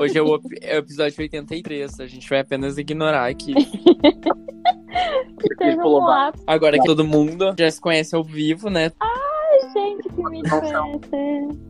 Hoje 0.00 0.16
é 0.16 0.22
o, 0.22 0.40
é 0.62 0.76
o 0.76 0.78
episódio 0.78 1.14
83. 1.20 2.00
A 2.00 2.06
gente 2.06 2.26
vai 2.26 2.40
apenas 2.40 2.78
ignorar 2.78 3.28
aqui. 3.28 3.52
Um 5.62 5.76
pulou 5.76 6.00
lápis, 6.00 6.42
Agora 6.46 6.78
que 6.78 6.84
todo 6.86 7.04
mundo 7.04 7.54
já 7.58 7.70
se 7.70 7.78
conhece 7.78 8.16
ao 8.16 8.24
vivo, 8.24 8.70
né? 8.70 8.90
gente, 9.74 10.08
que 10.08 10.22
me 10.22 10.42
diferença. 10.42 10.82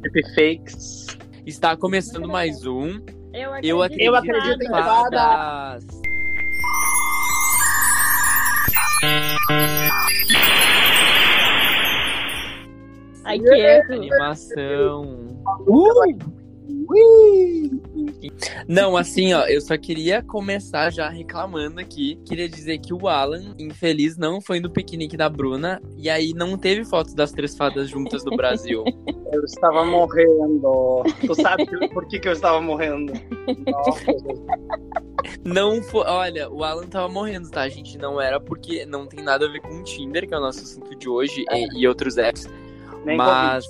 Deepfakes. 0.00 1.06
Está 1.44 1.76
começando 1.76 2.28
mais 2.28 2.64
um. 2.64 3.00
Eu 3.34 3.52
acredito, 3.52 3.68
Eu 3.68 3.82
acredito, 3.82 4.04
Eu 4.04 4.14
acredito 4.14 4.62
em 4.62 4.68
fadas. 4.68 5.86
Ai, 13.24 13.38
que 13.40 13.48
erro. 13.48 13.94
Animação. 13.94 15.02
Uh! 15.66 16.39
Ui! 16.68 17.80
Não, 18.68 18.96
assim, 18.96 19.32
ó, 19.32 19.44
eu 19.46 19.60
só 19.60 19.76
queria 19.76 20.22
começar 20.22 20.90
já 20.90 21.08
reclamando 21.08 21.80
aqui. 21.80 22.18
Queria 22.24 22.48
dizer 22.48 22.78
que 22.78 22.92
o 22.92 23.08
Alan, 23.08 23.54
infeliz, 23.58 24.16
não 24.16 24.40
foi 24.40 24.60
no 24.60 24.70
piquenique 24.70 25.16
da 25.16 25.28
Bruna. 25.28 25.80
E 25.96 26.08
aí 26.08 26.32
não 26.34 26.56
teve 26.56 26.84
fotos 26.84 27.14
das 27.14 27.32
três 27.32 27.56
fadas 27.56 27.88
juntas 27.88 28.24
do 28.24 28.36
Brasil. 28.36 28.84
Eu 29.32 29.44
estava 29.44 29.84
morrendo. 29.84 31.04
Tu 31.24 31.34
sabe 31.36 31.64
por 31.90 32.04
que, 32.08 32.18
que 32.18 32.26
eu 32.26 32.32
estava 32.32 32.60
morrendo? 32.60 33.12
Nossa. 33.64 34.04
Não 35.44 35.80
foi. 35.82 36.04
Olha, 36.04 36.50
o 36.50 36.64
Alan 36.64 36.86
tava 36.86 37.08
morrendo, 37.08 37.48
tá, 37.48 37.68
gente? 37.68 37.96
Não 37.96 38.20
era 38.20 38.40
porque 38.40 38.84
não 38.84 39.06
tem 39.06 39.22
nada 39.22 39.46
a 39.46 39.48
ver 39.48 39.60
com 39.60 39.68
o 39.68 39.84
Tinder, 39.84 40.26
que 40.26 40.34
é 40.34 40.36
o 40.36 40.40
nosso 40.40 40.62
assunto 40.62 40.96
de 40.96 41.08
hoje, 41.08 41.44
e, 41.48 41.80
e 41.80 41.86
outros 41.86 42.18
apps. 42.18 42.48
Nem 43.04 43.16
mas, 43.16 43.64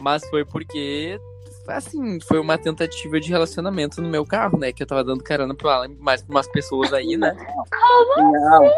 mas 0.00 0.26
foi 0.28 0.44
porque, 0.44 1.20
assim, 1.68 2.20
foi 2.20 2.38
uma 2.38 2.56
tentativa 2.58 3.18
de 3.20 3.28
relacionamento 3.28 4.00
no 4.00 4.08
meu 4.08 4.24
carro, 4.24 4.58
né? 4.58 4.72
Que 4.72 4.82
eu 4.82 4.86
tava 4.86 5.04
dando 5.04 5.22
carona 5.22 5.54
pro 5.54 5.68
Alan, 5.68 5.90
mais 5.98 6.22
pra 6.22 6.34
umas 6.34 6.48
pessoas 6.48 6.92
aí, 6.92 7.16
né? 7.16 7.34
Covid. 7.34 8.32
Não. 8.32 8.70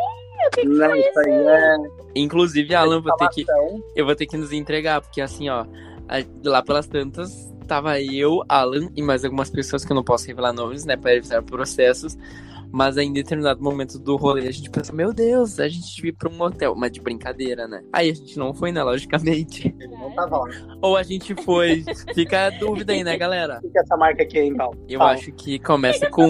Não, 0.65 0.97
isso 0.97 1.19
aí 1.19 1.33
é. 1.33 1.77
Inclusive, 2.15 2.75
Alan, 2.75 2.97
eu 2.97 3.03
vou 3.03 3.17
ter 3.17 3.29
que, 3.31 3.47
eu 3.95 4.07
vou 4.07 4.15
ter 4.15 4.27
que 4.27 4.37
nos 4.37 4.53
entregar, 4.53 5.01
porque 5.01 5.21
assim, 5.21 5.49
ó, 5.49 5.67
lá 6.45 6.63
pelas 6.63 6.87
tantas, 6.87 7.53
tava 7.67 8.01
eu, 8.01 8.43
Alan 8.49 8.89
e 8.97 9.03
mais 9.03 9.25
algumas 9.25 9.51
pessoas 9.51 9.85
que 9.85 9.93
eu 9.93 9.95
não 9.95 10.05
posso 10.05 10.27
revelar 10.27 10.53
nomes, 10.53 10.85
né, 10.85 10.97
para 10.97 11.15
evitar 11.15 11.43
processos. 11.43 12.17
Mas 12.73 12.99
aí, 12.99 13.07
em 13.07 13.13
determinado 13.13 13.63
momento 13.63 13.99
do 13.99 14.17
rolê, 14.17 14.47
a 14.49 14.53
gente 14.53 14.71
pensa, 14.71 14.93
meu 14.93 15.13
Deus, 15.13 15.59
a 15.59 15.69
gente 15.69 15.95
devia 15.95 16.11
ir 16.11 16.15
pra 16.15 16.29
um 16.29 16.37
motel, 16.37 16.75
mas 16.75 16.93
de 16.93 17.01
brincadeira, 17.01 17.67
né? 17.67 17.83
Aí 17.93 18.11
a 18.11 18.15
gente 18.15 18.39
não 18.39 18.53
foi, 18.53 18.73
né, 18.73 18.83
logicamente. 18.83 19.75
Não 19.99 20.15
tava 20.15 20.39
lá. 20.39 20.49
Ou 20.81 20.97
a 20.97 21.03
gente 21.03 21.35
foi. 21.43 21.85
Fica 22.15 22.47
a 22.47 22.51
dúvida 22.51 22.93
aí, 22.93 23.03
né, 23.03 23.17
galera? 23.17 23.59
O 23.59 23.61
que 23.63 23.71
que 23.71 23.79
é 23.79 23.83
essa 23.83 23.97
marca 23.97 24.23
aqui, 24.23 24.39
hein, 24.39 24.55
Paulo? 24.55 24.79
Eu 24.89 25.03
acho 25.03 25.33
que 25.33 25.59
começa 25.59 26.09
com. 26.11 26.29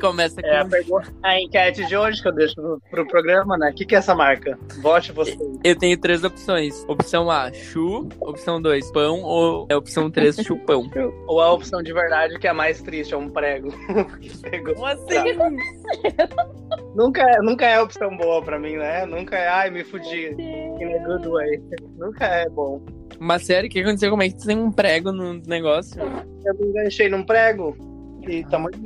Começa 0.00 0.40
É 0.42 0.58
a, 0.58 0.64
com. 0.64 0.70
pergunta, 0.70 1.12
a 1.22 1.40
enquete 1.40 1.84
de 1.86 1.96
hoje 1.96 2.22
que 2.22 2.28
eu 2.28 2.32
deixo 2.32 2.54
pro, 2.54 2.80
pro 2.90 3.06
programa, 3.08 3.56
né? 3.58 3.70
O 3.70 3.74
que, 3.74 3.84
que 3.84 3.94
é 3.94 3.98
essa 3.98 4.14
marca? 4.14 4.58
Vote 4.80 5.12
você. 5.12 5.36
Eu 5.64 5.76
tenho 5.76 5.98
três 5.98 6.22
opções. 6.24 6.84
Opção 6.88 7.30
A, 7.30 7.52
chu. 7.52 8.08
Opção 8.20 8.60
2, 8.62 8.90
pão. 8.92 9.22
Ou 9.22 9.66
é 9.68 9.76
opção 9.76 10.10
3, 10.10 10.36
chupão. 10.44 10.90
Ou 11.26 11.40
a 11.40 11.52
opção 11.52 11.82
de 11.82 11.92
verdade, 11.92 12.38
que 12.38 12.46
é 12.46 12.50
a 12.50 12.54
mais 12.54 12.80
triste, 12.82 13.14
é 13.14 13.16
um 13.16 13.28
prego. 13.28 13.68
Pegou. 14.50 14.74
Como 14.74 14.86
assim? 14.86 15.36
Nunca, 16.94 17.22
é- 17.22 17.40
nunca 17.42 17.66
é 17.66 17.74
a 17.76 17.82
opção 17.82 18.16
boa 18.16 18.42
pra 18.42 18.58
mim, 18.58 18.76
né? 18.76 19.06
Nunca 19.06 19.36
é, 19.36 19.48
ai, 19.48 19.70
me 19.70 19.84
fudi. 19.84 20.34
In 20.38 20.94
a 20.94 20.98
good 21.06 21.28
way. 21.28 21.60
Nunca 21.96 22.24
é 22.26 22.48
bom. 22.48 22.80
Mas 23.18 23.44
sério, 23.46 23.68
o 23.68 23.72
que 23.72 23.80
aconteceu? 23.80 24.10
Como 24.10 24.22
é 24.22 24.28
que 24.28 24.36
tu 24.38 24.46
tem 24.46 24.58
um 24.58 24.70
prego 24.70 25.10
no 25.12 25.34
negócio? 25.46 26.00
Eu 26.44 26.54
me 26.54 26.66
enganchei 26.68 27.08
num 27.08 27.24
prego 27.24 27.76
e 28.28 28.44
tá 28.44 28.58
muito. 28.58 28.78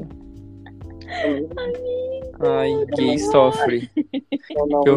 Ai, 2.40 2.84
gay 2.96 3.18
sofre. 3.18 3.90
Eu 4.50 4.66
não. 4.66 4.82
Eu- 4.86 4.96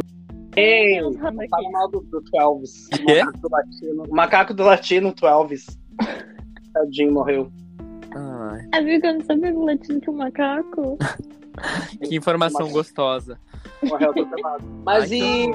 Ei, 0.57 1.01
fala 1.19 1.43
aqui. 1.43 1.71
mal 1.71 1.89
do, 1.89 1.99
do 2.01 2.21
Twelves. 2.21 2.87
Macaco 3.05 3.37
do 3.41 3.49
latino. 3.51 4.03
Macaco 4.09 4.53
do 4.53 4.63
latino, 4.63 5.13
Twelves. 5.13 5.65
Tadinho, 6.73 7.11
morreu. 7.13 7.51
Ai, 8.15 8.61
É, 8.73 8.81
viu 8.81 9.01
que 9.01 9.07
eu 9.07 9.13
não 9.15 9.21
sabia 9.25 9.51
que 9.51 9.57
o 9.57 9.65
latino 9.65 9.99
tinha 9.99 10.13
um 10.13 10.17
macaco? 10.17 10.97
que 12.03 12.15
informação 12.15 12.69
gostosa. 12.69 13.37
Morreu 13.83 14.11
atropelado. 14.11 14.63
Mas 14.85 15.03
Ai, 15.03 15.09
que 15.09 15.15
e 15.43 15.51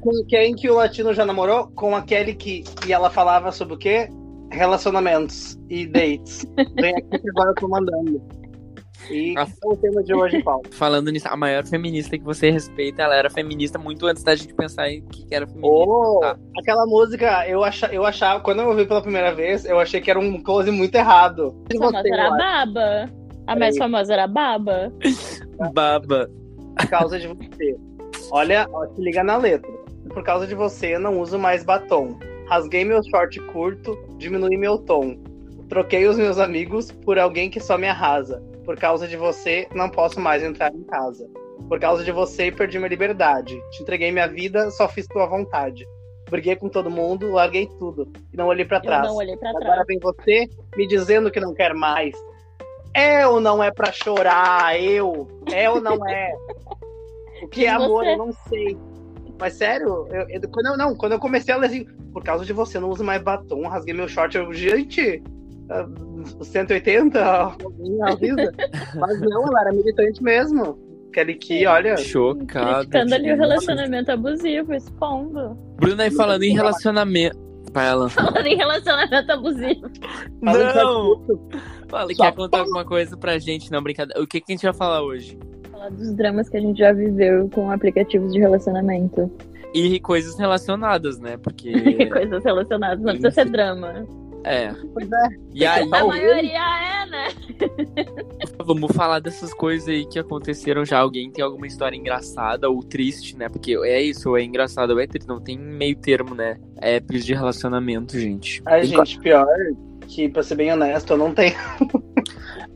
com 0.00 0.24
quem 0.28 0.54
que 0.56 0.68
o 0.68 0.74
latino 0.74 1.14
já 1.14 1.24
namorou? 1.24 1.68
Com 1.68 1.94
aquele 1.94 2.34
que. 2.34 2.64
E 2.86 2.92
ela 2.92 3.10
falava 3.10 3.52
sobre 3.52 3.74
o 3.74 3.78
quê? 3.78 4.08
Relacionamentos 4.50 5.56
e 5.70 5.86
dates. 5.86 6.44
Vem 6.74 6.96
aqui 6.96 7.18
que 7.20 7.30
agora 7.30 7.50
eu 7.50 7.54
tô 7.54 7.68
mandando. 7.68 8.20
E 9.10 9.34
esse 9.38 9.54
é 9.62 9.66
o 9.66 9.76
tema 9.76 10.02
de 10.02 10.14
hoje, 10.14 10.42
Paulo. 10.44 10.62
Falando 10.72 11.10
nisso, 11.10 11.28
a 11.28 11.36
maior 11.36 11.66
feminista 11.66 12.16
que 12.16 12.24
você 12.24 12.50
respeita, 12.50 13.02
ela 13.02 13.14
era 13.14 13.30
feminista 13.30 13.78
muito 13.78 14.06
antes 14.06 14.22
da 14.22 14.34
gente 14.34 14.54
pensar 14.54 14.88
em 14.90 15.02
que 15.06 15.26
era 15.30 15.46
feminista. 15.46 15.74
Oh, 15.74 16.20
tá? 16.20 16.38
aquela 16.58 16.86
música, 16.86 17.48
eu, 17.48 17.64
acha, 17.64 17.86
eu 17.86 18.04
achava, 18.04 18.40
quando 18.40 18.60
eu 18.60 18.68
ouvi 18.68 18.86
pela 18.86 19.02
primeira 19.02 19.34
vez, 19.34 19.64
eu 19.64 19.78
achei 19.78 20.00
que 20.00 20.10
era 20.10 20.18
um 20.18 20.42
close 20.42 20.70
muito 20.70 20.94
errado. 20.94 21.54
A 21.72 21.78
famosa 21.78 22.08
era 22.08 22.28
a 22.28 22.30
Baba. 22.30 23.10
A 23.46 23.56
mais 23.56 23.74
Peraí. 23.74 23.78
famosa 23.78 24.12
era 24.12 24.24
a 24.24 24.28
Baba. 24.28 24.92
Baba. 25.72 26.30
por 26.76 26.88
causa 26.88 27.18
de 27.18 27.26
você. 27.26 27.76
Olha, 28.30 28.68
ó, 28.72 28.86
se 28.94 29.00
liga 29.00 29.24
na 29.24 29.36
letra. 29.36 29.70
Por 30.08 30.22
causa 30.22 30.46
de 30.46 30.54
você, 30.54 30.98
não 30.98 31.20
uso 31.20 31.38
mais 31.38 31.64
batom. 31.64 32.18
Rasguei 32.48 32.84
meu 32.84 33.02
short 33.04 33.40
curto, 33.52 33.98
diminui 34.16 34.56
meu 34.56 34.78
tom. 34.78 35.16
Troquei 35.68 36.06
os 36.06 36.16
meus 36.16 36.38
amigos 36.38 36.92
por 36.92 37.18
alguém 37.18 37.48
que 37.48 37.58
só 37.58 37.78
me 37.78 37.88
arrasa. 37.88 38.42
Por 38.64 38.76
causa 38.78 39.08
de 39.08 39.16
você, 39.16 39.66
não 39.74 39.88
posso 39.88 40.20
mais 40.20 40.42
entrar 40.42 40.72
em 40.74 40.82
casa. 40.84 41.28
Por 41.68 41.78
causa 41.80 42.04
de 42.04 42.12
você, 42.12 42.50
perdi 42.52 42.78
minha 42.78 42.88
liberdade. 42.88 43.60
Te 43.70 43.82
entreguei 43.82 44.10
minha 44.12 44.26
vida, 44.28 44.70
só 44.70 44.88
fiz 44.88 45.06
tua 45.06 45.26
vontade. 45.26 45.86
Briguei 46.30 46.56
com 46.56 46.68
todo 46.68 46.90
mundo, 46.90 47.30
larguei 47.32 47.66
tudo. 47.78 48.10
E 48.32 48.36
não 48.36 48.46
olhei 48.46 48.64
pra 48.64 48.78
Eu 48.78 48.82
trás. 48.82 49.06
não 49.06 49.16
olhei 49.16 49.36
pra 49.36 49.50
Agora 49.50 49.64
trás. 49.64 49.86
vem 49.86 49.98
você 49.98 50.48
me 50.76 50.86
dizendo 50.86 51.30
que 51.30 51.40
não 51.40 51.54
quer 51.54 51.74
mais. 51.74 52.14
É 52.94 53.26
ou 53.26 53.40
não 53.40 53.62
é 53.62 53.70
pra 53.70 53.90
chorar? 53.92 54.80
Eu? 54.80 55.28
É 55.52 55.68
ou 55.70 55.80
não 55.80 56.06
é? 56.08 56.32
O 57.42 57.48
que 57.48 57.66
é 57.66 57.70
amor? 57.70 58.04
você? 58.04 58.12
Eu 58.12 58.18
não 58.18 58.32
sei. 58.48 58.78
Mas 59.40 59.54
sério, 59.54 60.06
eu, 60.10 60.28
eu- 60.28 60.48
quando 60.48 60.66
eu 60.66 60.76
não, 60.76 60.94
quando 60.94 61.12
eu 61.12 61.18
comecei 61.18 61.52
a 61.52 61.56
ler 61.56 61.66
assim, 61.66 61.84
por 62.12 62.22
causa 62.22 62.44
de 62.44 62.52
você, 62.52 62.76
eu 62.76 62.80
não 62.82 62.88
uso 62.90 63.02
mais 63.02 63.20
batom, 63.20 63.66
rasguei 63.66 63.92
meu 63.92 64.06
short, 64.06 64.36
eu, 64.36 64.52
gente, 64.52 65.20
ah, 65.70 65.86
180, 66.42 67.56
minha 67.78 68.16
vida. 68.16 68.52
Mas 68.94 69.20
não, 69.20 69.46
ela 69.46 69.60
era 69.62 69.72
militante 69.72 70.22
mesmo. 70.22 70.78
Kelly 71.12 71.34
Key, 71.34 71.66
olha, 71.66 71.96
Chocado. 71.96 72.88
Criticando 72.88 73.14
ali 73.14 73.32
o 73.32 73.36
relacionamento 73.36 74.10
abusivo, 74.10 74.72
expondo. 74.72 75.56
Bruna 75.76 76.04
aí 76.04 76.10
falando 76.10 76.42
em 76.42 76.54
relacionamento. 76.54 77.38
Vai, 77.72 77.88
Alan. 77.88 78.08
Falando 78.08 78.46
em 78.46 78.56
relacionamento 78.56 79.32
abusivo. 79.32 79.90
Não! 80.40 81.22
Fala, 81.88 82.08
quer 82.08 82.32
contar 82.34 82.60
alguma 82.60 82.84
coisa 82.84 83.16
pra 83.16 83.38
gente? 83.38 83.70
Não, 83.70 83.82
brincadeira. 83.82 84.20
O 84.22 84.26
que, 84.26 84.40
que 84.40 84.52
a 84.52 84.54
gente 84.54 84.64
vai 84.64 84.74
falar 84.74 85.02
hoje? 85.02 85.38
Falar 85.70 85.90
dos 85.90 86.14
dramas 86.14 86.48
que 86.48 86.56
a 86.56 86.60
gente 86.60 86.78
já 86.78 86.92
viveu 86.92 87.48
com 87.50 87.70
aplicativos 87.70 88.32
de 88.32 88.40
relacionamento. 88.40 89.30
E 89.74 89.98
coisas 90.00 90.38
relacionadas, 90.38 91.18
né? 91.18 91.38
Porque. 91.38 91.72
Coisas 92.12 92.44
relacionadas. 92.44 92.98
Não 92.98 93.12
precisa 93.12 93.30
ser 93.30 93.46
drama. 93.46 94.06
É. 94.44 94.72
Pois 94.92 95.10
é. 95.10 95.28
E 95.54 95.64
aí, 95.64 95.82
A 95.92 96.04
maioria 96.04 96.58
é, 96.58 97.06
né? 97.06 97.28
vamos 98.64 98.90
falar 98.92 99.20
dessas 99.20 99.52
coisas 99.54 99.88
aí 99.88 100.04
que 100.06 100.18
aconteceram 100.18 100.84
já. 100.84 100.98
Alguém 100.98 101.30
tem 101.30 101.44
alguma 101.44 101.66
história 101.66 101.96
engraçada 101.96 102.68
ou 102.68 102.82
triste, 102.82 103.36
né? 103.36 103.48
Porque 103.48 103.76
é 103.84 104.00
isso, 104.02 104.30
ou 104.30 104.36
é 104.38 104.42
engraçado 104.42 104.90
ou 104.90 105.00
é 105.00 105.06
triste. 105.06 105.28
Não 105.28 105.40
tem 105.40 105.58
meio 105.58 105.96
termo, 105.96 106.34
né? 106.34 106.58
É 106.80 106.96
apps 106.96 107.24
de 107.24 107.34
relacionamento, 107.34 108.18
gente. 108.18 108.62
Ai, 108.66 108.84
gente, 108.84 109.18
pior 109.20 109.46
que, 110.08 110.28
pra 110.28 110.42
ser 110.42 110.56
bem 110.56 110.72
honesto, 110.72 111.12
eu 111.12 111.16
não 111.16 111.32
tenho. 111.32 111.54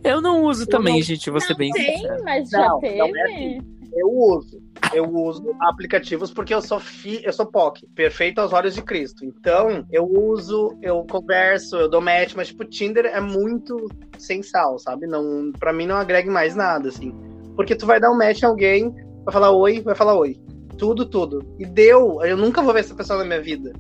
Eu 0.04 0.20
não 0.20 0.44
uso 0.44 0.66
também, 0.66 0.94
não- 0.94 1.02
gente, 1.02 1.28
vou 1.30 1.40
ser 1.40 1.56
bem 1.56 1.72
Tem, 1.72 1.96
sincero. 1.96 2.22
mas 2.24 2.48
Não, 2.52 2.60
já 2.60 2.68
não 2.68 2.80
teve. 2.80 3.18
é 3.18 3.22
assim. 3.24 3.58
Eu 3.96 4.08
uso. 4.08 4.62
Eu 4.92 5.04
uso 5.10 5.54
aplicativos 5.60 6.32
porque 6.32 6.54
eu 6.54 6.60
sou 6.60 6.78
fi, 6.78 7.20
eu 7.24 7.32
sou 7.32 7.46
POC, 7.46 7.86
perfeito 7.94 8.40
aos 8.40 8.52
olhos 8.52 8.74
de 8.74 8.82
Cristo. 8.82 9.24
Então, 9.24 9.86
eu 9.90 10.04
uso, 10.04 10.76
eu 10.82 11.04
converso, 11.10 11.76
eu 11.76 11.88
dou 11.88 12.00
match, 12.00 12.34
mas 12.34 12.48
tipo, 12.48 12.64
Tinder 12.64 13.06
é 13.06 13.20
muito 13.20 13.88
sem 14.18 14.42
sal, 14.42 14.78
sabe? 14.78 15.06
Não, 15.06 15.52
para 15.58 15.72
mim 15.72 15.86
não 15.86 15.96
agrega 15.96 16.30
mais 16.30 16.54
nada 16.54 16.88
assim. 16.88 17.14
Porque 17.54 17.74
tu 17.74 17.86
vai 17.86 18.00
dar 18.00 18.10
um 18.10 18.18
match 18.18 18.42
em 18.42 18.46
alguém, 18.46 18.94
vai 19.24 19.32
falar 19.32 19.50
oi, 19.50 19.80
vai 19.80 19.94
falar 19.94 20.16
oi. 20.16 20.36
Tudo, 20.78 21.06
tudo. 21.06 21.44
E 21.58 21.64
deu, 21.64 22.22
eu 22.22 22.36
nunca 22.36 22.62
vou 22.62 22.72
ver 22.72 22.80
essa 22.80 22.94
pessoa 22.94 23.18
na 23.18 23.24
minha 23.24 23.40
vida. 23.40 23.72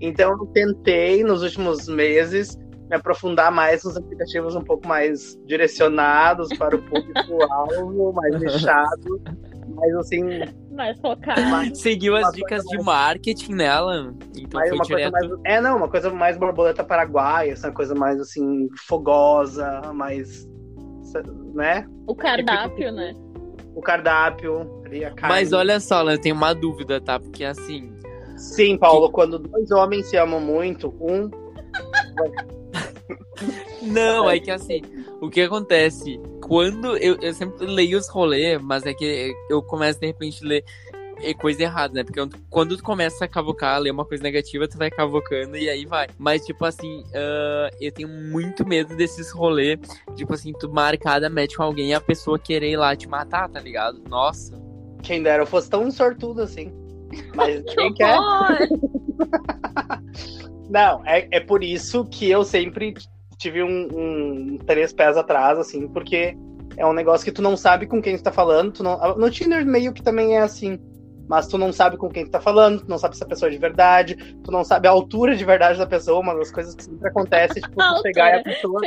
Então, 0.00 0.30
eu 0.32 0.46
tentei 0.46 1.22
nos 1.22 1.42
últimos 1.42 1.88
meses 1.88 2.56
me 2.88 2.96
aprofundar 2.96 3.50
mais 3.50 3.84
nos 3.84 3.96
aplicativos 3.96 4.54
um 4.54 4.62
pouco 4.62 4.86
mais 4.86 5.36
direcionados 5.44 6.48
para 6.56 6.76
o 6.76 6.82
público-alvo, 6.82 8.12
mais 8.12 8.40
nichado. 8.40 9.20
Mas 9.76 9.94
assim, 9.96 10.22
Mais 10.72 10.98
focado. 11.00 11.40
Seguiu 11.76 12.16
as 12.16 12.32
dicas 12.32 12.62
de 12.64 12.76
mais- 12.76 12.86
marketing 12.86 13.54
nela. 13.54 14.14
Então 14.36 14.60
Aí 14.60 14.68
foi 14.68 14.78
uma 14.78 14.86
coisa 14.86 15.10
direto. 15.10 15.12
mais, 15.12 15.40
é, 15.44 15.60
não, 15.60 15.76
uma 15.76 15.88
coisa 15.88 16.10
mais 16.10 16.36
borboleta 16.36 16.82
paraguaia, 16.82 17.52
essa 17.52 17.70
coisa 17.70 17.94
mais 17.94 18.18
assim, 18.20 18.68
fogosa, 18.86 19.92
mais. 19.94 20.48
né? 21.54 21.86
O 22.06 22.14
cardápio, 22.14 22.90
né? 22.92 23.14
O 23.74 23.82
cardápio, 23.82 24.82
ali 24.86 25.04
a 25.04 25.10
carne. 25.10 25.36
Mas 25.36 25.52
olha 25.52 25.78
só, 25.78 26.02
eu 26.10 26.20
tenho 26.20 26.34
uma 26.34 26.54
dúvida, 26.54 27.00
tá? 27.00 27.20
Porque 27.20 27.44
assim. 27.44 27.92
Sim, 28.36 28.76
Paulo, 28.76 29.10
quando 29.10 29.38
dois 29.38 29.70
homens 29.70 30.06
se 30.06 30.16
amam 30.16 30.40
muito, 30.40 30.94
um. 31.00 31.30
Não, 33.82 34.28
é 34.28 34.40
que 34.40 34.50
assim, 34.50 34.82
o 35.20 35.28
que 35.28 35.42
acontece? 35.42 36.18
Quando 36.46 36.96
eu, 36.98 37.16
eu 37.20 37.34
sempre 37.34 37.66
leio 37.66 37.98
os 37.98 38.08
rolês, 38.08 38.60
mas 38.62 38.86
é 38.86 38.94
que 38.94 39.34
eu 39.50 39.62
começo 39.62 39.98
de 39.98 40.06
repente 40.06 40.44
a 40.44 40.48
ler 40.48 40.64
coisa 41.38 41.62
errada, 41.62 41.94
né? 41.94 42.04
Porque 42.04 42.20
quando 42.50 42.76
tu 42.76 42.82
começa 42.82 43.24
a 43.24 43.28
cavocar, 43.28 43.80
ler 43.80 43.90
uma 43.90 44.04
coisa 44.04 44.22
negativa, 44.22 44.68
tu 44.68 44.76
vai 44.78 44.90
cavocando 44.90 45.56
e 45.56 45.68
aí 45.68 45.86
vai. 45.86 46.08
Mas, 46.18 46.44
tipo 46.44 46.64
assim, 46.64 47.02
ah, 47.14 47.70
eu 47.80 47.90
tenho 47.92 48.08
muito 48.08 48.66
medo 48.66 48.94
desses 48.96 49.30
rolês. 49.30 49.80
Tipo 50.14 50.34
assim, 50.34 50.52
tu 50.52 50.70
marcada, 50.72 51.28
mete 51.28 51.56
com 51.56 51.62
alguém 51.62 51.90
e 51.90 51.94
a 51.94 52.00
pessoa 52.00 52.38
querer 52.38 52.72
ir 52.72 52.76
lá 52.76 52.94
te 52.94 53.08
matar, 53.08 53.48
tá 53.48 53.60
ligado? 53.60 54.02
Nossa. 54.08 54.60
Quem 55.02 55.22
dera 55.22 55.42
eu 55.42 55.46
fosse 55.46 55.70
tão 55.70 55.90
sortudo 55.90 56.42
assim. 56.42 56.72
Mas 57.34 57.62
Que 57.66 57.74
quem 57.74 57.94
quer. 57.94 58.18
Não, 60.68 61.04
é, 61.06 61.28
é 61.30 61.40
por 61.40 61.62
isso 61.62 62.04
que 62.04 62.28
eu 62.28 62.44
sempre 62.44 62.94
tive 63.38 63.62
um, 63.62 63.88
um 63.92 64.58
três 64.58 64.92
pés 64.92 65.16
atrás, 65.16 65.58
assim, 65.58 65.86
porque 65.88 66.36
é 66.76 66.86
um 66.86 66.92
negócio 66.92 67.24
que 67.24 67.32
tu 67.32 67.42
não 67.42 67.56
sabe 67.56 67.86
com 67.86 68.02
quem 68.02 68.16
tu 68.16 68.22
tá 68.22 68.32
falando. 68.32 68.72
Tu 68.72 68.82
não, 68.82 69.16
no 69.16 69.30
Tinder 69.30 69.64
meio 69.64 69.92
que 69.92 70.02
também 70.02 70.36
é 70.36 70.40
assim. 70.40 70.78
Mas 71.28 71.48
tu 71.48 71.58
não 71.58 71.72
sabe 71.72 71.96
com 71.96 72.08
quem 72.08 72.24
tu 72.24 72.30
tá 72.30 72.40
falando, 72.40 72.82
tu 72.82 72.88
não 72.88 72.98
sabe 72.98 73.16
se 73.16 73.24
a 73.24 73.26
pessoa 73.26 73.48
é 73.48 73.52
de 73.52 73.58
verdade, 73.58 74.14
tu 74.44 74.52
não 74.52 74.62
sabe 74.62 74.86
a 74.86 74.92
altura 74.92 75.34
de 75.34 75.44
verdade 75.44 75.76
da 75.76 75.84
pessoa, 75.84 76.20
uma 76.20 76.32
das 76.36 76.52
coisas 76.52 76.72
que 76.72 76.84
sempre 76.84 77.08
acontece, 77.08 77.60
tipo, 77.60 77.74
tu 77.74 78.02
chegar 78.02 78.36
e 78.36 78.40
a 78.40 78.42
pessoa. 78.44 78.80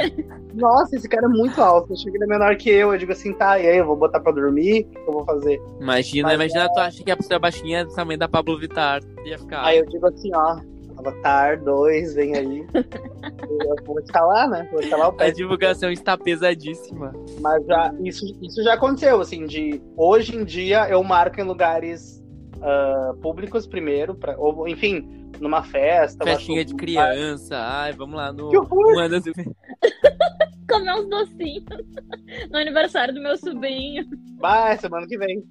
Nossa, 0.53 0.95
esse 0.95 1.09
cara 1.09 1.25
é 1.25 1.29
muito 1.29 1.61
alto. 1.61 1.91
Eu 1.91 1.97
chego 1.97 2.15
ele 2.15 2.23
é 2.23 2.27
menor 2.27 2.55
que 2.55 2.69
eu. 2.69 2.93
Eu 2.93 2.97
digo 2.97 3.11
assim, 3.11 3.33
tá, 3.33 3.59
e 3.59 3.67
aí, 3.67 3.77
eu 3.77 3.85
vou 3.85 3.97
botar 3.97 4.21
pra 4.21 4.31
dormir? 4.31 4.83
O 4.83 4.89
que 4.89 5.09
eu 5.09 5.13
vou 5.13 5.25
fazer? 5.25 5.61
Imagina, 5.81 6.29
Mas 6.29 6.35
imagina 6.35 6.73
tu 6.73 6.79
acha 6.79 7.03
que 7.03 7.11
a 7.11 7.17
pessoa 7.17 7.35
é 7.35 7.39
baixinha 7.39 7.85
tamanho 7.87 8.17
da 8.17 8.29
Pablo 8.29 8.57
Vittar. 8.57 9.01
Ia 9.25 9.37
ficar. 9.37 9.65
Aí 9.65 9.79
eu 9.79 9.85
digo 9.85 10.07
assim, 10.07 10.33
ó, 10.33 10.61
Avatar 10.99 11.63
2, 11.63 12.13
vem 12.13 12.35
aí. 12.35 12.67
eu 12.73 13.75
vou 13.85 13.99
escalar, 13.99 14.49
né? 14.49 14.67
Vou 14.69 14.81
escalar 14.81 15.09
o 15.09 15.13
pé 15.13 15.27
A 15.27 15.31
divulgação 15.31 15.91
está 15.91 16.17
pesadíssima. 16.17 17.13
Mas 17.39 17.65
já, 17.65 17.93
isso, 18.03 18.25
isso 18.41 18.61
já 18.63 18.73
aconteceu, 18.73 19.21
assim, 19.21 19.45
de 19.45 19.81
hoje 19.95 20.35
em 20.35 20.43
dia 20.43 20.89
eu 20.89 21.01
marco 21.03 21.39
em 21.39 21.43
lugares 21.43 22.21
ah, 22.61 23.13
públicos 23.21 23.65
primeiro, 23.65 24.13
pra, 24.13 24.37
ou 24.37 24.67
enfim, 24.67 25.31
numa 25.39 25.63
festa. 25.63 26.25
Festinha 26.25 26.65
de 26.65 26.75
criança. 26.75 27.55
Ai, 27.55 27.93
vamos 27.93 28.15
lá 28.15 28.33
no. 28.33 28.49
Que 28.49 28.57
horror! 28.57 28.95
Comer 30.69 30.93
uns 30.93 31.09
docinhos 31.09 31.65
no 32.51 32.57
aniversário 32.57 33.13
do 33.13 33.21
meu 33.21 33.35
sobrinho. 33.37 34.05
Vai, 34.37 34.77
semana 34.77 35.05
que 35.07 35.17
vem. 35.17 35.43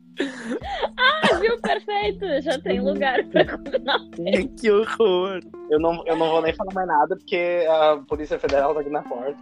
Ah, 0.96 1.34
viu? 1.40 1.60
Perfeito. 1.60 2.24
Já 2.40 2.58
tem 2.58 2.80
lugar 2.80 3.22
pra 3.24 3.44
combinar. 3.44 3.98
que 4.58 4.70
horror. 4.70 5.40
Eu 5.70 5.78
não, 5.78 6.02
eu 6.06 6.16
não 6.16 6.30
vou 6.30 6.42
nem 6.42 6.54
falar 6.54 6.72
mais 6.72 6.88
nada, 6.88 7.16
porque 7.16 7.66
a 7.68 7.98
Polícia 8.08 8.38
Federal 8.38 8.74
tá 8.74 8.80
aqui 8.80 8.90
na 8.90 9.02
porta. 9.02 9.36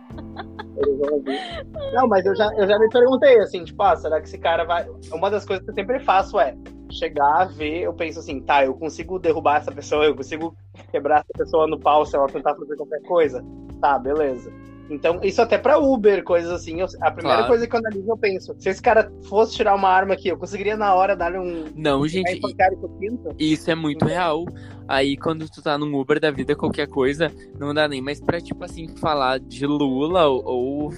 Não, 1.94 2.08
mas 2.08 2.26
eu 2.26 2.34
já, 2.34 2.52
eu 2.56 2.66
já 2.66 2.78
me 2.78 2.88
perguntei, 2.90 3.38
assim, 3.38 3.64
tipo, 3.64 3.82
ah, 3.82 3.96
será 3.96 4.20
que 4.20 4.26
esse 4.26 4.38
cara 4.38 4.64
vai. 4.64 4.86
Uma 5.12 5.30
das 5.30 5.44
coisas 5.44 5.64
que 5.64 5.70
eu 5.70 5.74
sempre 5.74 6.00
faço 6.00 6.38
é 6.40 6.56
chegar, 6.90 7.46
ver, 7.46 7.82
eu 7.82 7.92
penso 7.92 8.18
assim, 8.18 8.40
tá, 8.40 8.64
eu 8.64 8.74
consigo 8.74 9.18
derrubar 9.18 9.58
essa 9.58 9.72
pessoa, 9.72 10.04
eu 10.04 10.14
consigo 10.14 10.56
quebrar 10.90 11.20
essa 11.20 11.44
pessoa 11.44 11.66
no 11.66 11.78
pau 11.78 12.04
se 12.04 12.16
ela 12.16 12.26
tentar 12.26 12.54
fazer 12.54 12.76
qualquer 12.76 13.02
coisa. 13.02 13.44
Tá, 13.80 13.98
beleza. 13.98 14.52
Então, 14.88 15.18
isso 15.22 15.42
até 15.42 15.58
pra 15.58 15.78
Uber, 15.78 16.22
coisas 16.22 16.50
assim. 16.50 16.80
eu- 16.80 16.86
a 17.02 17.10
primeira 17.10 17.38
Claro. 17.38 17.46
coisa 17.48 17.66
que 17.66 17.74
eu 17.74 17.80
analiso, 17.80 18.08
eu 18.10 18.16
penso, 18.16 18.54
se 18.58 18.68
esse 18.68 18.80
cara 18.80 19.10
fosse 19.28 19.54
tirar 19.56 19.74
uma 19.74 19.88
arma 19.88 20.14
aqui, 20.14 20.28
eu 20.28 20.38
conseguiria 20.38 20.76
na 20.76 20.94
hora 20.94 21.16
dar 21.16 21.34
um. 21.34 21.64
Não, 21.74 22.06
gente, 22.06 22.38
com 22.40 22.86
o 22.86 22.88
pinto? 22.98 23.34
isso 23.38 23.70
é 23.70 23.74
muito 23.74 24.04
real. 24.04 24.44
Aí 24.88 25.16
quando 25.16 25.48
tu 25.48 25.60
tá 25.60 25.76
num 25.76 25.92
Uber 25.98 26.20
da 26.20 26.30
vida, 26.30 26.54
qualquer 26.54 26.86
coisa, 26.86 27.32
não 27.58 27.74
dá 27.74 27.88
nem 27.88 28.00
mais 28.00 28.20
pra, 28.20 28.40
tipo 28.40 28.62
assim, 28.64 28.86
falar 28.96 29.40
de 29.40 29.66
Lula 29.66 30.26
ou, 30.28 30.44
ou, 30.46 30.90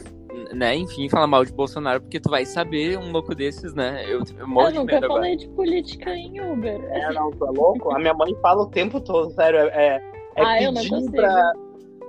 né, 0.52 0.76
enfim, 0.76 1.08
falar 1.08 1.26
mal 1.26 1.42
de 1.44 1.52
Bolsonaro, 1.54 2.02
porque 2.02 2.20
tu 2.20 2.28
vai 2.28 2.44
saber 2.44 2.98
um 2.98 3.10
louco 3.10 3.34
desses, 3.34 3.72
né? 3.74 4.04
Eu, 4.06 4.20
eu 4.38 4.46
morro 4.46 4.66
Eu 4.68 4.72
de 4.72 4.78
nunca 4.80 4.92
medo 4.96 5.04
agora. 5.06 5.20
falei 5.22 5.36
de 5.36 5.48
política 5.48 6.10
em 6.14 6.38
Uber. 6.40 6.78
É, 6.90 7.12
não, 7.14 7.30
tu 7.30 7.46
é 7.46 7.50
louco? 7.50 7.90
A 7.94 7.98
minha 7.98 8.12
mãe 8.12 8.34
fala 8.42 8.62
o 8.64 8.66
tempo 8.70 9.00
todo, 9.00 9.30
sério. 9.32 9.60
É, 9.60 9.96
é, 9.96 10.00
é 10.36 10.44
Ah, 10.44 10.62
eu 10.62 10.72
não 10.72 10.82
pedir 10.82 10.90
consigo. 10.90 11.12
pra. 11.12 11.52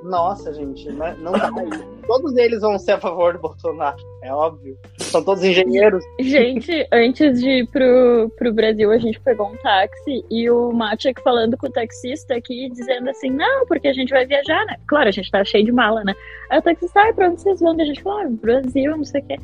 Nossa, 0.04 0.54
gente, 0.54 0.90
não 0.92 1.32
dá 1.32 1.50
isso. 1.64 2.00
Todos 2.08 2.36
eles 2.38 2.62
vão 2.62 2.80
ser 2.80 2.94
a 2.94 3.00
favor 3.00 3.34
do 3.34 3.40
Bolsonaro, 3.40 3.98
é 4.24 4.34
óbvio. 4.34 4.78
São 4.98 5.24
todos 5.24 5.44
engenheiros. 5.44 6.04
Gente, 6.20 6.88
antes 6.92 7.40
de 7.40 7.50
ir 7.50 7.68
pro, 7.68 8.32
pro 8.38 8.54
Brasil, 8.54 8.92
a 8.92 8.98
gente 8.98 9.20
pegou 9.20 9.48
um 9.48 9.58
táxi 9.58 10.24
e 10.30 10.50
o 10.50 10.72
Maciek 10.72 11.22
falando 11.22 11.58
com 11.58 11.68
o 11.68 11.72
taxista 11.72 12.36
aqui, 12.36 12.70
dizendo 12.70 13.10
assim, 13.10 13.30
não, 13.30 13.66
porque 13.66 13.88
a 13.88 13.94
gente 13.94 14.10
vai 14.10 14.26
viajar, 14.26 14.66
né? 14.66 14.78
Claro, 14.88 15.10
a 15.10 15.12
gente 15.12 15.30
tá 15.30 15.44
cheio 15.44 15.66
de 15.66 15.72
mala, 15.72 16.04
né? 16.04 16.16
Aí 16.50 16.60
o 16.60 16.62
taxista, 16.64 17.00
ai, 17.00 17.14
pra 17.14 17.30
onde 17.30 17.42
vocês 17.42 17.60
vão? 17.60 17.78
E 17.78 17.82
a 17.82 17.86
gente 17.86 18.02
falou, 18.02 18.20
ah, 18.20 18.28
Brasil, 18.30 18.98
não 18.98 19.06
sei 19.06 19.22
o 19.22 19.26
quê. 19.26 19.38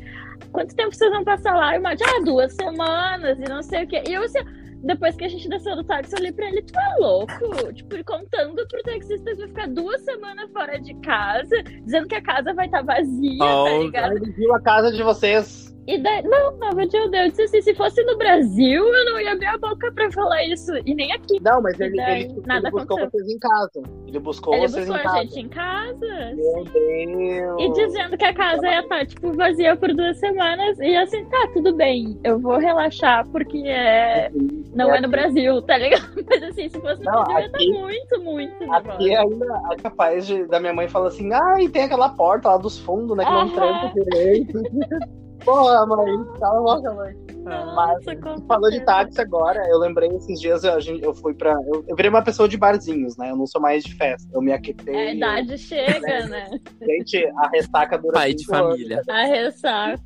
Quanto 0.52 0.74
tempo 0.74 0.94
vocês 0.94 1.10
vão 1.12 1.24
passar 1.24 1.54
lá? 1.54 1.74
E 1.76 1.78
o 1.78 1.82
Maciek, 1.82 2.10
ah, 2.10 2.24
duas 2.24 2.52
semanas 2.54 3.38
e 3.38 3.48
não 3.48 3.62
sei 3.62 3.84
o 3.84 3.86
quê. 3.86 4.02
E 4.08 4.14
eu 4.14 4.22
assim, 4.22 4.40
depois 4.82 5.16
que 5.16 5.24
a 5.24 5.28
gente 5.28 5.48
desceu 5.48 5.76
do 5.76 5.84
táxi, 5.84 6.14
eu 6.14 6.20
olhei 6.20 6.32
pra 6.32 6.48
ele, 6.48 6.62
tu 6.62 6.78
é 6.78 6.96
louco? 7.00 7.72
Tipo, 7.72 8.04
contando 8.04 8.66
pro 8.68 8.82
taxista 8.82 9.30
que 9.30 9.36
vai 9.36 9.48
ficar 9.48 9.68
duas 9.68 10.00
semanas 10.02 10.50
fora 10.52 10.78
de 10.80 10.94
casa, 11.00 11.62
dizendo 11.84 12.06
que 12.08 12.14
a 12.14 12.22
casa 12.22 12.52
vai 12.54 12.66
estar 12.66 12.82
vazia, 12.82 13.38
tá 13.38 13.62
Oh, 13.64 13.82
ligado? 13.82 14.10
Aí 14.12 14.16
ele 14.18 14.32
viu 14.32 14.54
a 14.54 14.60
casa 14.60 14.92
de 14.92 15.02
vocês. 15.02 15.66
E 15.88 15.98
daí, 15.98 16.20
não, 16.22 16.56
não, 16.58 16.70
meu 16.74 16.88
Deus, 16.88 17.12
eu 17.12 17.28
disse 17.28 17.42
assim, 17.42 17.62
se 17.62 17.72
fosse 17.76 18.02
no 18.02 18.18
Brasil, 18.18 18.84
eu 18.84 19.04
não 19.04 19.20
ia 19.20 19.30
abrir 19.30 19.46
a 19.46 19.56
boca 19.56 19.92
pra 19.92 20.10
falar 20.10 20.42
isso. 20.44 20.72
E 20.84 20.92
nem 20.96 21.12
aqui. 21.12 21.40
Não, 21.40 21.62
mas 21.62 21.78
ele, 21.78 21.96
daí, 21.96 22.22
ele, 22.24 22.42
nada 22.44 22.66
ele 22.66 22.70
buscou 22.72 22.96
aconteceu. 22.98 23.24
vocês 23.24 23.36
em 23.36 23.38
casa. 23.38 23.82
Ele 24.08 24.18
buscou 24.18 24.54
Ele 24.54 24.62
vocês 24.68 24.84
buscou 24.88 24.96
em 24.96 25.00
a 25.00 25.12
casa. 25.12 25.22
gente 25.22 25.40
em 25.40 25.48
casa. 25.48 26.34
Meu 26.34 26.64
Deus. 26.64 27.56
E 27.60 27.72
dizendo 27.72 28.16
que 28.18 28.24
a 28.24 28.34
casa 28.34 28.66
ia 28.66 28.80
estar, 28.80 29.06
tipo, 29.06 29.32
vazia 29.34 29.76
por 29.76 29.94
duas 29.94 30.18
semanas. 30.18 30.76
E 30.80 30.96
assim, 30.96 31.24
tá, 31.26 31.50
tudo 31.54 31.72
bem. 31.72 32.18
Eu 32.24 32.40
vou 32.40 32.58
relaxar, 32.58 33.24
porque 33.28 33.58
é... 33.58 34.28
não 34.76 34.94
é 34.94 35.00
no 35.00 35.08
Brasil, 35.08 35.62
tá 35.62 35.76
ligado? 35.78 36.06
Mas 36.28 36.42
assim, 36.42 36.68
se 36.68 36.80
fosse 36.80 37.02
no 37.02 37.10
Não, 37.10 37.24
Brasil, 37.24 37.38
ia 37.40 37.46
aqui- 37.46 37.64
estar 37.64 37.80
muito, 37.80 38.20
muito 38.22 38.58
nervosa. 38.60 38.92
Aqui 38.92 39.16
ainda 39.16 39.62
é 39.72 39.76
capaz 39.76 40.26
de, 40.26 40.44
da 40.46 40.60
minha 40.60 40.72
mãe 40.74 40.86
falar 40.88 41.08
assim, 41.08 41.32
ai, 41.32 41.68
tem 41.68 41.82
aquela 41.84 42.08
porta 42.10 42.48
lá 42.50 42.56
dos 42.56 42.78
fundos, 42.78 43.16
né, 43.16 43.24
que 43.24 43.30
não 43.30 43.48
tranca 43.50 43.92
direito. 43.94 44.62
Porra, 45.44 45.86
mãe, 45.86 46.24
cala 46.38 46.58
a 46.58 46.62
boca, 46.62 46.94
mãe. 46.94 47.26
Nossa, 47.46 48.16
como 48.16 48.44
Falou 48.46 48.70
de 48.70 48.80
táxi 48.80 49.20
agora, 49.20 49.64
eu 49.68 49.78
lembrei 49.78 50.08
esses 50.08 50.40
dias 50.40 50.62
gente, 50.80 51.04
eu 51.04 51.14
fui 51.14 51.32
pra. 51.32 51.52
Eu, 51.52 51.84
eu 51.86 51.94
virei 51.94 52.10
uma 52.10 52.22
pessoa 52.22 52.48
de 52.48 52.56
barzinhos, 52.56 53.16
né? 53.16 53.30
Eu 53.30 53.36
não 53.36 53.46
sou 53.46 53.60
mais 53.60 53.84
de 53.84 53.94
festa. 53.94 54.28
Eu 54.32 54.42
me 54.42 54.52
aquietei. 54.52 54.94
A 54.96 55.14
idade 55.14 55.56
chega, 55.56 56.26
né? 56.26 56.50
Gente, 56.82 57.24
a 57.36 57.48
ressaca 57.48 57.96
dura 57.96 58.14
Pai 58.14 58.34
de 58.34 58.40
cinco 58.40 58.54
anos. 58.54 58.70
família. 58.72 59.02
A 59.08 59.22
ressaca. 59.24 60.02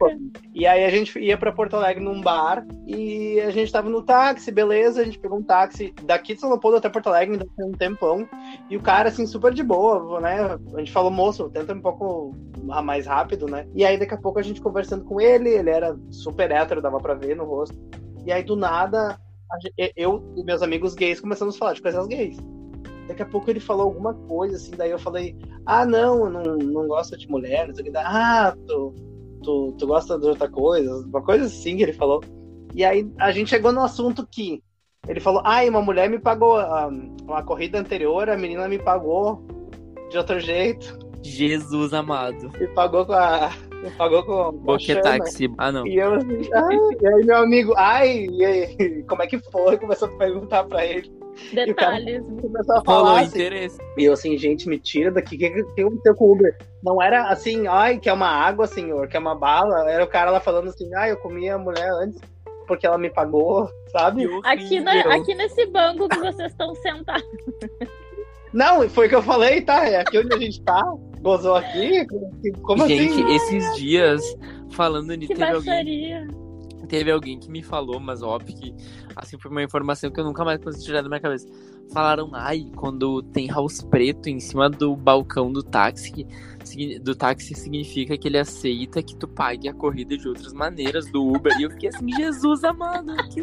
E 0.54 0.66
aí 0.66 0.84
a 0.84 0.90
gente 0.90 1.18
ia 1.18 1.38
pra 1.38 1.52
Porto 1.52 1.76
Alegre 1.76 2.02
num 2.02 2.20
bar 2.20 2.66
e 2.86 3.40
a 3.40 3.50
gente 3.50 3.72
tava 3.72 3.88
no 3.88 4.02
táxi, 4.02 4.50
beleza, 4.50 5.00
a 5.00 5.04
gente 5.04 5.18
pegou 5.18 5.38
um 5.38 5.42
táxi 5.42 5.94
daqui 6.02 6.34
de 6.34 6.40
São 6.40 6.50
Leopoldo 6.50 6.76
até 6.76 6.88
Porto 6.88 7.06
Alegre, 7.06 7.34
ainda 7.34 7.46
foi 7.56 7.64
um 7.64 7.72
tempão. 7.72 8.28
E 8.68 8.76
o 8.76 8.82
cara, 8.82 9.08
assim, 9.08 9.26
super 9.26 9.54
de 9.54 9.62
boa, 9.62 10.20
né? 10.20 10.58
A 10.74 10.78
gente 10.78 10.92
falou, 10.92 11.10
moço, 11.10 11.48
tenta 11.50 11.72
um 11.72 11.80
pouco 11.80 12.34
mais 12.82 13.06
rápido, 13.06 13.46
né? 13.46 13.66
E 13.74 13.84
aí 13.84 13.98
daqui 13.98 14.14
a 14.14 14.18
pouco 14.18 14.38
a 14.38 14.42
gente 14.42 14.60
conversando 14.60 15.04
com 15.04 15.19
ele, 15.20 15.50
ele 15.50 15.70
era 15.70 15.96
super 16.10 16.50
hétero, 16.50 16.82
dava 16.82 16.98
pra 16.98 17.14
ver 17.14 17.36
no 17.36 17.44
rosto. 17.44 17.76
E 18.24 18.32
aí 18.32 18.42
do 18.42 18.56
nada, 18.56 19.18
gente- 19.62 19.92
eu 19.96 20.22
e 20.36 20.44
meus 20.44 20.62
amigos 20.62 20.94
gays 20.94 21.20
começamos 21.20 21.56
a 21.56 21.58
falar 21.58 21.72
de 21.74 21.82
coisas 21.82 22.06
gays. 22.06 22.36
Daqui 23.08 23.22
a 23.22 23.26
pouco 23.26 23.50
ele 23.50 23.60
falou 23.60 23.86
alguma 23.86 24.14
coisa, 24.14 24.56
assim, 24.56 24.72
daí 24.76 24.90
eu 24.90 24.98
falei, 24.98 25.36
ah, 25.66 25.84
não, 25.84 26.26
eu 26.26 26.30
não, 26.30 26.56
não 26.56 26.86
gosto 26.86 27.16
de 27.18 27.28
mulher, 27.28 27.66
não 27.66 27.74
sei 27.74 27.88
o 27.88 27.90
que. 27.90 27.96
Ah, 27.96 28.54
tu, 28.66 28.94
tu, 29.42 29.74
tu 29.78 29.86
gosta 29.86 30.18
de 30.18 30.26
outra 30.26 30.48
coisa, 30.48 31.04
uma 31.06 31.22
coisa 31.22 31.46
assim 31.46 31.76
que 31.76 31.82
ele 31.82 31.92
falou. 31.92 32.20
E 32.74 32.84
aí 32.84 33.10
a 33.18 33.32
gente 33.32 33.50
chegou 33.50 33.72
no 33.72 33.82
assunto 33.82 34.26
que 34.30 34.62
ele 35.08 35.18
falou, 35.18 35.42
ai, 35.44 35.68
uma 35.68 35.82
mulher 35.82 36.08
me 36.08 36.18
pagou 36.20 36.56
ah, 36.56 36.88
uma 37.22 37.42
corrida 37.42 37.80
anterior, 37.80 38.28
a 38.28 38.36
menina 38.36 38.68
me 38.68 38.78
pagou 38.78 39.44
de 40.08 40.16
outro 40.16 40.38
jeito, 40.38 40.98
Jesus 41.22 41.92
amado. 41.92 42.50
me 42.58 42.68
pagou 42.68 43.04
com 43.04 43.12
a. 43.12 43.50
Pagou 43.96 44.22
com, 44.24 44.32
com 44.32 44.42
a 44.42 44.52
Boque 44.52 44.86
chama. 44.86 45.02
táxi. 45.02 45.50
Ah, 45.56 45.72
não. 45.72 45.86
E 45.86 45.96
eu 45.96 46.14
assim, 46.14 46.48
ai, 46.52 46.76
e 47.00 47.06
aí 47.06 47.24
meu 47.24 47.36
amigo, 47.36 47.74
ai, 47.76 48.26
e 48.30 48.44
aí, 48.44 49.02
como 49.08 49.22
é 49.22 49.26
que 49.26 49.38
foi? 49.50 49.78
Começou 49.78 50.08
a 50.08 50.18
perguntar 50.18 50.64
pra 50.64 50.84
ele. 50.84 51.10
E 51.52 51.70
o 51.70 51.74
cara 51.74 51.96
Detalhes. 51.96 52.26
começou 52.42 52.76
a 52.76 52.84
falar 52.84 53.20
assim, 53.20 53.28
interesse. 53.28 53.78
E 53.96 54.04
eu 54.04 54.12
assim, 54.12 54.36
gente, 54.36 54.68
me 54.68 54.78
tira 54.78 55.10
daqui. 55.10 55.36
O 55.36 55.38
que, 55.38 55.50
que 55.50 55.64
que 55.74 55.80
aconteceu 55.80 56.14
com 56.14 56.24
o 56.24 56.32
Uber? 56.32 56.56
Não 56.82 57.00
era 57.00 57.28
assim, 57.28 57.66
ai, 57.66 57.98
que 57.98 58.08
é 58.08 58.12
uma 58.12 58.28
água, 58.28 58.66
senhor, 58.66 59.08
que 59.08 59.16
é 59.16 59.20
uma 59.20 59.34
bala. 59.34 59.90
Era 59.90 60.04
o 60.04 60.08
cara 60.08 60.30
lá 60.30 60.40
falando 60.40 60.68
assim, 60.68 60.92
ai, 60.94 61.12
eu 61.12 61.16
comi 61.16 61.48
a 61.48 61.56
mulher 61.56 61.90
antes. 62.02 62.20
porque 62.66 62.86
ela 62.86 62.98
me 62.98 63.10
pagou, 63.10 63.68
sabe? 63.90 64.28
Aqui, 64.44 64.78
na, 64.80 64.92
aqui 65.14 65.34
nesse 65.34 65.66
banco 65.66 66.08
que 66.08 66.18
vocês 66.18 66.52
estão 66.52 66.72
sentados. 66.76 67.26
Não, 68.52 68.88
foi 68.88 69.06
o 69.06 69.08
que 69.08 69.14
eu 69.16 69.22
falei, 69.22 69.60
tá? 69.62 69.88
É 69.88 70.00
aqui 70.00 70.18
onde 70.18 70.34
a 70.34 70.38
gente 70.38 70.62
tá. 70.62 70.84
Gozou 71.20 71.54
aqui? 71.54 72.06
Como 72.62 72.86
Gente, 72.88 73.22
assim? 73.22 73.34
esses 73.34 73.76
dias, 73.76 74.22
falando 74.70 75.14
nisso, 75.14 75.34
teve 75.34 75.44
alguém, 75.44 76.28
teve 76.88 77.10
alguém 77.10 77.38
que 77.38 77.50
me 77.50 77.62
falou, 77.62 78.00
mas 78.00 78.22
óbvio 78.22 78.56
que 78.56 78.74
assim 79.14 79.38
foi 79.38 79.50
uma 79.50 79.62
informação 79.62 80.10
que 80.10 80.18
eu 80.18 80.24
nunca 80.24 80.44
mais 80.44 80.62
consegui 80.62 80.86
tirar 80.86 81.02
da 81.02 81.08
minha 81.08 81.20
cabeça. 81.20 81.46
Falaram, 81.92 82.30
ai, 82.32 82.70
quando 82.76 83.22
tem 83.22 83.48
house 83.48 83.82
preto 83.82 84.28
em 84.28 84.40
cima 84.40 84.70
do 84.70 84.96
balcão 84.96 85.52
do 85.52 85.62
táxi, 85.62 86.26
do 87.02 87.14
táxi 87.14 87.54
significa 87.54 88.16
que 88.16 88.28
ele 88.28 88.38
aceita 88.38 89.02
que 89.02 89.16
tu 89.16 89.28
pague 89.28 89.68
a 89.68 89.74
corrida 89.74 90.16
de 90.16 90.26
outras 90.28 90.52
maneiras 90.52 91.10
do 91.10 91.22
Uber. 91.26 91.52
E 91.58 91.64
eu 91.64 91.70
fiquei 91.70 91.88
assim, 91.88 92.08
Jesus 92.12 92.64
amado, 92.64 93.14
que... 93.28 93.42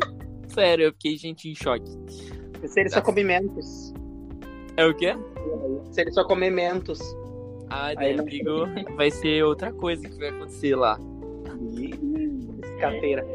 sério, 0.53 0.85
eu 0.85 0.91
fiquei 0.93 1.17
gente 1.17 1.49
em 1.49 1.53
choque. 1.53 1.91
Se 2.65 2.79
ele 2.79 2.89
só 2.89 3.01
come 3.01 3.23
mentos. 3.23 3.93
É 4.77 4.85
o 4.85 4.95
quê? 4.95 5.15
Se 5.91 6.01
ele 6.01 6.11
só 6.11 6.23
come 6.23 6.49
mentos. 6.49 6.99
Ah, 7.69 7.87
Aí 7.87 7.95
daí, 7.95 8.15
não- 8.15 8.23
amigo, 8.23 8.95
vai 8.95 9.11
ser 9.11 9.43
outra 9.43 9.71
coisa 9.71 10.07
que 10.07 10.17
vai 10.17 10.29
acontecer 10.29 10.75
lá. 10.75 10.99
Ih, 11.73 11.93
Carteira. 12.79 13.25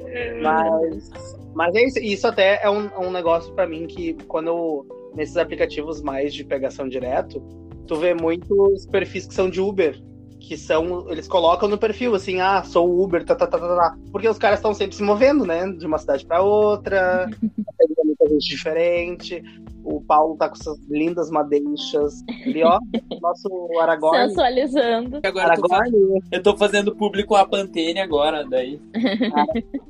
Mas, 0.42 1.10
mas 1.54 1.74
é 1.74 1.84
isso. 1.84 1.98
Isso 1.98 2.26
até 2.26 2.60
é 2.62 2.70
um, 2.70 2.88
um 2.98 3.10
negócio 3.10 3.52
pra 3.54 3.66
mim 3.66 3.86
que 3.86 4.14
quando 4.26 4.46
eu, 4.48 4.86
nesses 5.14 5.36
aplicativos 5.36 6.00
mais 6.02 6.32
de 6.32 6.44
pegação 6.44 6.88
direto, 6.88 7.42
tu 7.86 7.96
vê 7.96 8.14
muitos 8.14 8.86
perfis 8.86 9.26
que 9.26 9.34
são 9.34 9.50
de 9.50 9.60
Uber. 9.60 10.00
Que 10.40 10.56
são. 10.56 11.08
Eles 11.10 11.28
colocam 11.28 11.68
no 11.68 11.78
perfil 11.78 12.14
assim, 12.16 12.40
ah, 12.40 12.62
sou 12.64 13.00
Uber, 13.02 13.24
tá, 13.24 13.34
tá, 13.34 13.46
tá, 13.46 13.58
tá, 13.58 13.76
tá. 13.76 13.96
Porque 14.10 14.28
os 14.28 14.38
caras 14.38 14.58
estão 14.58 14.74
sempre 14.74 14.96
se 14.96 15.02
movendo, 15.02 15.44
né? 15.46 15.66
De 15.72 15.86
uma 15.86 15.98
cidade 15.98 16.26
pra 16.26 16.42
outra, 16.42 17.28
pegando 17.78 18.04
muita 18.06 18.28
gente 18.28 18.48
diferente. 18.48 19.42
O 19.84 20.00
Paulo 20.00 20.36
tá 20.36 20.48
com 20.48 20.54
essas 20.54 20.78
lindas 20.88 21.30
madeixas. 21.30 22.22
Ali, 22.46 22.62
ó, 22.62 22.78
nosso 23.20 23.48
Aragorn. 23.80 24.28
Sensualizando. 24.28 25.20
Agora 25.24 25.54
eu 25.54 25.60
tô, 25.62 25.68
fa- 25.68 25.76
Aragorn, 25.76 26.20
eu 26.30 26.42
tô 26.42 26.56
fazendo 26.56 26.94
público 26.96 27.34
a 27.34 27.46
Pantene 27.46 28.00
agora, 28.00 28.44
daí. 28.48 28.80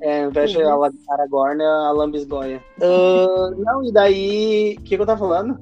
É, 0.01 0.25
ao 0.25 0.31
invés 0.31 0.51
de 0.53 0.63
Aragorn, 0.63 1.63
é 1.63 1.67
a 1.67 1.93
Lambisgoia. 1.93 2.63
Ah, 2.81 3.51
não, 3.57 3.85
e 3.85 3.93
daí. 3.93 4.77
O 4.79 4.83
que, 4.83 4.97
que 4.97 5.03
eu 5.03 5.07
tava 5.07 5.21
falando? 5.21 5.59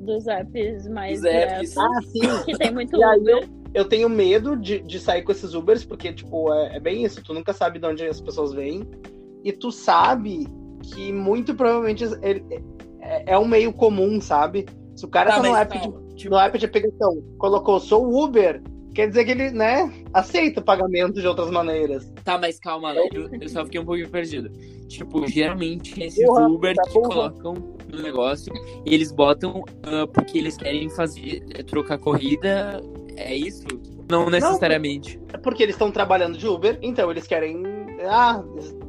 Dos 0.00 0.26
apps 0.26 0.88
mais 0.88 1.20
Dos 1.20 1.30
apps. 1.30 1.76
Ah, 1.78 2.02
sim. 2.02 2.20
Que 2.44 2.58
tem 2.58 2.72
muito. 2.72 2.96
Eu 3.74 3.86
tenho 3.86 4.08
medo 4.08 4.54
de, 4.56 4.80
de 4.80 4.98
sair 4.98 5.22
com 5.22 5.32
esses 5.32 5.54
Ubers, 5.54 5.84
porque, 5.84 6.12
tipo, 6.12 6.52
é, 6.52 6.76
é 6.76 6.80
bem 6.80 7.04
isso. 7.04 7.22
Tu 7.22 7.32
nunca 7.32 7.52
sabe 7.52 7.78
de 7.78 7.86
onde 7.86 8.04
as 8.06 8.20
pessoas 8.20 8.52
vêm. 8.52 8.82
E 9.42 9.50
tu 9.52 9.70
sabe 9.72 10.46
que 10.82 11.12
muito 11.12 11.54
provavelmente 11.54 12.04
ele- 12.22 12.44
é, 13.12 13.34
é 13.34 13.38
um 13.38 13.46
meio 13.46 13.72
comum, 13.72 14.20
sabe? 14.20 14.66
Se 14.96 15.04
o 15.04 15.08
cara 15.08 15.32
tá, 15.32 15.42
no, 15.42 15.50
mas 15.50 15.60
app 15.60 15.78
de, 15.78 15.88
calma, 15.88 16.14
tipo, 16.16 16.30
no 16.30 16.40
app 16.40 16.58
de 16.58 16.66
aplicação, 16.66 17.22
colocou 17.38 17.80
sou 17.80 18.24
Uber, 18.24 18.62
quer 18.94 19.08
dizer 19.08 19.24
que 19.24 19.30
ele, 19.30 19.50
né, 19.50 19.92
aceita 20.12 20.60
pagamento 20.60 21.20
de 21.20 21.26
outras 21.26 21.50
maneiras. 21.50 22.10
Tá, 22.24 22.38
mas 22.38 22.58
calma, 22.58 22.94
eu, 22.94 23.28
eu 23.40 23.48
só 23.48 23.64
fiquei 23.64 23.80
um 23.80 23.84
pouquinho 23.84 24.08
perdido. 24.08 24.50
Tipo, 24.88 25.26
geralmente 25.26 26.02
esses 26.02 26.24
Porra, 26.26 26.46
Uber 26.46 26.74
tá 26.74 26.82
que 26.82 26.92
porra. 26.92 27.08
colocam 27.08 27.54
no 27.90 28.02
negócio, 28.02 28.52
eles 28.84 29.10
botam 29.10 29.64
ah, 29.82 30.06
porque 30.06 30.38
eles 30.38 30.56
querem 30.56 30.88
fazer 30.90 31.42
é, 31.54 31.62
trocar 31.62 31.98
corrida, 31.98 32.80
é 33.16 33.34
isso? 33.34 33.66
Não 34.10 34.28
necessariamente. 34.28 35.18
É 35.32 35.38
porque 35.38 35.62
eles 35.62 35.74
estão 35.74 35.90
trabalhando 35.90 36.36
de 36.36 36.46
Uber, 36.46 36.78
então 36.82 37.10
eles 37.10 37.26
querem. 37.26 37.62
Ah, 38.08 38.42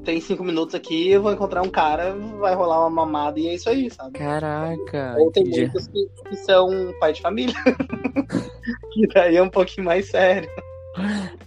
tem 0.04 0.20
cinco 0.20 0.44
minutos 0.44 0.76
aqui, 0.76 1.12
eu 1.12 1.22
vou 1.22 1.32
encontrar 1.32 1.62
um 1.62 1.70
cara, 1.70 2.14
vai 2.40 2.56
rolar 2.56 2.82
uma 2.82 2.90
mamada 2.90 3.40
e 3.40 3.48
é 3.48 3.54
isso 3.56 3.70
aí, 3.70 3.90
sabe? 3.90 4.18
Caraca, 4.18 5.16
Ou 5.18 5.32
tem 5.32 5.44
entendi. 5.44 5.62
muitos 5.62 5.88
que, 5.88 6.08
que 6.30 6.36
são 6.38 6.70
pai 7.00 7.14
de 7.14 7.22
família. 7.22 7.56
que 8.94 9.08
daí 9.08 9.38
é 9.38 9.44
um 9.44 9.50
pouquinho 9.50 9.86
mais 9.86 10.10
sério. 10.10 10.50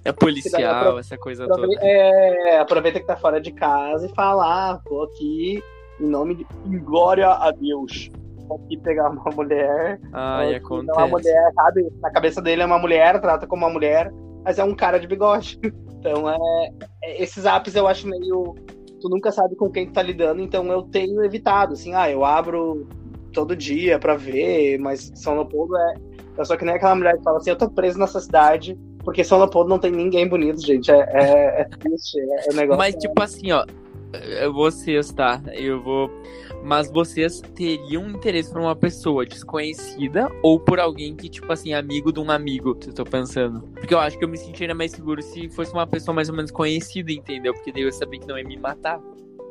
É 0.04 0.12
policial, 0.12 0.98
essa 0.98 1.16
coisa 1.16 1.46
toda. 1.46 1.68
é, 1.80 2.58
aproveita 2.58 2.98
que 2.98 3.06
tá 3.06 3.16
fora 3.16 3.40
de 3.40 3.52
casa 3.52 4.06
e 4.06 4.14
fala, 4.14 4.72
ah, 4.72 4.80
tô 4.84 5.04
aqui 5.04 5.62
em 6.00 6.06
nome 6.06 6.46
de 6.64 6.78
glória 6.78 7.28
a 7.28 7.50
Deus. 7.50 8.10
Aqui 8.50 8.76
pegar 8.78 9.10
uma 9.10 9.30
mulher. 9.32 9.98
Acontece. 10.56 10.86
Não 10.86 10.94
é 10.94 10.98
uma 10.98 11.08
mulher, 11.08 11.52
sabe? 11.54 11.88
Na 12.00 12.10
cabeça 12.10 12.40
dele 12.40 12.62
é 12.62 12.66
uma 12.66 12.78
mulher, 12.78 13.20
trata 13.20 13.46
como 13.46 13.64
uma 13.64 13.72
mulher, 13.72 14.12
mas 14.44 14.58
é 14.58 14.64
um 14.64 14.74
cara 14.74 14.98
de 14.98 15.06
bigode. 15.06 15.58
Então, 16.06 16.30
é, 16.30 16.70
é- 17.02 17.22
esses 17.22 17.44
apps 17.44 17.74
eu 17.74 17.88
acho 17.88 18.06
meio. 18.06 18.54
Tu 19.00 19.08
nunca 19.08 19.32
sabe 19.32 19.56
com 19.56 19.68
quem 19.68 19.86
tu 19.86 19.92
tá 19.92 20.02
lidando, 20.02 20.40
então 20.40 20.64
eu 20.68 20.82
tenho 20.82 21.24
evitado. 21.24 21.72
Assim, 21.72 21.94
ah, 21.94 22.08
eu 22.10 22.24
abro 22.24 22.86
todo 23.32 23.56
dia 23.56 23.98
pra 23.98 24.14
ver, 24.14 24.78
mas 24.78 25.10
São 25.16 25.34
Leopoldo 25.34 25.76
é. 25.76 25.94
Eu 26.38 26.44
sou 26.44 26.56
que 26.56 26.64
nem 26.64 26.74
aquela 26.74 26.94
mulher 26.94 27.16
que 27.16 27.24
fala 27.24 27.38
assim: 27.38 27.50
eu 27.50 27.58
tô 27.58 27.68
preso 27.68 27.98
nessa 27.98 28.20
cidade, 28.20 28.78
porque 29.04 29.24
São 29.24 29.38
Leopoldo 29.38 29.68
não 29.68 29.78
tem 29.78 29.90
ninguém 29.90 30.28
bonito, 30.28 30.64
gente. 30.64 30.90
É, 30.90 31.00
é, 31.12 31.60
é 31.62 31.64
triste, 31.64 32.20
é, 32.20 32.48
é 32.48 32.52
um 32.52 32.56
negócio. 32.56 32.78
Mas, 32.78 32.94
tipo 32.94 33.20
assim, 33.20 33.50
ó, 33.50 33.64
eh, 34.12 34.48
vocês, 34.48 35.12
tá? 35.12 35.42
Eu 35.52 35.82
vou. 35.82 36.08
Mas 36.66 36.90
vocês 36.90 37.40
teriam 37.54 38.10
interesse 38.10 38.50
por 38.50 38.60
uma 38.60 38.74
pessoa 38.74 39.24
desconhecida 39.24 40.28
ou 40.42 40.58
por 40.58 40.80
alguém 40.80 41.14
que, 41.14 41.28
tipo 41.28 41.52
assim, 41.52 41.72
é 41.72 41.76
amigo 41.76 42.12
de 42.12 42.18
um 42.18 42.28
amigo? 42.28 42.76
Eu 42.84 42.92
tô 42.92 43.04
pensando. 43.04 43.60
Porque 43.74 43.94
eu 43.94 44.00
acho 44.00 44.18
que 44.18 44.24
eu 44.24 44.28
me 44.28 44.36
sentiria 44.36 44.74
mais 44.74 44.90
seguro 44.90 45.22
se 45.22 45.48
fosse 45.50 45.72
uma 45.72 45.86
pessoa 45.86 46.12
mais 46.12 46.28
ou 46.28 46.34
menos 46.34 46.50
conhecida, 46.50 47.12
entendeu? 47.12 47.54
Porque 47.54 47.70
daí 47.70 47.82
eu 47.82 47.92
sabia 47.92 48.18
que 48.18 48.26
não 48.26 48.36
ia 48.36 48.42
me 48.42 48.56
matar. 48.56 49.00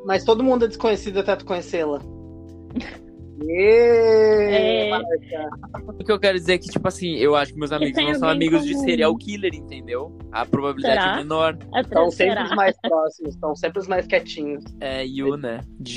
Mas 0.04 0.24
todo 0.24 0.44
mundo 0.44 0.66
é 0.66 0.68
desconhecido 0.68 1.20
até 1.20 1.34
tu 1.36 1.46
conhecê-la. 1.46 2.02
É. 3.48 4.90
O 5.88 6.04
que 6.04 6.10
eu 6.10 6.18
quero 6.18 6.38
dizer 6.38 6.54
é 6.54 6.58
que, 6.58 6.68
tipo 6.68 6.86
assim, 6.88 7.14
eu 7.16 7.34
acho 7.36 7.52
que 7.52 7.58
meus 7.58 7.72
amigos 7.72 8.02
não 8.02 8.14
são 8.14 8.28
amigos 8.28 8.64
de 8.64 8.72
comum. 8.72 8.84
serial 8.84 9.16
killer, 9.16 9.54
entendeu? 9.54 10.16
A 10.32 10.44
probabilidade 10.46 11.00
Será? 11.02 11.14
é 11.14 11.16
menor. 11.18 11.58
Estão 11.76 12.10
sempre 12.10 12.42
os 12.44 12.50
mais 12.54 12.74
próximos, 12.82 13.34
estão 13.34 13.54
sempre 13.54 13.78
os 13.80 13.88
mais 13.88 14.06
quietinhos. 14.06 14.64
É, 14.80 15.04
you, 15.06 15.36
né? 15.36 15.60
De. 15.80 15.96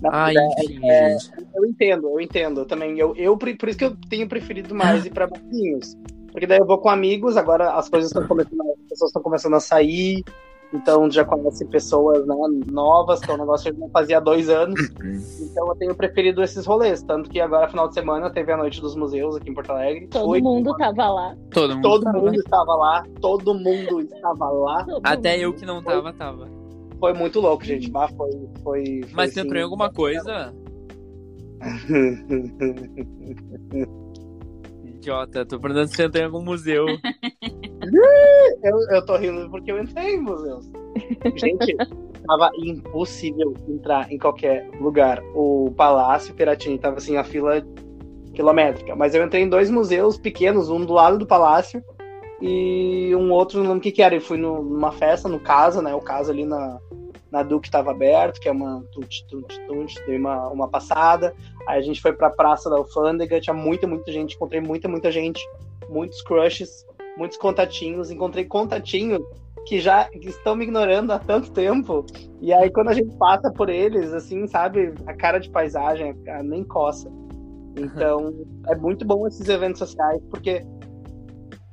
Na 0.00 0.10
Ah, 0.10 0.24
verdade, 0.26 0.54
enfim, 0.64 0.80
é, 0.88 1.18
gente. 1.18 1.32
Eu 1.54 1.64
entendo, 1.64 2.08
eu 2.08 2.20
entendo 2.20 2.64
também. 2.64 2.98
Eu, 2.98 3.14
eu, 3.16 3.36
por 3.36 3.48
isso 3.68 3.78
que 3.78 3.84
eu 3.84 3.96
tenho 4.08 4.28
preferido 4.28 4.74
mais 4.74 5.04
ir 5.06 5.10
pra 5.10 5.26
barzinhos. 5.26 5.94
Porque 6.30 6.46
daí 6.46 6.58
eu 6.58 6.66
vou 6.66 6.78
com 6.78 6.88
amigos, 6.88 7.36
agora 7.36 7.72
as 7.74 7.88
coisas 7.90 8.10
estão 8.10 8.26
começando, 8.26 8.60
a- 8.62 8.72
as 8.72 8.88
pessoas 8.88 9.08
estão 9.10 9.22
começando 9.22 9.54
a 9.54 9.60
sair, 9.60 10.24
então 10.72 11.10
já 11.10 11.24
conhece 11.24 11.64
pessoas 11.66 12.26
né, 12.26 12.34
novas, 12.70 13.20
que 13.20 13.30
é 13.30 13.34
um 13.34 13.38
negócio 13.38 13.70
que 13.72 13.76
eu 13.76 13.80
não 13.80 13.90
fazia 13.90 14.18
há 14.18 14.20
dois 14.20 14.48
anos. 14.48 14.80
Então 15.40 15.68
eu 15.68 15.74
tenho 15.76 15.94
preferido 15.94 16.42
esses 16.42 16.64
rolês. 16.66 17.02
Tanto 17.02 17.28
que 17.28 17.40
agora, 17.40 17.68
final 17.68 17.88
de 17.88 17.94
semana, 17.94 18.30
teve 18.30 18.52
a 18.52 18.56
Noite 18.56 18.80
dos 18.80 18.94
Museus 18.96 19.36
aqui 19.36 19.50
em 19.50 19.54
Porto 19.54 19.70
Alegre. 19.70 20.06
Todo 20.08 20.26
Foi- 20.26 20.40
mundo 20.40 20.74
tava 20.76 21.08
lá. 21.08 21.36
Todo 21.50 21.74
mundo. 21.74 21.82
Todo 21.82 22.04
tava. 22.04 22.18
mundo 22.18 22.34
estava 22.34 22.74
lá, 22.74 23.04
todo 23.20 23.54
mundo 23.54 24.00
estava 24.00 24.50
lá. 24.50 24.86
Até 25.04 25.38
eu 25.38 25.52
que 25.52 25.66
não 25.66 25.82
tava, 25.82 26.12
tava. 26.12 26.48
Foi 26.98 27.12
muito 27.12 27.40
louco, 27.40 27.64
gente. 27.64 27.90
Bah, 27.90 28.08
foi, 28.08 28.30
foi, 28.62 28.62
foi, 28.62 29.00
Mas 29.12 29.32
você 29.32 29.40
assim, 29.40 29.48
entrou 29.48 29.60
em 29.60 29.64
alguma 29.64 29.90
coisa? 29.92 30.54
Idiota, 34.84 35.44
tô 35.44 35.58
perguntando 35.58 35.88
se 35.88 35.96
você 35.96 36.04
entrou 36.04 36.22
em 36.22 36.26
algum 36.26 36.44
museu. 36.44 36.86
eu, 38.62 38.78
eu 38.90 39.06
tô 39.06 39.16
rindo 39.16 39.50
porque 39.50 39.72
eu 39.72 39.82
entrei 39.82 40.14
em 40.14 40.20
museus. 40.20 40.68
Gente, 41.36 41.76
tava 42.26 42.50
impossível 42.58 43.54
entrar 43.68 44.10
em 44.12 44.18
qualquer 44.18 44.68
lugar. 44.80 45.22
O 45.34 45.72
Palácio 45.76 46.34
Piratini 46.34 46.78
tava 46.78 46.96
assim, 46.96 47.16
a 47.16 47.24
fila 47.24 47.62
quilométrica. 48.34 48.94
Mas 48.94 49.14
eu 49.14 49.24
entrei 49.24 49.42
em 49.42 49.48
dois 49.48 49.70
museus 49.70 50.16
pequenos, 50.18 50.70
um 50.70 50.84
do 50.84 50.92
lado 50.92 51.18
do 51.18 51.26
palácio 51.26 51.82
e 52.40 53.14
um 53.14 53.30
outro, 53.30 53.58
não 53.58 53.72
lembro 53.72 53.88
o 53.88 53.92
que 53.92 54.02
era. 54.02 54.14
Eu 54.14 54.20
fui 54.20 54.36
no- 54.38 54.62
numa 54.62 54.92
festa, 54.92 55.28
no 55.28 55.40
Casa, 55.40 55.82
né? 55.82 55.94
O 55.94 56.00
Casa 56.00 56.32
ali 56.32 56.44
na, 56.44 56.78
na 57.30 57.42
Duque 57.42 57.70
aberto, 57.74 58.40
que 58.40 58.48
é 58.48 58.52
uma 58.52 58.84
tunt, 58.92 59.24
tunt, 59.28 59.58
tunt, 59.66 59.94
dei 60.06 60.18
uma, 60.18 60.48
uma 60.48 60.68
passada. 60.68 61.34
Aí 61.66 61.78
a 61.78 61.82
gente 61.82 62.00
foi 62.00 62.12
pra 62.12 62.30
Praça 62.30 62.68
da 62.68 62.76
Alfândega, 62.76 63.40
tinha 63.40 63.54
muita, 63.54 63.86
muita 63.86 64.10
gente, 64.12 64.34
encontrei 64.34 64.60
muita, 64.60 64.88
muita 64.88 65.10
gente, 65.10 65.40
muitos 65.88 66.20
crushes, 66.22 66.84
muitos 67.16 67.36
contatinhos, 67.36 68.10
encontrei 68.10 68.44
contatinhos 68.44 69.22
que 69.66 69.80
já 69.80 70.08
estão 70.20 70.56
me 70.56 70.64
ignorando 70.64 71.12
há 71.12 71.18
tanto 71.18 71.52
tempo. 71.52 72.04
E 72.40 72.52
aí 72.52 72.70
quando 72.70 72.88
a 72.88 72.94
gente 72.94 73.14
passa 73.16 73.52
por 73.52 73.68
eles, 73.68 74.12
assim, 74.12 74.46
sabe, 74.46 74.92
a 75.06 75.14
cara 75.14 75.38
de 75.38 75.50
paisagem, 75.50 76.14
nem 76.44 76.64
coça. 76.64 77.08
Então, 77.78 78.34
é 78.68 78.74
muito 78.76 79.04
bom 79.04 79.26
esses 79.26 79.48
eventos 79.48 79.78
sociais, 79.78 80.20
porque 80.30 80.62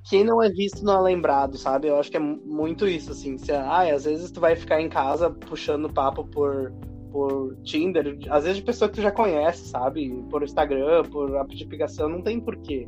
quem 0.10 0.24
não 0.24 0.42
é 0.42 0.50
visto 0.50 0.84
não 0.84 0.98
é 0.98 1.02
lembrado, 1.02 1.58
sabe? 1.58 1.88
Eu 1.88 1.98
acho 2.00 2.10
que 2.10 2.18
é 2.18 2.20
mu- 2.20 2.42
muito 2.46 2.88
isso, 2.88 3.12
assim. 3.12 3.38
Se, 3.38 3.52
ah, 3.52 3.94
às 3.94 4.06
vezes 4.06 4.32
tu 4.32 4.40
vai 4.40 4.56
ficar 4.56 4.82
em 4.82 4.88
casa 4.90 5.30
puxando 5.30 5.92
papo 5.92 6.24
por, 6.24 6.72
por 7.12 7.56
Tinder, 7.64 8.18
às 8.30 8.44
vezes 8.44 8.58
de 8.60 8.64
pessoa 8.64 8.88
que 8.88 8.96
tu 8.96 9.02
já 9.02 9.12
conhece, 9.12 9.68
sabe? 9.68 10.10
Por 10.30 10.42
Instagram, 10.42 11.04
por 11.04 11.36
app 11.36 11.54
de 11.56 11.64
aplicação, 11.64 12.08
não 12.08 12.22
tem 12.22 12.40
porquê. 12.40 12.88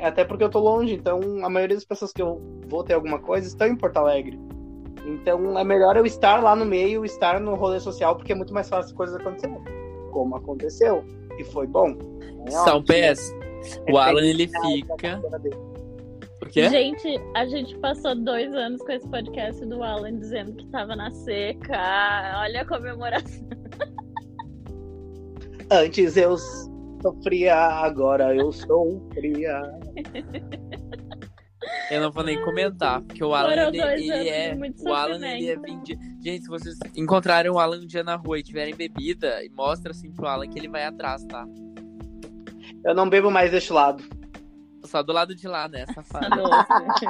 Até 0.00 0.24
porque 0.24 0.44
eu 0.44 0.50
tô 0.50 0.60
longe, 0.60 0.94
então 0.94 1.20
a 1.44 1.50
maioria 1.50 1.76
das 1.76 1.84
pessoas 1.84 2.12
que 2.12 2.22
eu 2.22 2.40
vou 2.68 2.84
ter 2.84 2.94
alguma 2.94 3.18
coisa 3.18 3.48
estão 3.48 3.66
em 3.66 3.76
Porto 3.76 3.96
Alegre. 3.96 4.38
Então 5.04 5.58
é 5.58 5.64
melhor 5.64 5.96
eu 5.96 6.06
estar 6.06 6.42
lá 6.42 6.54
no 6.54 6.64
meio, 6.64 7.04
estar 7.04 7.40
no 7.40 7.54
rolê 7.56 7.80
social, 7.80 8.14
porque 8.14 8.32
é 8.32 8.34
muito 8.34 8.54
mais 8.54 8.68
fácil 8.68 8.90
as 8.90 8.96
coisas 8.96 9.16
acontecerem. 9.16 9.58
Como 10.12 10.36
aconteceu. 10.36 11.04
E 11.38 11.44
foi 11.44 11.66
bom. 11.66 11.96
É 12.46 12.50
São 12.50 12.82
pés. 12.84 13.34
O 13.90 13.98
Alan, 13.98 14.22
ele 14.22 14.48
fica. 14.48 15.20
Gente, 16.50 17.20
a 17.34 17.46
gente 17.46 17.76
passou 17.78 18.14
dois 18.14 18.52
anos 18.54 18.82
com 18.82 18.92
esse 18.92 19.08
podcast 19.08 19.64
do 19.64 19.82
Alan 19.82 20.18
dizendo 20.18 20.54
que 20.54 20.66
tava 20.66 20.94
na 20.94 21.10
seca. 21.10 22.40
Olha 22.40 22.62
a 22.62 22.66
comemoração. 22.66 23.48
Antes 25.70 26.16
eu 26.16 26.36
sofria, 27.02 27.54
agora 27.56 28.34
eu 28.34 28.52
sou 28.52 29.06
fria. 29.12 29.60
Eu 31.90 32.00
não 32.00 32.10
vou 32.10 32.24
nem 32.24 32.42
comentar, 32.42 33.00
porque 33.02 33.22
o 33.22 33.34
Alan, 33.34 33.52
ele, 33.68 33.80
ele 33.80 34.28
é. 34.28 34.56
O 34.80 34.92
Alan, 34.94 35.26
ele 35.26 35.50
é 35.50 35.56
vendido. 35.56 36.00
Gente, 36.22 36.42
se 36.44 36.48
vocês 36.48 36.76
encontrarem 36.96 37.50
o 37.50 37.58
Alan 37.58 37.76
um 37.78 37.86
dia 37.86 38.02
na 38.02 38.16
rua 38.16 38.38
e 38.38 38.42
tiverem 38.42 38.74
bebida, 38.74 39.38
mostra 39.54 39.92
assim 39.92 40.10
pro 40.10 40.26
Alan 40.26 40.48
que 40.48 40.58
ele 40.58 40.68
vai 40.68 40.84
atrás, 40.84 41.24
tá? 41.26 41.44
Eu 42.84 42.94
não 42.94 43.08
bebo 43.08 43.30
mais 43.30 43.50
deste 43.50 43.72
lado. 43.72 44.02
Só 44.84 45.02
do 45.02 45.12
lado 45.12 45.34
de 45.34 45.46
lá, 45.46 45.68
né, 45.68 45.86
Tá 45.86 45.94
safado? 46.02 46.28
doce. 46.36 47.06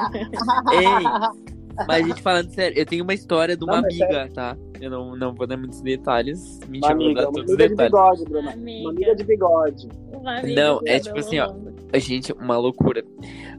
Ei, 0.75 1.52
mas 1.87 2.07
gente, 2.07 2.23
falando 2.23 2.51
sério, 2.51 2.79
eu 2.79 2.87
tenho 2.87 3.05
uma 3.05 3.15
história 3.15 3.57
de 3.57 3.65
uma 3.65 3.81
Não, 3.81 3.85
amiga, 3.85 4.29
tá? 4.35 4.57
Eu 4.81 4.91
não, 4.91 5.17
não 5.17 5.35
vou 5.35 5.47
dar 5.47 5.57
muitos 5.57 5.81
detalhes. 5.81 6.59
Uma 6.59 6.71
Mentira, 6.71 6.95
vou 6.95 7.05
amiga, 7.05 7.23
dar 7.23 7.29
uma 7.29 7.33
todos 7.35 7.51
os 7.53 7.59
amiga 7.61 7.69
de 7.69 7.77
detalhes. 7.77 7.93
bigode, 7.93 8.25
Bruna. 8.31 8.53
Amiga. 8.53 8.81
Uma 8.81 8.91
amiga 8.91 9.15
de 9.17 9.25
bigode. 9.25 9.89
Uma 10.13 10.39
amiga 10.39 10.63
Não, 10.63 10.81
é 10.87 10.99
tipo 11.01 11.19
assim, 11.19 11.39
ó. 11.39 11.55
Gente, 11.95 12.33
uma 12.33 12.57
loucura. 12.57 13.05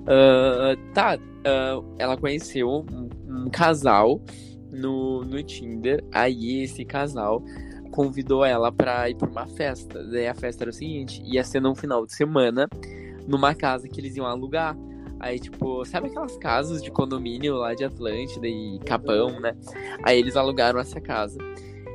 Ah, 0.07 0.75
tá, 0.93 1.17
ah, 1.45 1.81
ela 1.97 2.17
conheceu 2.17 2.69
um, 2.69 3.09
um 3.27 3.49
casal 3.49 4.21
no, 4.71 5.23
no 5.23 5.41
Tinder. 5.43 6.03
Aí 6.11 6.63
esse 6.63 6.83
casal 6.83 7.43
convidou 7.91 8.43
ela 8.43 8.71
pra 8.71 9.09
ir 9.09 9.15
pra 9.15 9.29
uma 9.29 9.47
festa. 9.47 10.03
Daí 10.03 10.27
a 10.27 10.33
festa 10.33 10.63
era 10.63 10.71
o 10.71 10.73
seguinte: 10.73 11.21
ia 11.25 11.43
ser 11.43 11.61
num 11.61 11.75
final 11.75 12.05
de 12.05 12.13
semana, 12.13 12.67
numa 13.27 13.53
casa 13.53 13.87
que 13.87 14.01
eles 14.01 14.15
iam 14.15 14.25
alugar. 14.25 14.75
Aí, 15.23 15.39
tipo, 15.39 15.85
sabe 15.85 16.07
aquelas 16.07 16.35
casas 16.37 16.83
de 16.83 16.91
condomínio 16.91 17.55
lá 17.55 17.73
de 17.73 17.85
Atlântida 17.85 18.45
e 18.45 18.77
Capão, 18.85 19.39
né? 19.39 19.55
Aí 20.03 20.19
eles 20.19 20.35
alugaram 20.35 20.81
essa 20.81 20.99
casa. 20.99 21.37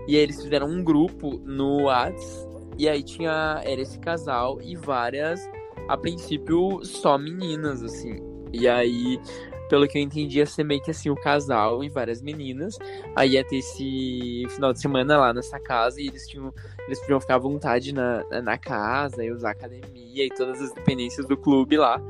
E 0.09 0.17
aí 0.17 0.23
eles 0.23 0.43
fizeram 0.43 0.67
um 0.67 0.83
grupo 0.83 1.39
no 1.45 1.85
Whats. 1.85 2.49
E 2.79 2.89
aí 2.89 3.03
tinha. 3.03 3.61
Era 3.67 3.83
esse 3.83 3.99
casal 3.99 4.59
e 4.63 4.75
várias 4.75 5.47
a 5.89 5.97
princípio 5.97 6.83
só 6.85 7.19
meninas, 7.19 7.83
assim. 7.83 8.19
E 8.51 8.67
aí, 8.67 9.21
pelo 9.69 9.87
que 9.87 9.99
eu 9.99 10.03
entendi, 10.03 10.39
ia 10.39 10.47
ser 10.47 10.65
meio 10.65 10.83
que 10.83 10.91
assim 10.91 11.11
o 11.11 11.15
casal 11.15 11.85
e 11.85 11.91
várias 11.91 12.23
meninas. 12.23 12.79
Aí 13.15 13.33
ia 13.33 13.45
ter 13.45 13.57
esse 13.57 14.47
final 14.49 14.73
de 14.73 14.81
semana 14.81 15.19
lá 15.19 15.35
nessa 15.35 15.61
casa 15.61 16.01
e 16.01 16.07
eles 16.07 16.27
tinham. 16.27 16.51
Eles 16.87 16.99
podiam 17.01 17.21
ficar 17.21 17.35
à 17.35 17.39
vontade 17.39 17.93
na, 17.93 18.25
na- 18.41 18.57
casa 18.57 19.23
e 19.23 19.31
usar 19.31 19.51
academia 19.51 20.25
e 20.25 20.31
todas 20.31 20.63
as 20.63 20.73
dependências 20.73 21.27
do 21.29 21.37
clube 21.37 21.77
lá. 21.77 22.01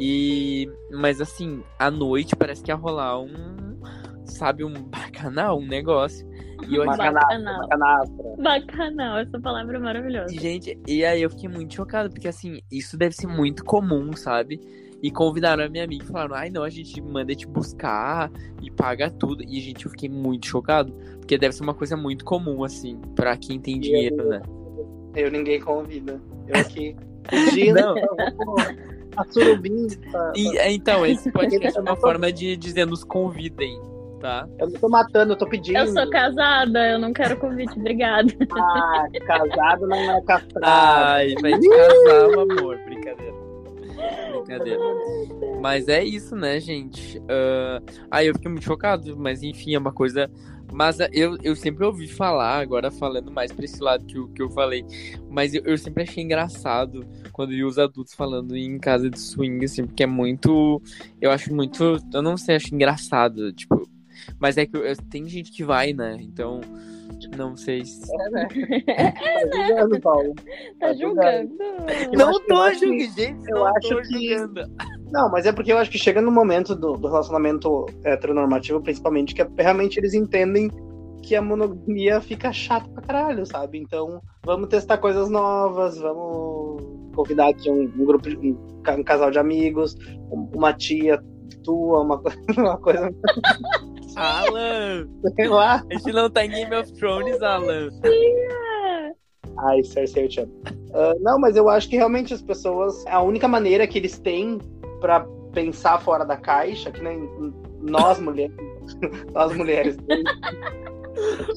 E. 0.00 0.66
Mas 0.90 1.20
assim, 1.20 1.62
à 1.78 1.90
noite 1.90 2.34
parece 2.34 2.62
que 2.62 2.70
ia 2.70 2.74
rolar 2.74 3.20
um. 3.20 3.78
Sabe, 4.24 4.64
um 4.64 4.72
bacanal, 4.72 5.58
um 5.58 5.66
negócio. 5.66 6.26
E 6.68 6.76
eu 6.76 6.86
Bacanal. 6.86 7.68
canastra. 7.68 8.36
Bacanal, 8.38 9.18
essa 9.18 9.40
palavra 9.40 9.76
é 9.76 9.80
maravilhosa. 9.80 10.34
E, 10.34 10.38
Gente, 10.38 10.78
e 10.86 11.04
aí 11.04 11.20
eu 11.20 11.28
fiquei 11.28 11.48
muito 11.48 11.74
chocado, 11.74 12.10
porque 12.10 12.28
assim, 12.28 12.60
isso 12.70 12.96
deve 12.96 13.14
ser 13.14 13.26
muito 13.26 13.64
comum, 13.64 14.12
sabe? 14.14 14.60
E 15.02 15.10
convidaram 15.10 15.64
a 15.64 15.68
minha 15.68 15.84
amiga 15.84 16.04
e 16.04 16.06
falaram, 16.06 16.34
ai 16.34 16.50
não, 16.50 16.62
a 16.62 16.68
gente 16.68 17.00
manda 17.00 17.34
te 17.34 17.46
buscar 17.46 18.30
e 18.62 18.70
paga 18.70 19.10
tudo. 19.10 19.42
E, 19.42 19.60
gente, 19.60 19.84
eu 19.84 19.90
fiquei 19.90 20.08
muito 20.08 20.46
chocado, 20.46 20.92
porque 21.18 21.36
deve 21.36 21.54
ser 21.54 21.62
uma 21.62 21.74
coisa 21.74 21.96
muito 21.96 22.24
comum, 22.24 22.62
assim, 22.62 23.00
pra 23.16 23.36
quem 23.36 23.58
tem 23.58 23.80
dinheiro, 23.80 24.28
né? 24.28 24.40
Eu 25.16 25.30
ninguém 25.30 25.60
convida. 25.60 26.20
Eu 26.46 26.60
aqui 26.60 26.94
pedindo. 27.28 27.80
Não. 27.80 27.94
A 29.16 29.24
surubim. 29.24 29.88
tá- 30.12 30.32
E, 30.36 30.58
então, 30.72 31.04
esse 31.06 31.30
podcast 31.32 31.78
é 31.78 31.80
uma 31.80 31.96
forma 31.96 32.32
de 32.32 32.56
dizer 32.56 32.86
nos 32.86 33.02
convidem, 33.04 33.80
tá? 34.20 34.48
Eu 34.58 34.68
não 34.70 34.80
tô 34.80 34.88
matando, 34.88 35.32
eu 35.32 35.36
tô 35.38 35.46
pedindo. 35.48 35.76
Eu 35.78 35.86
sou 35.88 36.08
casada, 36.10 36.90
eu 36.92 36.98
não 36.98 37.12
quero 37.12 37.36
convite, 37.38 37.72
obrigada. 37.78 38.30
Ah, 38.52 39.04
casado 39.26 39.86
não 39.86 39.96
é 39.96 40.20
castrado. 40.22 40.64
Ai, 40.64 41.34
vai 41.40 41.58
te 41.58 41.68
casar, 41.68 42.28
meu 42.28 42.40
amor. 42.40 42.78
Brincadeira. 42.84 43.34
Brincadeira. 44.46 44.80
Mas 45.60 45.88
é 45.88 46.02
isso, 46.02 46.34
né, 46.34 46.58
gente? 46.60 47.20
Ah, 47.28 47.80
Aí 48.10 48.26
eu 48.28 48.34
fiquei 48.34 48.50
muito 48.50 48.64
chocado, 48.64 49.16
mas 49.16 49.42
enfim, 49.42 49.74
é 49.74 49.78
uma 49.78 49.92
coisa. 49.92 50.30
Mas 50.72 51.00
ah, 51.00 51.08
eu, 51.12 51.36
eu 51.42 51.56
sempre 51.56 51.84
ouvi 51.84 52.06
falar, 52.06 52.58
agora 52.60 52.90
falando 52.90 53.30
mais 53.30 53.50
pra 53.52 53.64
esse 53.64 53.82
lado 53.82 54.04
que 54.04 54.16
eu, 54.16 54.28
que 54.28 54.42
eu 54.42 54.50
falei, 54.50 54.84
mas 55.28 55.54
eu, 55.54 55.62
eu 55.64 55.76
sempre 55.76 56.02
achei 56.04 56.22
engraçado 56.22 57.06
quando 57.32 57.50
eu 57.52 57.56
vi 57.56 57.64
os 57.64 57.78
adultos 57.78 58.14
falando 58.14 58.56
em 58.56 58.78
casa 58.78 59.10
de 59.10 59.18
swing, 59.18 59.64
assim, 59.64 59.86
porque 59.86 60.02
é 60.04 60.06
muito. 60.06 60.80
Eu 61.20 61.30
acho 61.30 61.52
muito. 61.54 61.98
Eu 62.12 62.22
não 62.22 62.36
sei, 62.36 62.56
acho 62.56 62.74
engraçado, 62.74 63.52
tipo. 63.52 63.88
Mas 64.38 64.56
é 64.58 64.66
que 64.66 64.76
eu- 64.76 64.84
eu- 64.84 64.96
tem 65.10 65.26
gente 65.28 65.50
que 65.50 65.64
vai, 65.64 65.92
né? 65.92 66.16
Então, 66.20 66.60
não 67.36 67.56
sei 67.56 67.84
se. 67.84 68.02
É, 68.20 68.30
né? 68.30 68.48
Tá 68.86 69.66
julgando, 69.66 70.00
Paulo. 70.00 70.34
Tá 70.34 70.44
Tá 70.88 70.92
julgando? 70.94 71.54
Eu 72.12 72.18
não 72.18 72.40
tô 72.46 72.54
eu 72.54 72.62
acho 72.62 72.80
que- 72.80 72.86
julgando, 72.86 73.16
gente. 73.18 73.48
eu 73.50 73.54
não 73.56 73.66
acho 73.66 73.88
tô 73.88 74.02
que- 74.02 74.28
julgando. 74.36 74.60
Não, 75.10 75.30
mas 75.30 75.44
é 75.46 75.52
porque 75.52 75.72
eu 75.72 75.78
acho 75.78 75.90
que 75.90 75.98
chega 75.98 76.20
no 76.20 76.30
momento 76.30 76.74
do, 76.74 76.92
do 76.92 77.08
relacionamento 77.08 77.86
heteronormativo, 78.04 78.80
principalmente, 78.80 79.34
que 79.34 79.42
é- 79.42 79.48
realmente 79.58 79.98
eles 79.98 80.14
entendem 80.14 80.70
que 81.22 81.34
a 81.34 81.42
monogamia 81.42 82.20
fica 82.20 82.52
chata 82.52 82.88
pra 82.90 83.02
caralho, 83.02 83.44
sabe? 83.44 83.78
Então, 83.78 84.20
vamos 84.44 84.68
testar 84.68 84.98
coisas 84.98 85.28
novas, 85.28 85.98
vamos 85.98 86.82
convidar 87.14 87.48
aqui 87.48 87.70
um, 87.70 87.82
um 87.82 88.04
grupo, 88.04 88.28
um, 88.28 88.56
um 88.98 89.02
casal 89.02 89.30
de 89.30 89.38
amigos, 89.38 89.94
um- 90.30 90.48
uma 90.54 90.72
tia 90.72 91.20
tua, 91.64 92.00
uma, 92.00 92.22
uma 92.56 92.78
coisa, 92.78 93.10
Alan! 94.16 95.08
sei 95.36 95.48
lá. 95.48 95.84
A 95.90 95.94
gente 95.94 96.12
não 96.12 96.30
tá 96.30 96.44
em 96.44 96.50
Game 96.50 96.74
of 96.74 96.92
Thrones, 96.94 97.42
Alan. 97.42 97.90
Ai, 99.58 99.82
Cersei, 99.82 100.24
eu 100.24 100.28
te 100.28 100.40
amo. 100.40 100.52
Ah, 100.94 101.12
não, 101.20 101.38
mas 101.38 101.56
eu 101.56 101.68
acho 101.68 101.88
que 101.88 101.96
realmente 101.96 102.32
as 102.32 102.40
pessoas. 102.42 103.04
A 103.06 103.20
única 103.20 103.46
maneira 103.46 103.86
que 103.86 103.98
eles 103.98 104.18
têm 104.18 104.58
pra 105.00 105.26
pensar 105.52 105.98
fora 106.00 106.24
da 106.24 106.36
caixa, 106.36 106.90
que 106.90 107.02
nem 107.02 107.28
nós 107.80 108.18
mulheres. 108.20 108.54
nós 109.32 109.54
mulheres. 109.56 109.96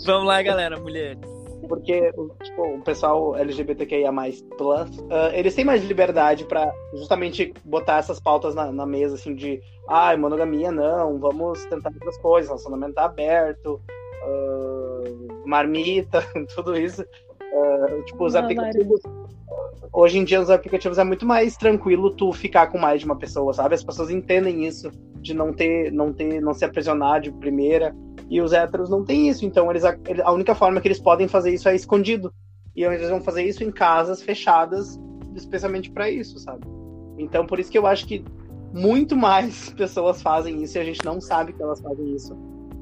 Vamos 0.06 0.28
lá, 0.28 0.42
galera, 0.42 0.80
mulheres. 0.80 1.20
Porque 1.68 2.12
o- 2.18 2.30
tipo, 2.44 2.62
o 2.76 2.82
pessoal 2.82 3.38
LGBTQIA, 3.38 4.12
plus, 4.58 4.90
ah, 5.10 5.32
eles 5.34 5.56
têm 5.56 5.64
mais 5.64 5.84
liberdade 5.84 6.44
pra 6.46 6.70
justamente 6.94 7.54
botar 7.64 8.00
essas 8.00 8.20
pautas 8.20 8.54
na, 8.54 8.72
na 8.72 8.86
mesa, 8.86 9.16
assim, 9.16 9.34
de 9.34 9.62
ai, 9.88 10.18
monogamia 10.18 10.72
não, 10.72 11.18
vamos 11.20 11.64
tentar 11.66 11.90
outras 11.94 12.18
coisas, 12.18 12.50
relacionamento 12.50 12.96
tá 12.96 13.06
aberto, 13.06 13.80
ah, 14.24 15.04
marmita, 15.46 16.22
tudo 16.54 16.78
isso. 16.78 17.04
Ah, 17.54 18.02
tipo, 18.06 18.26
os 18.26 18.36
aplicativos. 18.36 19.02
Hoje 19.92 20.18
em 20.18 20.24
dia, 20.24 20.42
os 20.42 20.50
aplicativos 20.50 20.98
é 20.98 21.04
muito 21.04 21.26
mais 21.26 21.56
tranquilo 21.56 22.16
tu 22.16 22.34
ficar 22.34 22.68
com 22.68 22.80
mais 22.80 23.02
de 23.02 23.06
uma 23.06 23.16
pessoa, 23.16 23.54
sabe? 23.54 23.76
As 23.76 23.84
pessoas 23.84 24.10
entendem 24.10 24.66
isso, 24.66 24.90
de 25.22 25.34
não 25.34 25.54
ter, 25.54 25.92
não 25.92 26.12
ter, 26.12 26.42
não 26.42 26.54
se 26.54 26.66
aprisionar 26.66 27.22
de 27.22 27.32
primeira. 27.32 27.96
E 28.30 28.42
os 28.42 28.54
héteros 28.54 28.90
não 28.90 29.06
têm 29.06 29.30
isso, 29.30 29.46
então 29.46 29.70
eles 29.70 29.86
a, 29.86 29.96
a 30.24 30.32
única 30.32 30.56
forma 30.56 30.82
que 30.82 30.88
eles 30.88 31.00
podem 31.00 31.28
fazer 31.28 31.54
isso 31.54 31.70
é 31.70 31.76
escondido. 31.76 32.34
E 32.76 32.84
eles 32.84 33.10
vão 33.10 33.22
fazer 33.22 33.44
isso 33.44 33.64
em 33.64 33.72
casas 33.72 34.22
fechadas, 34.22 35.00
especialmente 35.36 35.92
para 35.92 36.10
isso, 36.10 36.40
sabe? 36.40 36.66
Então 37.18 37.46
por 37.46 37.60
isso 37.60 37.72
que 37.72 37.78
eu 37.78 37.86
acho 37.86 38.08
que 38.08 38.26
muito 38.74 39.16
mais 39.16 39.70
pessoas 39.78 40.22
fazem 40.22 40.64
isso 40.64 40.78
e 40.78 40.82
a 40.82 40.84
gente 40.84 41.06
não 41.06 41.22
sabe 41.22 41.54
que 41.54 41.62
elas 41.62 41.80
fazem 41.80 42.16
isso, 42.16 42.36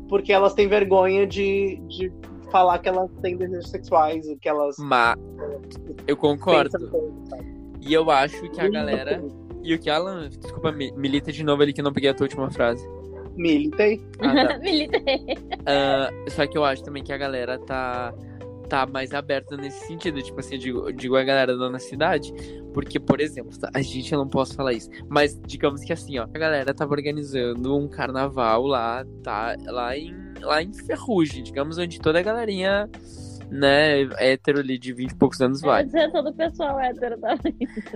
porque 0.08 0.32
elas 0.32 0.54
têm 0.54 0.68
vergonha 0.68 1.28
de, 1.28 1.82
de 1.88 2.12
falar 2.52 2.80
que 2.80 2.90
elas 2.90 3.10
têm 3.22 3.38
desejos 3.38 3.70
sexuais, 3.70 4.26
que 4.42 4.50
elas 4.50 4.76
Mas 4.78 5.18
eu 6.08 6.16
concordo. 6.18 6.78
E 7.82 7.94
eu 7.94 8.10
acho 8.12 8.42
que 8.52 8.62
a 8.62 8.70
galera. 8.70 9.24
E 9.64 9.74
o 9.76 9.80
que, 9.80 9.90
Alan? 9.90 10.28
Desculpa, 10.30 10.72
mi- 10.72 10.92
milita 10.94 11.32
de 11.32 11.44
novo 11.44 11.62
ali 11.64 11.72
que 11.74 11.82
eu 11.82 11.86
não 11.86 11.94
peguei 11.94 12.10
a 12.10 12.14
tua 12.14 12.26
última 12.26 12.50
frase. 12.52 12.88
Militei. 13.36 14.02
Ah, 14.20 14.48
tá. 14.48 14.58
Militei. 14.60 15.38
Ah, 15.66 16.10
só 16.30 16.46
que 16.46 16.58
eu 16.58 16.66
acho 16.66 16.84
também 16.84 17.04
que 17.04 17.14
a 17.14 17.18
galera 17.18 17.58
tá, 17.60 18.14
tá 18.68 18.86
mais 18.86 19.14
aberta 19.14 19.56
nesse 19.56 19.86
sentido. 19.88 20.22
Tipo 20.22 20.40
assim, 20.40 20.56
eu 20.56 20.60
digo, 20.60 20.80
eu 20.90 20.92
digo 20.92 21.16
a 21.16 21.24
galera 21.24 21.56
da 21.56 21.70
nossa 21.70 21.86
cidade. 21.88 22.34
Porque, 22.74 23.00
por 23.00 23.20
exemplo, 23.22 23.58
tá, 23.60 23.70
a 23.74 23.82
gente 23.82 24.12
eu 24.12 24.20
não 24.20 24.28
posso 24.28 24.56
falar 24.56 24.74
isso. 24.74 24.90
Mas 25.08 25.40
digamos 25.46 25.82
que 25.84 25.94
assim, 25.94 26.18
ó, 26.20 26.24
a 26.24 26.38
galera 26.40 26.74
tava 26.74 26.92
organizando 26.94 27.76
um 27.78 27.88
carnaval 27.88 28.66
lá, 28.66 29.06
tá? 29.24 29.56
Lá 29.68 29.96
em, 29.98 30.14
lá 30.42 30.62
em 30.62 30.74
Ferrugem, 30.74 31.44
digamos, 31.44 31.78
onde 31.78 32.00
toda 32.00 32.20
a 32.20 32.24
galerinha, 32.24 32.90
né, 33.50 34.02
hétero 34.18 34.60
ali 34.60 34.78
de 34.78 34.94
20 34.94 35.12
e 35.12 35.16
poucos 35.16 35.42
anos 35.42 35.62
vai. 35.62 35.84
Vai 35.84 35.86
dizer 35.86 36.12
todo 36.12 36.30
o 36.30 36.34
pessoal 36.34 36.80
hétero 36.80 37.18
tá? 37.20 37.38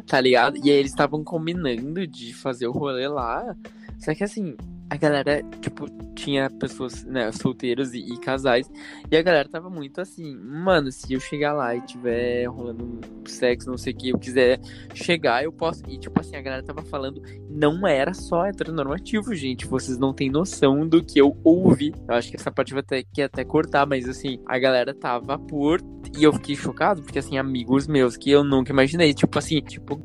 tá 0.08 0.22
ligado? 0.22 0.58
E 0.58 0.70
aí 0.70 0.78
eles 0.78 0.92
estavam 0.92 1.24
combinando 1.24 2.06
de 2.06 2.34
fazer 2.34 2.68
o 2.68 2.72
rolê 2.72 3.08
lá. 3.08 3.56
Só 4.00 4.14
que 4.14 4.24
assim, 4.24 4.56
a 4.90 4.98
galera, 4.98 5.42
tipo, 5.62 5.88
tinha 6.14 6.50
pessoas, 6.50 7.04
né, 7.06 7.32
solteiros 7.32 7.94
e, 7.94 8.00
e, 8.00 8.20
casais. 8.20 8.70
E 9.10 9.18
a 9.18 9.22
galera 9.22 9.50
tava 9.50 9.70
muito 9.70 10.00
assim, 10.00 10.36
mano, 10.36 10.92
se 10.92 11.12
eu 11.14 11.20
chegar 11.20 11.54
lá 11.54 11.76
e 11.76 11.82
tiver 11.82 12.46
rolando 12.46 13.02
sexo, 13.26 13.70
não 13.70 13.78
sei 13.78 13.94
o 13.94 13.98
que, 13.98 14.10
eu 14.10 14.20
quiser 14.20 14.60
chegar, 14.94 15.44
eu 15.44 15.52
posso. 15.52 15.82
E, 15.88 15.98
tipo 15.98 16.20
assim, 16.20 16.36
a 16.36 16.42
galera 16.42 16.64
tava 16.64 16.84
falando, 16.84 17.22
não 17.50 17.88
era 17.88 18.14
só 18.14 18.46
heteronormativo, 18.46 19.34
gente. 19.34 19.66
Vocês 19.66 19.98
não 19.98 20.14
têm 20.14 20.30
noção 20.30 20.88
do 20.88 21.04
que 21.04 21.20
eu 21.20 21.36
ouvi. 21.44 21.94
Eu 22.08 22.14
acho 22.14 22.30
que 22.30 22.38
essa 22.38 22.52
parte 22.52 22.74
vai 22.74 22.84
ter 22.84 23.04
que 23.12 23.22
até 23.22 23.44
cortar, 23.44 23.86
mas 23.88 24.08
assim, 24.08 24.40
a 24.46 24.60
galera 24.60 24.94
tava 24.94 25.38
por. 25.40 25.82
E 26.18 26.24
eu 26.24 26.32
fiquei 26.34 26.56
chocado, 26.56 27.02
porque 27.02 27.20
assim, 27.20 27.38
amigos 27.38 27.88
meus 27.88 28.16
que 28.16 28.30
eu 28.30 28.44
nunca 28.44 28.72
imaginei, 28.72 29.14
tipo 29.14 29.38
assim, 29.38 29.60
tipo, 29.62 30.02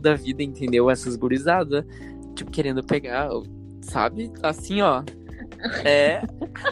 da 0.00 0.14
vida, 0.14 0.42
entendeu? 0.42 0.88
Essas 0.88 1.16
gurizadas, 1.16 1.84
tipo, 2.34 2.50
querendo 2.50 2.82
pegar 2.82 3.28
sabe? 3.84 4.32
Assim, 4.42 4.80
ó. 4.82 5.02
É. 5.84 6.20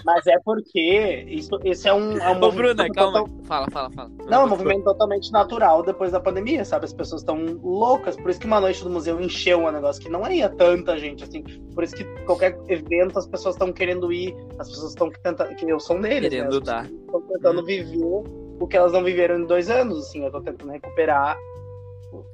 Mas 0.04 0.26
é 0.26 0.38
porque 0.44 1.24
isso, 1.28 1.58
esse 1.64 1.88
é 1.88 1.94
um, 1.94 2.18
é 2.18 2.30
um 2.30 2.42
Ô, 2.42 2.52
Bruna, 2.52 2.88
calma. 2.90 3.20
Total... 3.20 3.44
Fala, 3.44 3.70
fala, 3.70 3.90
fala. 3.90 4.08
Não, 4.18 4.26
Não 4.26 4.40
é 4.40 4.44
um 4.44 4.48
movimento 4.48 4.84
totalmente 4.84 5.32
natural 5.32 5.82
depois 5.82 6.12
da 6.12 6.20
pandemia, 6.20 6.62
sabe? 6.64 6.84
As 6.84 6.92
pessoas 6.92 7.22
estão 7.22 7.38
loucas. 7.62 8.16
Por 8.16 8.30
isso 8.30 8.40
que 8.40 8.46
uma 8.46 8.60
noite 8.60 8.84
do 8.84 8.90
museu 8.90 9.18
encheu 9.20 9.60
um 9.60 9.70
negócio 9.70 10.02
que 10.02 10.10
não 10.10 10.30
ia 10.30 10.48
tanta 10.50 10.98
gente, 10.98 11.24
assim. 11.24 11.42
Por 11.74 11.84
isso 11.84 11.94
que 11.94 12.04
qualquer 12.24 12.58
evento 12.68 13.18
as 13.18 13.26
pessoas 13.26 13.54
estão 13.54 13.72
querendo 13.72 14.12
ir, 14.12 14.36
as 14.58 14.68
pessoas 14.68 14.90
estão 14.90 15.10
tentando. 15.10 15.54
Que 15.54 15.68
eu 15.68 15.80
sou 15.80 15.98
deles, 15.98 16.24
né? 16.24 16.28
Querendo 16.28 16.58
né? 16.58 16.66
dar. 16.66 16.84
Estão 16.84 17.20
tentando 17.22 17.62
hum. 17.62 17.64
viver 17.64 18.24
o 18.60 18.66
que 18.66 18.76
elas 18.76 18.92
não 18.92 19.02
viveram 19.02 19.38
em 19.38 19.46
dois 19.46 19.70
anos, 19.70 20.06
assim. 20.06 20.24
Eu 20.24 20.30
tô 20.30 20.40
tentando 20.42 20.70
recuperar 20.70 21.38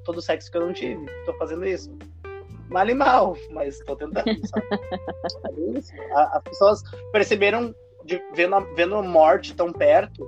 todo 0.04 0.18
o 0.18 0.22
sexo 0.22 0.50
que 0.50 0.56
eu 0.56 0.62
não 0.66 0.72
tive. 0.72 1.06
Tô 1.24 1.32
fazendo 1.34 1.64
isso 1.64 1.88
mal 2.70 2.88
e 2.88 2.94
mal, 2.94 3.36
mas 3.50 3.78
tô 3.80 3.96
tentando, 3.96 4.24
sabe? 4.46 4.66
As 6.14 6.42
pessoas 6.42 6.82
perceberam, 7.12 7.74
de, 8.04 8.22
vendo, 8.34 8.54
a, 8.54 8.60
vendo 8.60 8.94
a 8.96 9.02
morte 9.02 9.54
tão 9.54 9.72
perto, 9.72 10.26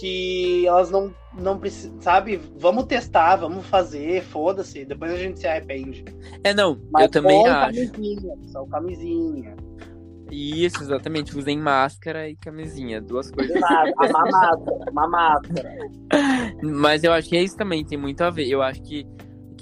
que 0.00 0.66
elas 0.66 0.90
não, 0.90 1.14
não 1.38 1.58
precisam, 1.58 2.00
sabe? 2.00 2.40
Vamos 2.56 2.84
testar, 2.84 3.36
vamos 3.36 3.64
fazer, 3.66 4.22
foda-se, 4.22 4.84
depois 4.84 5.12
a 5.12 5.16
gente 5.16 5.38
se 5.38 5.46
arrepende. 5.46 6.04
É, 6.42 6.52
não, 6.52 6.80
mas 6.92 7.04
eu 7.04 7.10
também 7.10 7.46
acho. 7.46 7.92
Camisinha, 7.92 8.36
só 8.46 8.64
camisinha. 8.66 9.56
Isso, 10.30 10.82
exatamente. 10.82 11.36
Usem 11.38 11.58
máscara 11.58 12.28
e 12.28 12.36
camisinha, 12.36 13.00
duas 13.00 13.30
coisas. 13.30 13.60
Nada, 13.60 13.92
uma 14.10 14.30
máscara, 14.30 14.90
uma 14.90 15.08
máscara. 15.08 15.78
Mas 16.62 17.04
eu 17.04 17.12
acho 17.12 17.28
que 17.28 17.38
isso 17.38 17.56
também 17.56 17.84
tem 17.84 17.96
muito 17.96 18.20
a 18.22 18.30
ver. 18.30 18.48
Eu 18.48 18.62
acho 18.62 18.82
que 18.82 19.06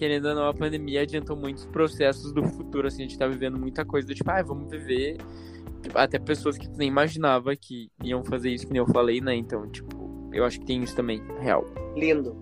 querendo 0.02 0.26
ou 0.26 0.34
não, 0.34 0.48
a 0.48 0.52
pandemia 0.52 1.02
adiantou 1.02 1.36
muitos 1.36 1.64
processos 1.66 2.32
do 2.32 2.42
futuro, 2.42 2.88
assim, 2.88 3.04
a 3.04 3.06
gente 3.06 3.16
tá 3.16 3.28
vivendo 3.28 3.56
muita 3.56 3.84
coisa, 3.84 4.12
tipo, 4.12 4.28
ah, 4.32 4.42
vamos 4.42 4.68
viver, 4.68 5.16
tipo, 5.80 5.96
até 5.96 6.18
pessoas 6.18 6.58
que 6.58 6.68
tu 6.68 6.76
nem 6.76 6.88
imaginava 6.88 7.54
que 7.54 7.88
iam 8.02 8.24
fazer 8.24 8.50
isso, 8.50 8.66
que 8.66 8.72
nem 8.72 8.80
eu 8.80 8.86
falei, 8.88 9.20
né, 9.20 9.32
então, 9.36 9.70
tipo, 9.70 10.28
eu 10.32 10.44
acho 10.44 10.58
que 10.58 10.66
tem 10.66 10.82
isso 10.82 10.96
também, 10.96 11.22
real. 11.38 11.64
Lindo. 11.94 12.36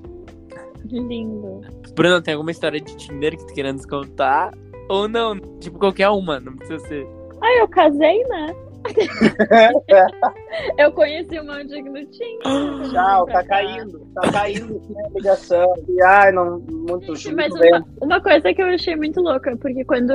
Lindo. 0.90 1.60
Bruno, 1.94 2.22
tem 2.22 2.32
alguma 2.32 2.50
história 2.50 2.80
de 2.80 2.96
Tinder 2.96 3.36
que 3.36 3.46
tu 3.46 3.52
querendo 3.52 3.76
nos 3.76 3.84
contar? 3.84 4.54
Ou 4.88 5.06
não? 5.06 5.38
Tipo, 5.58 5.78
qualquer 5.78 6.08
uma, 6.08 6.40
não 6.40 6.56
precisa 6.56 6.78
ser. 6.88 7.06
Ah, 7.42 7.58
eu 7.58 7.68
casei, 7.68 8.24
né? 8.24 8.56
eu 10.78 10.92
conheci 10.92 11.38
o 11.38 11.44
Mandic 11.44 11.88
no 11.88 12.04
Tinder. 12.06 12.90
Tchau, 12.90 13.26
tá 13.26 13.44
caindo. 13.44 14.00
Tá 14.14 14.32
caindo 14.32 14.80
a 14.96 15.08
ligação. 15.10 15.74
E, 15.88 16.02
ai, 16.02 16.32
não, 16.32 16.60
muito 16.60 17.14
junto. 17.14 17.36
Mas 17.36 17.52
uma, 17.54 17.84
uma, 18.00 18.20
coisa 18.20 18.52
que 18.52 18.62
eu 18.62 18.66
achei 18.66 18.96
muito 18.96 19.20
louca, 19.20 19.56
porque 19.56 19.84
quando 19.84 20.12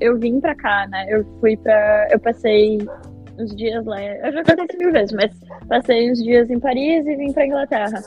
eu 0.00 0.18
vim 0.18 0.40
pra 0.40 0.54
cá, 0.54 0.86
né? 0.88 1.06
Eu 1.08 1.24
fui 1.40 1.56
pra. 1.56 2.08
Eu 2.10 2.20
passei 2.20 2.78
uns 3.38 3.54
dias 3.54 3.84
lá. 3.84 4.02
Eu 4.02 4.32
já 4.32 4.44
contei 4.44 4.78
mil 4.78 4.92
vezes, 4.92 5.12
mas 5.12 5.32
passei 5.68 6.10
uns 6.10 6.22
dias 6.22 6.50
em 6.50 6.58
Paris 6.58 7.06
e 7.06 7.16
vim 7.16 7.32
pra 7.32 7.46
Inglaterra. 7.46 8.02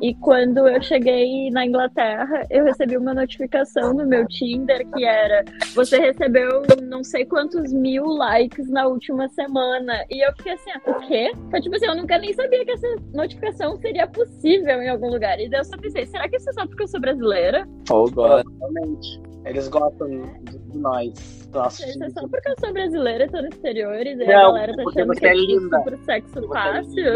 E 0.00 0.14
quando 0.16 0.68
eu 0.68 0.82
cheguei 0.82 1.50
na 1.50 1.64
Inglaterra, 1.64 2.44
eu 2.50 2.64
recebi 2.64 2.96
uma 2.96 3.14
notificação 3.14 3.94
no 3.94 4.06
meu 4.06 4.26
Tinder 4.26 4.86
que 4.88 5.04
era: 5.04 5.44
você 5.74 5.98
recebeu 5.98 6.62
não 6.82 7.02
sei 7.04 7.24
quantos 7.24 7.72
mil 7.72 8.04
likes 8.04 8.68
na 8.68 8.86
última 8.86 9.28
semana. 9.28 10.04
E 10.10 10.26
eu 10.26 10.32
fiquei 10.36 10.52
assim: 10.52 10.70
ah, 10.72 10.90
o 10.90 10.94
quê? 11.06 11.32
Foi 11.50 11.60
tipo 11.60 11.76
assim, 11.76 11.86
eu 11.86 11.96
nunca 11.96 12.18
nem 12.18 12.32
sabia 12.34 12.64
que 12.64 12.72
essa 12.72 12.86
notificação 13.12 13.76
seria 13.78 14.06
possível 14.06 14.82
em 14.82 14.88
algum 14.88 15.08
lugar. 15.08 15.40
E 15.40 15.48
daí 15.48 15.60
eu 15.60 15.64
só 15.64 15.76
pensei: 15.76 16.06
será 16.06 16.28
que 16.28 16.36
isso 16.36 16.50
é 16.50 16.52
só 16.52 16.66
porque 16.66 16.82
eu 16.82 16.88
sou 16.88 17.00
brasileira? 17.00 17.66
Oh, 17.90 18.10
God. 18.10 18.44
Realmente. 18.58 19.33
Eles 19.44 19.68
gostam 19.68 20.08
de 20.08 20.78
nós. 20.78 21.48
Nossa, 21.52 21.86
Isso 21.86 22.02
é 22.02 22.10
só 22.10 22.26
porque 22.26 22.48
eu 22.48 22.54
sou 22.58 22.72
brasileira 22.72 23.24
e 23.24 23.28
tô 23.28 23.42
no 23.42 23.48
exterior 23.48 24.06
e 24.06 24.16
daí 24.16 24.32
a 24.32 24.42
galera 24.42 24.76
tá 24.76 24.82
achando 24.88 25.12
que 25.12 25.26
é 25.26 25.34
linda. 25.34 25.80
pro 25.82 26.04
sexo 26.04 26.38
é 26.38 26.48
fácil. 26.48 27.08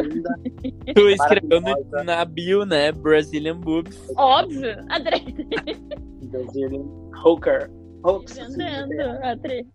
É 0.87 0.93
tu 0.95 1.09
escreveu 1.09 1.61
no, 1.61 2.05
na 2.05 2.25
bio, 2.25 2.65
né? 2.65 2.93
Brazilian 2.93 3.57
boobs. 3.57 3.99
Óbvio, 4.17 4.79
André. 4.91 5.23
Brazilian 6.25 6.85
hooker. 7.25 7.71
Entendendo, 8.05 9.01
Adri. 9.23 9.67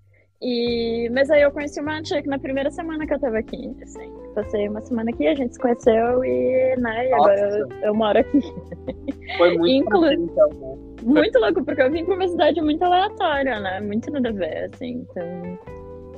E... 0.41 1.09
Mas 1.11 1.29
aí 1.31 1.41
eu 1.41 1.51
conheci 1.51 1.79
o 1.79 1.83
Matic 1.83 2.25
na 2.27 2.37
primeira 2.37 2.69
semana 2.69 3.05
que 3.07 3.13
eu 3.13 3.19
tava 3.19 3.39
aqui. 3.39 3.75
Assim, 3.81 4.13
passei 4.34 4.67
uma 4.67 4.82
semana 4.82 5.10
aqui, 5.10 5.28
a 5.28 5.36
gente 5.36 5.54
se 5.54 5.60
conheceu 5.60 6.24
e, 6.24 6.76
né, 6.78 7.10
e 7.10 7.13
agora 7.13 7.39
eu, 7.39 7.67
eu, 7.82 7.93
moro 7.96 8.19
aqui. 8.19 8.41
Foi 9.38 9.58
muito 9.58 9.72
Inclu... 9.88 10.12
então, 10.12 10.50
né? 10.50 10.78
Muito 11.04 11.39
louco, 11.39 11.63
porque 11.63 11.82
eu 11.82 11.91
vim 11.91 12.06
pra 12.06 12.15
uma 12.15 12.28
cidade 12.28 12.62
muito 12.62 12.84
aleatória, 12.84 13.60
né? 13.60 13.80
Muito 13.82 14.12
nada 14.12 14.30
a 14.30 14.32
ver, 14.32 14.69
assim. 14.74 15.06
Então. 15.10 15.60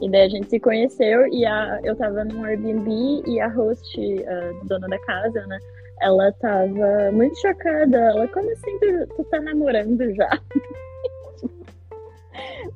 E 0.02 0.10
daí 0.10 0.24
a 0.24 0.30
gente 0.30 0.50
se 0.50 0.60
conheceu 0.60 1.26
e 1.28 1.46
a, 1.46 1.80
eu 1.84 1.96
tava 1.96 2.24
num 2.26 2.44
Airbnb 2.44 3.24
e 3.26 3.40
a 3.40 3.48
host, 3.48 4.26
a 4.28 4.66
dona 4.68 4.88
da 4.88 5.00
casa, 5.00 5.46
né? 5.48 5.58
Ela 6.02 6.32
tava 6.34 7.12
muito 7.14 7.40
chocada. 7.40 7.98
Ela, 7.98 8.28
como 8.28 8.52
assim 8.52 8.80
tu, 8.80 9.16
tu 9.16 9.24
tá 9.26 9.40
namorando 9.40 10.14
já? 10.14 10.30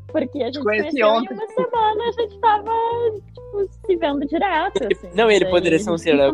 Porque 0.08 0.42
a 0.42 0.46
gente 0.46 0.64
conheceu 0.64 1.08
ontem. 1.08 1.34
em 1.34 1.38
uma 1.38 1.48
semana, 1.48 2.04
a 2.04 2.12
gente 2.12 2.40
tava, 2.40 2.72
tipo, 3.34 3.70
se 3.86 3.96
vendo 3.96 4.26
direto. 4.26 4.88
Assim, 4.92 5.10
não, 5.16 5.30
ele 5.30 5.46
poderia 5.46 5.80
ser 5.80 5.92
um 5.92 5.98
serial 5.98 6.34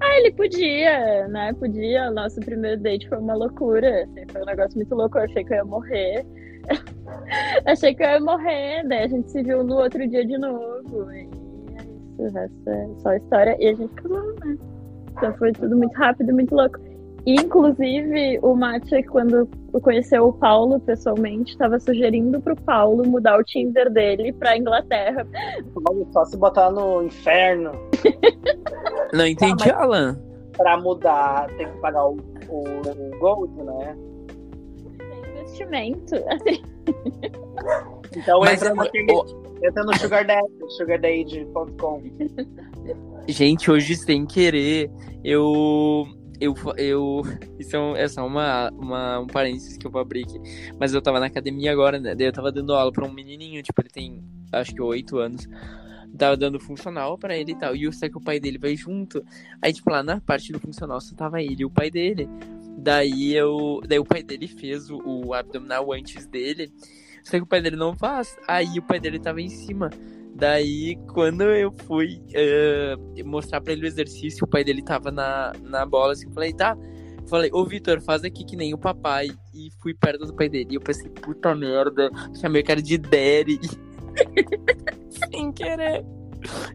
ah, 0.00 0.18
ele 0.18 0.32
podia, 0.32 1.28
né? 1.28 1.52
Podia. 1.54 2.10
O 2.10 2.14
nosso 2.14 2.40
primeiro 2.40 2.80
date 2.80 3.08
foi 3.08 3.18
uma 3.18 3.34
loucura. 3.34 4.04
Assim, 4.04 4.24
foi 4.30 4.42
um 4.42 4.46
negócio 4.46 4.76
muito 4.76 4.94
louco. 4.94 5.18
Eu 5.18 5.24
achei 5.24 5.44
que 5.44 5.52
eu 5.52 5.56
ia 5.56 5.64
morrer. 5.64 6.26
achei 7.66 7.94
que 7.94 8.02
eu 8.02 8.08
ia 8.08 8.20
morrer. 8.20 8.84
Daí 8.86 9.04
a 9.04 9.08
gente 9.08 9.30
se 9.30 9.42
viu 9.42 9.64
no 9.64 9.76
outro 9.76 10.06
dia 10.08 10.24
de 10.24 10.38
novo. 10.38 11.10
E 11.12 11.18
é 11.18 11.22
isso. 11.24 12.14
O 12.18 12.30
resto 12.30 12.70
é 12.70 12.88
só 12.98 13.14
história. 13.14 13.56
E 13.58 13.68
a 13.68 13.74
gente 13.74 13.94
casou, 13.94 14.34
né? 14.44 14.56
Então 15.16 15.34
foi 15.34 15.52
tudo 15.52 15.76
muito 15.76 15.94
rápido, 15.94 16.32
muito 16.32 16.54
louco. 16.54 16.78
Inclusive, 17.26 18.38
o 18.42 18.54
Matcha, 18.54 19.02
quando 19.04 19.48
conheceu 19.80 20.28
o 20.28 20.32
Paulo 20.32 20.78
pessoalmente, 20.80 21.52
estava 21.52 21.80
sugerindo 21.80 22.40
pro 22.40 22.54
Paulo 22.54 23.06
mudar 23.06 23.38
o 23.38 23.44
Tinder 23.44 23.90
dele 23.90 24.32
pra 24.32 24.58
Inglaterra. 24.58 25.26
Só 26.12 26.24
se 26.26 26.36
botar 26.36 26.70
no 26.70 27.02
inferno. 27.02 27.72
Não 29.12 29.26
entendi, 29.26 29.64
tá, 29.64 29.82
Alan. 29.82 30.20
Pra 30.54 30.76
mudar, 30.78 31.46
tem 31.56 31.66
que 31.66 31.78
pagar 31.78 32.06
o, 32.06 32.16
o, 32.48 32.62
o 32.62 33.18
Gold, 33.18 33.62
né? 33.62 33.96
Tem 34.98 35.30
investimento. 35.30 36.14
Então 38.16 38.40
Mas 38.40 38.62
entra, 38.62 38.74
naquele, 38.74 39.12
entra 39.62 39.82
no 39.82 39.96
Sugar 39.96 40.26
sugardaddy.com. 40.68 42.02
Gente, 43.26 43.70
hoje 43.70 43.96
sem 43.96 44.26
querer, 44.26 44.90
eu 45.24 46.04
eu, 46.44 46.54
eu 46.76 47.22
isso 47.58 47.76
é, 47.76 47.78
um, 47.78 47.96
é 47.96 48.08
só 48.08 48.26
uma, 48.26 48.70
uma, 48.70 49.20
um 49.20 49.26
parênteses 49.26 49.76
que 49.76 49.86
eu 49.86 49.90
vou 49.90 50.00
abrir 50.00 50.24
aqui. 50.24 50.40
Mas 50.78 50.94
eu 50.94 51.02
tava 51.02 51.20
na 51.20 51.26
academia 51.26 51.72
agora, 51.72 51.98
né? 51.98 52.14
Daí 52.14 52.26
eu 52.26 52.32
tava 52.32 52.52
dando 52.52 52.74
aula 52.74 52.92
pra 52.92 53.04
um 53.06 53.12
menininho, 53.12 53.62
tipo, 53.62 53.80
ele 53.80 53.88
tem 53.88 54.24
acho 54.52 54.74
que 54.74 54.80
oito 54.80 55.18
anos. 55.18 55.48
Tava 56.16 56.36
dando 56.36 56.60
funcional 56.60 57.18
pra 57.18 57.36
ele 57.36 57.52
e 57.52 57.58
tal. 57.58 57.74
E 57.74 57.84
eu 57.84 57.92
sei 57.92 58.08
que 58.08 58.16
o 58.16 58.20
pai 58.20 58.38
dele 58.38 58.58
vai 58.58 58.76
junto. 58.76 59.24
Aí, 59.60 59.72
tipo, 59.72 59.90
lá 59.90 60.02
na 60.02 60.20
parte 60.20 60.52
do 60.52 60.60
funcional 60.60 61.00
só 61.00 61.14
tava 61.14 61.42
ele 61.42 61.62
e 61.62 61.64
o 61.64 61.70
pai 61.70 61.90
dele. 61.90 62.28
Daí 62.78 63.34
eu. 63.34 63.80
Daí 63.86 63.98
o 63.98 64.04
pai 64.04 64.22
dele 64.22 64.46
fez 64.46 64.90
o, 64.90 65.00
o 65.04 65.34
abdominal 65.34 65.92
antes 65.92 66.26
dele. 66.26 66.72
Só 67.24 67.32
que 67.32 67.42
o 67.42 67.46
pai 67.46 67.60
dele 67.60 67.76
não 67.76 67.96
faz. 67.96 68.36
Aí 68.46 68.78
o 68.78 68.82
pai 68.82 69.00
dele 69.00 69.18
tava 69.18 69.40
em 69.40 69.48
cima. 69.48 69.90
Daí, 70.34 70.96
quando 71.12 71.42
eu 71.42 71.70
fui 71.86 72.20
uh, 72.34 73.28
mostrar 73.28 73.60
pra 73.60 73.72
ele 73.72 73.84
o 73.84 73.86
exercício, 73.86 74.44
o 74.44 74.48
pai 74.48 74.64
dele 74.64 74.82
tava 74.82 75.10
na, 75.10 75.52
na 75.62 75.86
bola, 75.86 76.12
assim, 76.12 76.26
eu 76.26 76.32
falei, 76.32 76.52
tá. 76.52 76.76
Falei, 77.28 77.50
ô 77.52 77.64
Vitor, 77.64 78.00
faz 78.00 78.24
aqui 78.24 78.44
que 78.44 78.56
nem 78.56 78.74
o 78.74 78.78
papai. 78.78 79.28
E 79.54 79.70
fui 79.80 79.94
perto 79.94 80.26
do 80.26 80.34
pai 80.34 80.48
dele. 80.48 80.68
E 80.72 80.74
eu 80.74 80.80
pensei, 80.80 81.08
puta 81.08 81.54
merda, 81.54 82.10
chamei 82.40 82.62
o 82.62 82.64
cara 82.64 82.82
de 82.82 82.98
Daddy. 82.98 83.60
Sem 85.30 85.52
querer. 85.52 86.04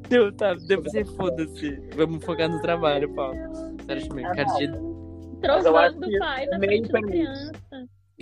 Deu, 0.08 0.32
tá, 0.32 0.56
deu 0.56 0.82
pra 0.82 0.90
ser 0.90 1.06
foda-se. 1.06 1.80
Vamos 1.96 2.24
focar 2.24 2.50
no 2.50 2.60
trabalho, 2.62 3.14
Paulo. 3.14 3.38
Sério, 3.86 4.06
chamei 4.06 4.26
o 4.26 4.30
cara 4.30 4.46
de. 4.56 4.68
Trovando 5.42 6.00
do 6.00 6.20
pai 6.20 6.46
na 6.48 6.60
frente 6.60 6.92
da 6.92 7.02
criança. 7.02 7.52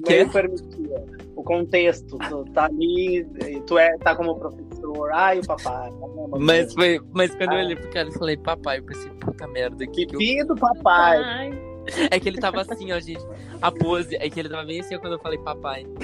Que? 0.06 0.26
permitia. 0.26 1.06
O 1.36 1.44
contexto. 1.44 2.18
Tu 2.18 2.46
tá 2.54 2.66
ali, 2.66 3.26
tu 3.66 3.78
é, 3.78 3.98
tá 3.98 4.16
como 4.16 4.36
professor, 4.38 5.12
ai, 5.12 5.40
o 5.40 5.46
papai. 5.46 5.92
Mas, 6.40 6.74
foi, 6.74 7.00
mas 7.14 7.34
quando 7.36 7.54
eu 7.54 7.60
olhei 7.60 7.76
pro 7.76 7.90
cara 7.90 8.10
e 8.10 8.14
falei, 8.14 8.38
papai, 8.38 8.80
eu 8.80 8.84
pensei, 8.84 9.10
puta 9.12 9.48
merda, 9.48 9.86
que, 9.88 10.06
que 10.06 10.16
eu... 10.16 10.20
Filho 10.20 10.48
do 10.48 10.56
papai. 10.56 11.18
Ai, 11.18 11.68
É 12.12 12.20
que 12.20 12.30
ele 12.30 12.40
tava 12.40 12.62
assim, 12.62 12.92
ó, 12.92 13.00
gente. 13.00 13.26
A 13.62 13.72
pose, 13.72 14.16
é 14.16 14.30
que 14.30 14.40
ele 14.40 14.50
tava 14.50 14.66
bem 14.66 14.80
assim 14.80 14.96
ó, 14.96 15.00
quando 15.00 15.14
eu 15.14 15.20
falei 15.20 15.38
papai. 15.40 15.86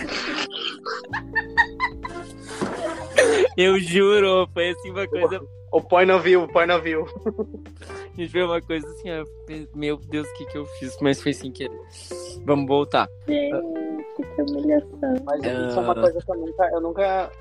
Eu 3.55 3.79
juro, 3.79 4.49
foi 4.53 4.71
assim 4.71 4.89
uma 4.89 5.07
coisa. 5.07 5.39
O 5.71 5.81
põe 5.81 6.05
não 6.05 6.19
viu, 6.19 6.43
o 6.43 6.47
põe 6.47 6.65
não 6.65 6.81
viu. 6.81 7.05
Gente, 8.15 8.31
foi 8.31 8.43
uma 8.43 8.61
coisa 8.61 8.87
assim, 8.87 9.09
ó. 9.11 9.25
Meu 9.75 9.97
Deus, 9.97 10.27
o 10.27 10.33
que 10.35 10.45
que 10.45 10.57
eu 10.57 10.65
fiz? 10.65 10.95
Mas 11.01 11.21
foi 11.21 11.33
sem 11.33 11.51
querer. 11.51 11.79
Vamos 12.45 12.67
voltar. 12.67 13.07
gente, 13.27 13.51
que 14.35 14.41
humilhação. 14.41 15.15
Mas 15.25 15.41
Ah. 15.43 15.67
isso 15.67 15.79
é 15.79 15.81
uma 15.81 15.95
coisa 15.95 16.19
que 16.21 16.31
eu 16.31 16.35
nunca, 16.37 16.69
eu 16.73 16.81
nunca 16.81 17.31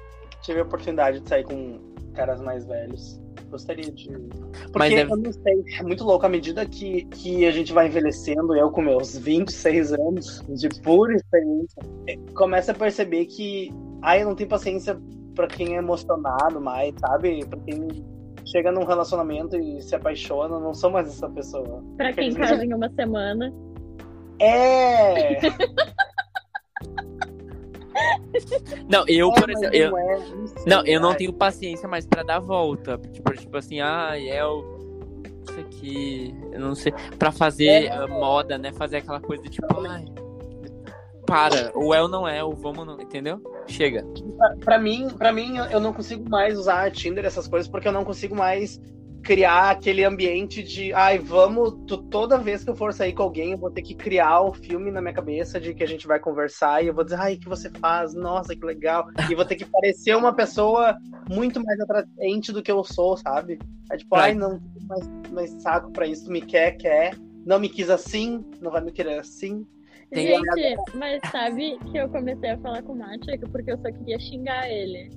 tive 0.41 0.61
a 0.61 0.63
oportunidade 0.63 1.21
de 1.21 1.29
sair 1.29 1.45
com 1.45 1.79
caras 2.15 2.41
mais 2.41 2.65
velhos. 2.67 3.21
Gostaria 3.51 3.91
de. 3.93 4.09
Porque 4.09 4.79
Mas 4.79 4.95
deve- 4.95 5.13
eu 5.13 5.17
não 5.19 5.31
sei, 5.33 5.65
é 5.79 5.83
muito 5.83 6.05
louco 6.05 6.25
à 6.25 6.29
medida 6.29 6.65
que, 6.65 7.05
que 7.07 7.45
a 7.45 7.51
gente 7.51 7.71
vai 7.73 7.87
envelhecendo, 7.89 8.57
eu 8.57 8.71
com 8.71 8.81
meus 8.81 9.17
26 9.19 9.93
anos 9.93 10.43
de 10.49 10.69
pura 10.81 11.15
experiência, 11.15 11.83
eh, 12.09 12.17
começa 12.35 12.73
a 12.73 12.75
perceber 12.75 13.27
que 13.27 13.71
ai, 14.01 14.23
eu 14.23 14.27
não 14.29 14.35
tenho 14.35 14.49
paciência 14.49 14.99
pra 15.35 15.47
quem 15.47 15.75
é 15.75 15.79
emocionado 15.79 16.61
mais, 16.63 16.95
sabe? 16.99 17.45
Pra 17.45 17.59
quem 17.61 18.03
chega 18.47 18.73
num 18.73 18.85
relacionamento 18.85 19.57
e 19.57 19.81
se 19.81 19.95
apaixona, 19.95 20.59
não 20.59 20.75
sou 20.75 20.91
mais 20.91 21.09
essa 21.09 21.29
pessoa. 21.29 21.83
Pra 21.97 22.13
quem 22.13 22.33
casa 22.35 22.65
em 22.65 22.75
uma 22.75 22.89
semana. 22.91 23.53
É! 24.39 25.39
Não, 28.89 29.05
eu, 29.07 29.31
É, 29.31 29.41
por 29.41 29.51
exemplo. 29.51 29.77
Eu, 29.77 29.91
não, 29.91 29.99
é, 29.99 30.19
não 30.19 30.47
sei, 30.47 30.65
não, 30.67 30.87
eu 30.87 31.01
não 31.01 31.15
tenho 31.15 31.33
paciência 31.33 31.89
mais 31.89 32.07
pra 32.07 32.23
dar 32.23 32.41
volta. 32.41 32.99
Tipo, 32.99 33.33
tipo 33.35 33.57
assim, 33.57 33.81
ah, 33.81 34.13
é 34.19 34.45
o. 34.45 34.81
Isso 35.49 35.61
aqui. 35.61 36.35
Eu 36.53 36.61
não 36.61 36.75
sei. 36.75 36.93
Pra 37.19 37.31
fazer 37.31 37.67
É, 37.67 37.93
ah, 37.93 38.07
moda, 38.07 38.57
né? 38.57 38.73
Fazer 38.73 38.99
aquela 38.99 39.21
coisa 39.21 39.45
tipo, 39.45 39.67
ai. 39.87 40.05
Para. 41.33 41.73
O 41.75 41.95
é 41.95 42.03
ou 42.03 42.09
não 42.09 42.27
é, 42.29 42.43
o 42.45 42.53
vamos 42.53 42.87
não. 42.87 43.01
Entendeu? 43.01 43.41
Chega. 43.67 44.05
Pra- 44.37 44.57
Pra 44.61 44.79
mim, 44.79 45.09
pra 45.17 45.33
mim, 45.33 45.57
eu 45.71 45.81
não 45.81 45.93
consigo 45.93 46.29
mais 46.29 46.59
usar 46.59 46.91
Tinder, 46.91 47.25
essas 47.25 47.47
coisas, 47.49 47.69
porque 47.71 47.89
eu 47.89 47.93
não 47.93 48.05
consigo 48.05 48.35
mais 48.35 48.81
criar 49.23 49.71
aquele 49.71 50.05
ambiente 50.05 50.65
de, 50.65 50.93
ai, 50.93 51.17
vamos, 51.17 51.75
tu- 51.87 52.03
toda 52.03 52.37
vez 52.39 52.65
que 52.65 52.71
eu 52.71 52.75
for 52.75 52.93
sair 52.93 53.13
com 53.13 53.23
alguém, 53.23 53.53
eu 53.53 53.59
vou 53.59 53.71
ter 53.71 53.81
que 53.83 53.95
criar 53.95 54.41
o 54.41 54.53
filme 54.53 54.91
na 54.91 55.01
minha 55.01 55.15
cabeça 55.15 55.61
de 55.61 55.73
que 55.75 55.85
a 55.85 55.87
gente 55.87 56.09
vai 56.09 56.19
conversar 56.19 56.83
e 56.83 56.89
eu 56.89 56.95
vou 56.95 57.05
dizer, 57.05 57.21
ai, 57.21 57.35
o 57.35 57.39
que 57.39 57.49
você 57.49 57.71
faz? 57.71 58.13
Nossa, 58.15 58.57
que 58.57 58.67
legal. 58.67 59.07
E 59.31 59.35
vou 59.37 59.45
ter 59.45 59.55
que 59.55 59.65
parecer 59.65 60.17
uma 60.17 60.33
pessoa 60.35 60.97
muito 61.31 61.63
mais 61.63 61.79
atraente 61.79 62.51
do 62.51 62.61
que 62.63 62.73
eu 62.73 62.83
sou, 62.83 63.17
sabe? 63.17 63.61
É 63.93 63.97
tipo, 63.97 64.17
ai, 64.17 64.35
não 64.35 64.61
mais, 64.89 65.09
mais 65.31 65.51
saco 65.63 65.93
pra 65.93 66.05
isso, 66.05 66.25
tu 66.25 66.33
me 66.33 66.41
quer, 66.41 66.73
quer. 66.73 67.17
Não 67.47 67.61
me 67.61 67.69
quis 67.69 67.91
assim, 67.91 68.45
não 68.61 68.73
vai 68.73 68.81
me 68.81 68.91
querer 68.91 69.21
assim. 69.21 69.65
Tem- 70.13 70.27
Gente, 70.27 70.77
mas 70.95 71.21
sabe 71.31 71.79
que 71.91 71.97
eu 71.99 72.09
comecei 72.09 72.51
a 72.51 72.59
falar 72.59 72.83
com 72.83 72.93
o 72.93 72.97
Matic 72.99 73.41
porque 73.51 73.73
eu 73.73 73.79
só 73.79 73.91
queria 73.91 74.19
xingar 74.19 74.69
ele. 74.71 75.11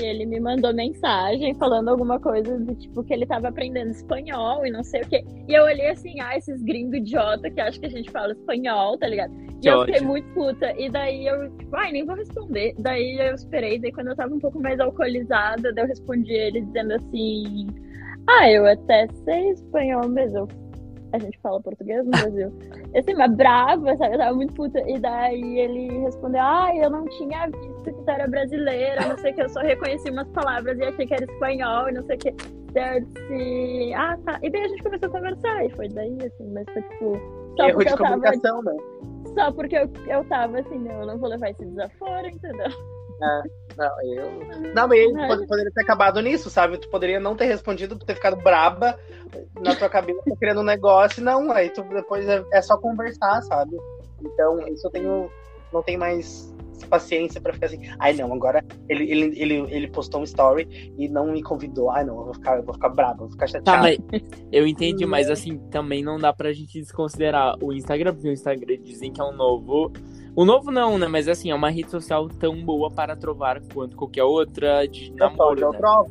E 0.00 0.04
ele 0.04 0.24
me 0.24 0.40
mandou 0.40 0.72
mensagem 0.72 1.54
falando 1.54 1.88
alguma 1.90 2.18
coisa 2.18 2.58
do 2.58 2.74
tipo 2.74 3.04
que 3.04 3.12
ele 3.12 3.26
tava 3.26 3.48
aprendendo 3.48 3.90
espanhol 3.90 4.64
e 4.66 4.70
não 4.70 4.82
sei 4.82 5.02
o 5.02 5.08
quê. 5.08 5.22
E 5.46 5.52
eu 5.52 5.64
olhei 5.64 5.88
assim, 5.88 6.18
ah, 6.20 6.34
esses 6.36 6.62
gringos 6.62 6.94
idiota 6.98 7.50
que 7.50 7.60
acham 7.60 7.78
que 7.80 7.86
a 7.86 7.90
gente 7.90 8.10
fala 8.10 8.32
espanhol, 8.32 8.96
tá 8.96 9.06
ligado? 9.06 9.34
E 9.34 9.60
Que 9.60 9.68
eu 9.68 9.80
fiquei 9.80 9.96
ódio. 9.96 10.06
muito 10.08 10.32
puta. 10.32 10.72
E 10.80 10.88
daí 10.88 11.26
eu, 11.26 11.50
tipo, 11.58 11.76
ai, 11.76 11.92
nem 11.92 12.06
vou 12.06 12.16
responder. 12.16 12.74
Daí 12.78 13.18
eu 13.20 13.34
esperei, 13.34 13.78
daí 13.78 13.92
quando 13.92 14.08
eu 14.08 14.16
tava 14.16 14.34
um 14.34 14.38
pouco 14.38 14.58
mais 14.58 14.80
alcoolizada, 14.80 15.72
daí 15.74 15.84
eu 15.84 15.88
respondi 15.88 16.32
ele 16.32 16.62
dizendo 16.62 16.94
assim: 16.94 17.66
Ah, 18.30 18.50
eu 18.50 18.64
até 18.66 19.08
sei 19.26 19.50
espanhol, 19.50 20.08
mas 20.08 20.32
eu. 20.34 20.48
A 21.12 21.18
gente 21.18 21.38
fala 21.40 21.60
português 21.60 22.04
no 22.04 22.10
Brasil. 22.10 22.52
Assim, 22.96 23.14
mas 23.14 23.34
brava, 23.34 23.96
sabe? 23.96 24.14
Eu 24.14 24.18
tava 24.18 24.34
muito 24.34 24.54
puta. 24.54 24.80
E 24.88 24.98
daí 24.98 25.58
ele 25.58 25.98
respondeu: 26.00 26.40
Ah, 26.40 26.70
eu 26.76 26.90
não 26.90 27.04
tinha 27.06 27.46
visto 27.46 27.82
que 27.84 27.92
tu 27.92 28.10
era 28.10 28.28
brasileira, 28.28 29.08
não 29.08 29.18
sei 29.18 29.32
o 29.32 29.34
que, 29.34 29.42
eu 29.42 29.48
só 29.48 29.60
reconheci 29.60 30.10
umas 30.10 30.28
palavras 30.28 30.78
e 30.78 30.84
achei 30.84 31.06
que 31.06 31.14
era 31.14 31.24
espanhol 31.24 31.88
e 31.88 31.92
não 31.92 32.02
sei 32.04 32.16
o 32.16 32.18
que. 32.18 32.34
Daí 32.72 32.98
eu 32.98 33.04
disse, 33.04 33.94
ah, 33.94 34.16
tá. 34.24 34.38
E 34.42 34.50
daí 34.50 34.62
a 34.62 34.68
gente 34.68 34.82
começou 34.82 35.08
a 35.08 35.12
conversar, 35.12 35.64
e 35.64 35.70
foi 35.70 35.88
daí, 35.88 36.16
assim, 36.20 36.52
mas 36.52 36.64
foi 36.72 36.82
tipo. 36.82 37.16
Só 37.56 37.66
Erro 37.66 37.74
porque 37.74 37.84
de 37.84 37.90
eu 37.90 37.98
tava 37.98 38.10
comunicação, 38.10 38.62
né? 38.62 38.76
só 39.34 39.52
porque 39.52 39.76
eu, 39.76 39.90
eu 40.06 40.24
tava 40.24 40.60
assim, 40.60 40.78
não, 40.78 41.00
eu 41.00 41.06
não 41.06 41.18
vou 41.18 41.28
levar 41.28 41.50
esse 41.50 41.64
desaforo, 41.64 42.26
entendeu? 42.28 42.70
Não, 43.80 44.02
eu. 44.04 44.74
Não, 44.74 44.86
mas 44.88 45.36
pod- 45.38 45.46
poderia 45.48 45.72
ter 45.72 45.80
acabado 45.82 46.20
nisso, 46.20 46.50
sabe? 46.50 46.76
Tu 46.78 46.88
poderia 46.90 47.18
não 47.18 47.34
ter 47.34 47.46
respondido, 47.46 47.98
ter 47.98 48.14
ficado 48.14 48.36
braba 48.36 48.98
na 49.60 49.74
tua 49.74 49.88
cabeça 49.88 50.20
querendo 50.38 50.60
um 50.60 50.64
negócio. 50.64 51.24
Não, 51.24 51.50
aí 51.50 51.70
tu 51.70 51.82
depois 51.84 52.28
é, 52.28 52.44
é 52.52 52.60
só 52.62 52.76
conversar, 52.76 53.40
sabe? 53.42 53.74
Então, 54.22 54.68
isso 54.68 54.86
eu 54.86 54.90
tenho. 54.90 55.30
Não 55.72 55.82
tenho 55.82 55.98
mais 55.98 56.52
paciência 56.88 57.40
pra 57.40 57.52
ficar 57.52 57.66
assim. 57.66 57.80
Ai, 57.98 58.12
não, 58.14 58.32
agora 58.34 58.64
ele, 58.88 59.04
ele, 59.10 59.40
ele, 59.40 59.54
ele 59.74 59.88
postou 59.88 60.20
um 60.20 60.24
story 60.24 60.92
e 60.98 61.08
não 61.08 61.32
me 61.32 61.42
convidou. 61.42 61.90
Ai, 61.90 62.04
não, 62.04 62.18
eu 62.18 62.24
vou 62.24 62.34
ficar, 62.34 62.56
eu 62.56 62.62
vou 62.64 62.74
ficar 62.74 62.88
braba, 62.88 63.14
eu 63.22 63.28
vou 63.28 63.30
ficar 63.30 63.46
Tá, 63.46 63.52
chateada. 63.52 63.82
mas 63.82 63.98
eu 64.52 64.66
entendi, 64.66 65.06
mas 65.06 65.30
assim, 65.30 65.58
também 65.70 66.02
não 66.02 66.18
dá 66.18 66.32
pra 66.32 66.52
gente 66.52 66.80
desconsiderar 66.80 67.54
o 67.62 67.72
Instagram, 67.72 68.12
porque 68.14 68.28
o 68.28 68.32
Instagram 68.32 68.76
dizem 68.82 69.12
que 69.12 69.20
é 69.20 69.24
um 69.24 69.32
novo. 69.32 69.92
O 70.40 70.44
novo 70.46 70.70
não, 70.70 70.96
né? 70.96 71.06
Mas 71.06 71.28
assim, 71.28 71.50
é 71.50 71.54
uma 71.54 71.68
rede 71.68 71.90
social 71.90 72.26
tão 72.26 72.64
boa 72.64 72.90
para 72.90 73.14
trovar 73.14 73.60
quanto 73.74 73.94
qualquer 73.94 74.24
outra 74.24 74.86
de 74.86 75.12
É 75.20 75.28
só 75.28 75.50
onde 75.50 75.60
namoro, 75.60 75.60
eu 75.60 75.72
né? 75.72 75.78
trovo. 75.78 76.10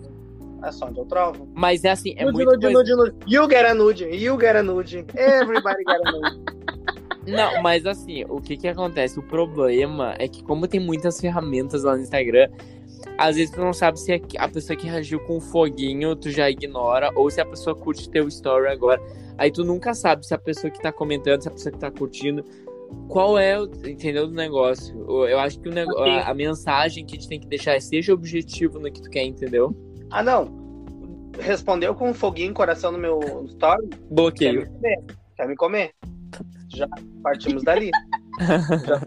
É 0.64 0.72
só 0.72 0.86
onde 0.86 1.00
eu 1.00 1.06
trovo. 1.06 1.50
Mas 1.56 1.84
é 1.84 1.90
assim, 1.90 2.14
é 2.16 2.26
nude, 2.26 2.36
muito 2.36 2.52
nude, 2.52 2.62
coisa... 2.62 2.78
nude, 2.78 2.96
nude. 2.96 3.16
You 3.28 3.50
get 3.50 3.66
a 3.66 3.74
nude. 3.74 4.06
You 4.06 4.40
get 4.40 4.56
a 4.56 4.62
nude. 4.62 4.98
Everybody 5.16 5.84
get 5.84 6.00
a 6.06 6.12
nude. 6.12 6.42
Não, 7.26 7.64
mas 7.64 7.88
assim, 7.88 8.24
o 8.30 8.40
que 8.40 8.56
que 8.56 8.68
acontece? 8.68 9.18
O 9.18 9.24
problema 9.24 10.14
é 10.20 10.28
que 10.28 10.44
como 10.44 10.68
tem 10.68 10.80
muitas 10.80 11.20
ferramentas 11.20 11.84
lá 11.84 11.96
no 11.96 12.04
Instagram, 12.04 12.50
às 13.18 13.36
vezes 13.36 13.50
tu 13.50 13.60
não 13.60 13.74
sabe 13.74 14.00
se 14.00 14.22
a 14.38 14.48
pessoa 14.48 14.78
que 14.78 14.86
reagiu 14.86 15.20
com 15.22 15.38
um 15.38 15.42
foguinho 15.42 16.16
tu 16.16 16.30
já 16.30 16.48
ignora, 16.50 17.12
ou 17.16 17.32
se 17.32 17.42
a 17.42 17.46
pessoa 17.46 17.76
curte 17.76 18.08
teu 18.12 18.28
story 18.28 18.68
agora. 18.68 19.02
Aí 19.40 19.52
tu 19.52 19.64
nunca 19.64 19.96
sabe 19.96 20.26
se 20.26 20.36
a 20.36 20.38
pessoa 20.38 20.70
que 20.70 20.82
tá 20.82 20.92
comentando, 20.92 21.42
se 21.42 21.48
a 21.48 21.52
pessoa 21.52 21.72
que 21.72 21.80
tá 21.80 21.90
curtindo, 21.90 22.44
qual 23.08 23.38
é 23.38 23.60
o, 23.60 23.66
entendeu, 23.88 24.28
do 24.28 24.34
negócio. 24.34 24.96
Eu 25.08 25.28
eu 25.30 25.40
acho 25.40 25.60
que 25.60 25.70
o 25.70 25.72
nego... 25.74 25.92
Ok. 25.92 26.12
a, 26.12 26.30
a 26.30 26.34
mensagem 26.34 27.06
que 27.06 27.16
a 27.16 27.20
gente 27.20 27.30
tem 27.30 27.40
que 27.40 27.48
deixar 27.48 27.76
é 27.76 27.80
seja 27.80 28.14
objetivo 28.14 28.80
no 28.80 28.92
que 28.92 29.02
tu 29.02 29.10
quer, 29.10 29.24
entendeu? 29.24 29.76
Ah, 30.12 30.24
não. 30.24 30.58
Respondeu 31.40 31.96
com 31.96 32.10
um 32.10 32.14
foguinho 32.14 32.54
coração 32.54 32.92
no 32.92 32.98
meu 32.98 33.20
story. 33.48 33.88
Quer 33.88 33.98
Bloqueio. 34.12 34.60
me 34.62 34.66
comer? 34.68 35.04
Quer 35.36 35.48
me 35.48 35.56
comer? 35.56 35.92
Já 36.76 36.88
partimos 37.24 37.64
dali. 37.64 37.90
já, 38.86 39.02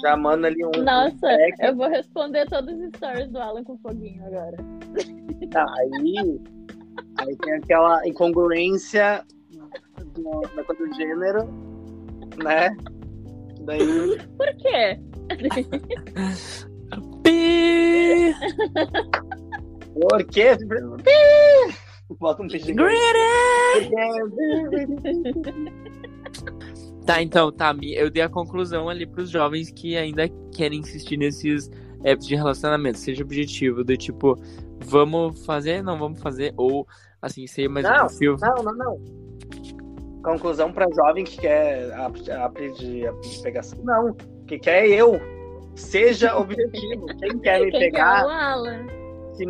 já 0.00 0.16
manda 0.16 0.46
ali 0.46 0.64
um. 0.64 0.70
Nossa, 0.82 1.28
que- 1.56 1.66
eu 1.66 1.76
vou 1.76 1.88
responder 1.88 2.46
todos 2.48 2.74
os 2.78 2.88
stories 2.96 3.30
do 3.30 3.38
Alan 3.38 3.64
com 3.64 3.76
foguinho 3.78 4.24
agora. 4.26 4.56
Tá, 5.50 5.66
aí, 5.78 6.40
aí 7.18 7.36
tem 7.36 7.54
aquela 7.54 8.06
incongruência 8.06 9.24
do, 10.14 10.40
da 10.54 10.64
coisa 10.64 10.86
do 10.86 10.94
gênero, 10.94 11.44
né? 12.42 12.74
Daí. 13.64 14.18
Por 14.36 14.56
quê? 14.56 14.98
Pi! 17.22 18.34
Por 19.94 20.24
quê? 20.24 20.56
Bota 22.18 22.42
um 22.42 22.48
peixe. 22.48 22.74
Tá, 27.06 27.22
então, 27.22 27.52
tá. 27.52 27.76
Eu 27.82 28.10
dei 28.10 28.22
a 28.22 28.28
conclusão 28.28 28.88
ali 28.88 29.06
pros 29.06 29.30
jovens 29.30 29.70
que 29.70 29.96
ainda 29.96 30.28
querem 30.54 30.80
insistir 30.80 31.16
nesses 31.16 31.70
apps 32.02 32.26
de 32.26 32.34
relacionamento. 32.34 32.98
Seja 32.98 33.22
objetivo, 33.22 33.84
do 33.84 33.96
tipo, 33.96 34.36
vamos 34.80 35.44
fazer, 35.44 35.82
não 35.82 35.98
vamos 35.98 36.20
fazer, 36.20 36.52
ou 36.56 36.86
assim, 37.20 37.46
ser 37.46 37.68
mais 37.68 37.86
um 37.86 37.90
Não, 37.90 38.06
perfil. 38.06 38.36
Não, 38.40 38.62
não, 38.62 38.74
não. 38.74 39.33
Conclusão 40.24 40.72
pra 40.72 40.86
jovem 40.94 41.24
que 41.24 41.38
quer 41.38 41.90
de, 42.72 43.06
app 43.06 43.20
de 43.20 43.42
pegação. 43.42 43.78
Não, 43.84 44.14
que 44.46 44.58
quer 44.58 44.86
eu. 44.88 45.20
Seja 45.76 46.36
objetivo. 46.38 47.06
Quem 47.18 47.38
quer 47.38 47.60
me 47.60 47.70
Quem 47.70 47.80
pegar. 47.80 48.24
quer 48.24 48.94
se, 49.34 49.44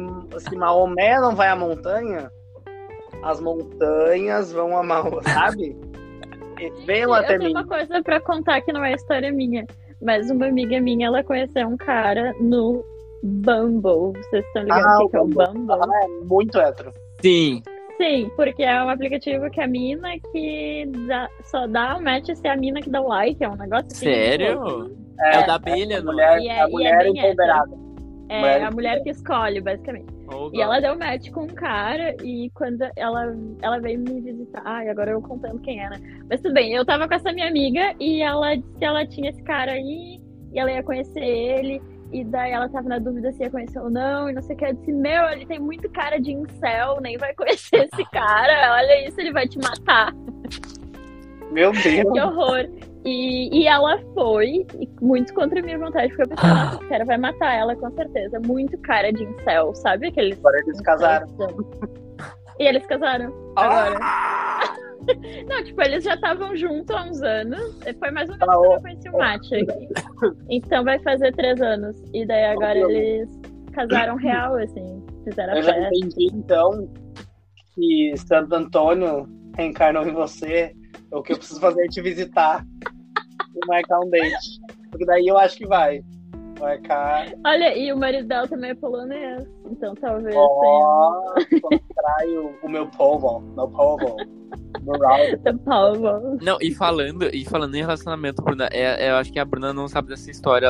se 0.49 0.57
Maomé 0.57 1.21
não 1.21 1.35
vai 1.37 1.49
à 1.49 1.57
montanha, 1.57 2.31
as 3.23 3.41
montanhas 3.41 4.53
vão 4.53 4.77
a 4.77 4.83
Maomé, 4.83 5.23
sabe? 5.23 5.77
Venham 6.87 7.11
Eu 7.11 7.15
até 7.15 7.39
tenho 7.39 7.51
mim. 7.51 7.51
uma 7.53 7.67
coisa 7.67 8.03
pra 8.03 8.21
contar 8.21 8.61
que 8.63 8.73
não 8.73 8.85
é 8.85 8.93
história 8.95 9.31
minha. 9.33 9.67
Mas 10.01 10.31
uma 10.31 10.47
amiga 10.47 10.81
minha, 10.81 11.07
ela 11.07 11.23
conheceu 11.23 11.67
um 11.69 11.77
cara 11.77 12.33
no 12.41 12.85
Bumble. 13.23 14.13
Vocês 14.23 14.45
estão 14.47 14.63
ligados 14.63 14.87
Ah, 14.87 14.99
o 14.99 15.05
que, 15.05 15.11
que 15.11 15.17
é 15.17 15.21
o 15.21 15.27
Bumble. 15.27 15.47
Bumble? 15.53 15.77
Ah, 15.83 16.05
é 16.05 16.09
muito 16.25 16.59
hétero. 16.59 16.93
Sim, 17.21 17.63
Sim, 17.97 18.31
porque 18.37 18.63
é 18.63 18.83
um 18.83 18.89
aplicativo 18.89 19.49
que 19.51 19.61
a 19.61 19.67
mina 19.67 20.11
que 20.33 20.85
dá, 21.07 21.29
só 21.45 21.67
dá 21.67 21.97
o 21.97 22.03
match 22.03 22.29
se 22.35 22.47
a 22.49 22.57
mina 22.57 22.81
que 22.81 22.91
dá 22.91 23.01
o 23.01 23.09
like, 23.09 23.43
é 23.43 23.49
um 23.49 23.57
negócio 23.57 23.87
assim. 23.87 24.07
Sério? 24.07 24.97
É, 25.21 25.39
o 25.41 25.47
da 25.47 25.55
abelha, 25.55 25.99
a 25.99 26.03
não 26.03 26.13
mulher, 26.13 26.41
E 26.41 26.49
é- 26.49 26.61
a 26.61 26.65
e 26.65 26.67
é 26.67 26.71
mulher 26.71 27.07
empoderada. 27.07 27.85
É 28.29 28.41
Mulher- 28.41 28.63
a 28.65 28.71
mulher 28.71 29.03
que 29.03 29.11
escolhe, 29.11 29.61
basicamente. 29.61 30.07
Oh, 30.33 30.51
E 30.53 30.61
ela 30.61 30.81
deu 30.81 30.99
match 30.99 31.31
com 31.31 31.43
um 31.43 31.47
cara 31.49 32.17
e 32.25 32.51
quando 32.55 32.83
ela, 32.97 33.37
ela 33.61 33.79
veio 33.79 34.01
me 34.01 34.21
visitar. 34.23 34.63
Ai, 34.65 34.89
agora 34.89 35.11
eu 35.11 35.21
contando 35.21 35.61
quem 35.61 35.79
era. 35.79 36.01
Mas 36.29 36.41
tudo 36.41 36.55
bem, 36.55 36.73
eu 36.73 36.85
tava 36.87 37.07
com 37.07 37.15
essa 37.15 37.31
minha 37.33 37.47
amiga 37.47 37.95
e 38.01 38.23
ela 38.23 38.55
disse 38.57 38.73
que 38.79 38.85
ela 38.85 39.07
tinha 39.07 39.29
esse 39.31 39.43
cara 39.43 39.73
aí 39.73 40.19
e 40.53 40.59
ela 40.59 40.73
ia 40.73 40.83
conhecer 40.83 41.23
ele. 41.23 41.81
E 42.15 42.23
daí 42.23 42.53
ela 42.53 42.69
tava 42.69 42.89
na 42.89 43.01
dúvida 43.01 43.33
se 43.33 43.43
ia 43.43 43.51
conhecer 43.51 43.81
ou 43.81 43.91
não, 43.91 44.31
e 44.31 44.33
não 44.33 44.41
sei 44.41 44.55
o 44.55 44.59
que. 44.61 44.67
Eu 44.67 44.75
disse, 44.75 44.93
meu, 44.93 45.25
ele 45.31 45.45
tem 45.47 45.59
muito 45.59 45.91
cara 45.91 46.21
de 46.21 46.31
incel, 46.31 47.01
nem 47.01 47.19
vai 47.19 47.35
conhecer 47.35 47.89
esse 47.93 48.05
cara. 48.13 48.77
Olha 48.77 49.09
isso, 49.09 49.21
ele 49.21 49.33
vai 49.33 49.49
te 49.49 49.59
matar. 49.59 50.15
Meu 51.51 51.73
Deus. 51.83 51.83
Que 51.83 52.21
horror. 52.21 52.69
E, 53.05 53.63
e 53.63 53.67
ela 53.67 53.99
foi, 54.15 54.65
e 54.79 54.89
muito 55.03 55.35
contra 55.35 55.59
a 55.59 55.63
minha 55.63 55.77
vontade, 55.77 56.07
porque 56.15 56.23
eu 56.23 56.29
pensei, 56.29 56.49
nossa, 56.49 56.77
esse 56.79 56.89
cara 56.89 57.05
vai 57.05 57.19
matar 57.19 57.53
ela, 57.53 57.75
com 57.75 57.91
certeza. 57.91 58.41
Muito 58.47 58.79
cara 58.79 59.13
de 59.13 59.25
incel, 59.25 59.75
sabe? 59.75 60.07
Aqueles 60.07 60.39
Agora 60.39 60.57
eles 60.61 60.81
casaram. 60.83 61.27
E 62.57 62.69
eles 62.69 62.87
casaram 62.87 63.35
agora. 63.57 63.99
Não, 65.49 65.65
tipo, 65.65 65.83
eles 65.83 66.05
já 66.05 66.15
estavam 66.15 66.57
juntos 66.57 66.95
há 66.95 67.05
uns 67.05 67.23
anos. 67.23 67.79
Foi 67.99 68.11
mais 68.11 68.29
ou 68.29 68.37
menos 68.37 68.49
Ah, 68.49 68.57
quando 68.59 68.73
eu 68.73 68.81
conheci 68.81 69.09
o 69.09 69.13
Mate 69.19 69.55
aqui. 69.57 69.89
Então 70.51 70.85
vai 70.85 70.99
fazer 71.01 71.33
três 71.35 71.61
anos. 71.61 71.97
E 72.13 72.27
daí 72.27 72.45
agora 72.47 72.79
Ó. 72.79 72.91
eles 72.91 73.29
casaram 73.73 74.17
real, 74.17 74.57
assim. 74.57 75.05
Fizeram 75.25 75.53
a 75.53 75.57
Eu 75.57 75.63
já 75.63 75.73
festa. 75.75 75.91
entendi, 75.97 76.31
então, 76.35 76.89
que 77.75 78.15
Santo 78.17 78.55
Antônio 78.55 79.29
reencarnou 79.57 80.07
em 80.07 80.13
você. 80.13 80.73
O 81.13 81.23
que 81.23 81.33
eu 81.33 81.37
preciso 81.39 81.61
fazer 81.61 81.85
é 81.85 81.89
te 81.89 82.01
visitar 82.03 82.65
e 83.55 83.67
marcar 83.67 84.01
um 84.01 84.11
date. 84.11 84.61
Porque 84.91 85.05
daí 85.07 85.27
eu 85.27 85.37
acho 85.39 85.57
que 85.59 85.67
vai. 85.67 86.01
Marcar. 86.65 87.27
Olha, 87.45 87.77
e 87.77 87.93
o 87.93 87.97
marido 87.97 88.27
dela 88.27 88.49
também 88.49 88.71
é 88.71 88.75
polonês. 88.75 89.47
Então 89.71 89.95
talvez 89.95 90.35
Ó, 90.37 91.35
contrai 91.63 92.29
o, 92.39 92.55
o 92.63 92.69
meu 92.69 92.87
povo. 92.89 93.41
Meu 93.55 93.69
povo. 93.69 94.17
Tenha. 94.17 94.45
Não, 96.43 96.59
e 96.61 96.75
falando, 96.75 97.25
e 97.33 97.45
falando 97.45 97.75
em 97.75 97.81
relacionamento, 97.81 98.43
Bruna, 98.43 98.69
é, 98.71 99.07
é, 99.07 99.11
eu 99.11 99.17
acho 99.17 99.33
que 99.33 99.39
a 99.39 99.45
Bruna 99.45 99.73
não 99.73 99.89
sabe 99.89 100.09
dessa 100.09 100.31
história. 100.31 100.69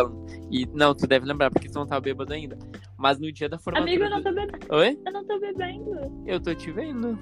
E 0.50 0.66
não, 0.72 0.94
tu 0.94 1.06
deve 1.06 1.26
lembrar, 1.26 1.50
porque 1.50 1.68
tu 1.68 1.78
não 1.78 1.86
tava 1.86 2.00
bêbado 2.00 2.32
ainda. 2.32 2.56
Mas 2.96 3.18
no 3.18 3.30
dia 3.32 3.48
da 3.48 3.58
formatura. 3.58 3.90
Amigo, 3.90 4.04
eu 4.04 4.10
não 4.10 4.22
tô 4.22 4.32
bebendo. 4.32 4.58
Oi? 4.70 4.98
Eu 5.04 5.12
não 5.12 5.24
tô 5.24 5.40
bebendo. 5.40 6.22
Eu 6.26 6.40
tô 6.40 6.54
te 6.54 6.70
vendo. 6.70 7.18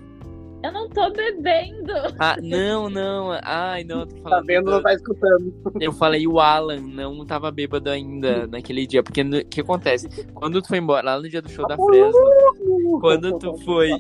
Eu 0.62 0.72
não 0.72 0.88
tô 0.88 1.10
bebendo. 1.10 1.92
Ah, 2.18 2.36
não, 2.40 2.88
não. 2.88 3.38
Ai, 3.42 3.82
não, 3.84 4.00
eu 4.00 4.06
tô 4.06 4.14
Tá 4.16 4.22
falando. 4.30 4.46
vendo, 4.46 4.64
do- 4.66 4.70
não 4.72 4.82
tá 4.82 4.94
escutando. 4.94 5.54
Eu 5.80 5.92
falei 5.92 6.26
o 6.26 6.38
Alan 6.38 6.80
não 6.80 7.24
tava 7.26 7.50
bêbado 7.50 7.90
ainda 7.90 8.46
naquele 8.46 8.86
dia. 8.86 9.02
Porque 9.02 9.22
o 9.22 9.44
que 9.46 9.60
acontece? 9.60 10.08
Quando 10.32 10.62
tu 10.62 10.68
foi 10.68 10.78
embora, 10.78 11.04
lá 11.04 11.20
no 11.20 11.28
dia 11.28 11.42
do 11.42 11.50
show 11.50 11.66
da 11.66 11.76
Fresno, 11.76 13.00
quando 13.00 13.38
tu 13.38 13.56
foi. 13.64 13.90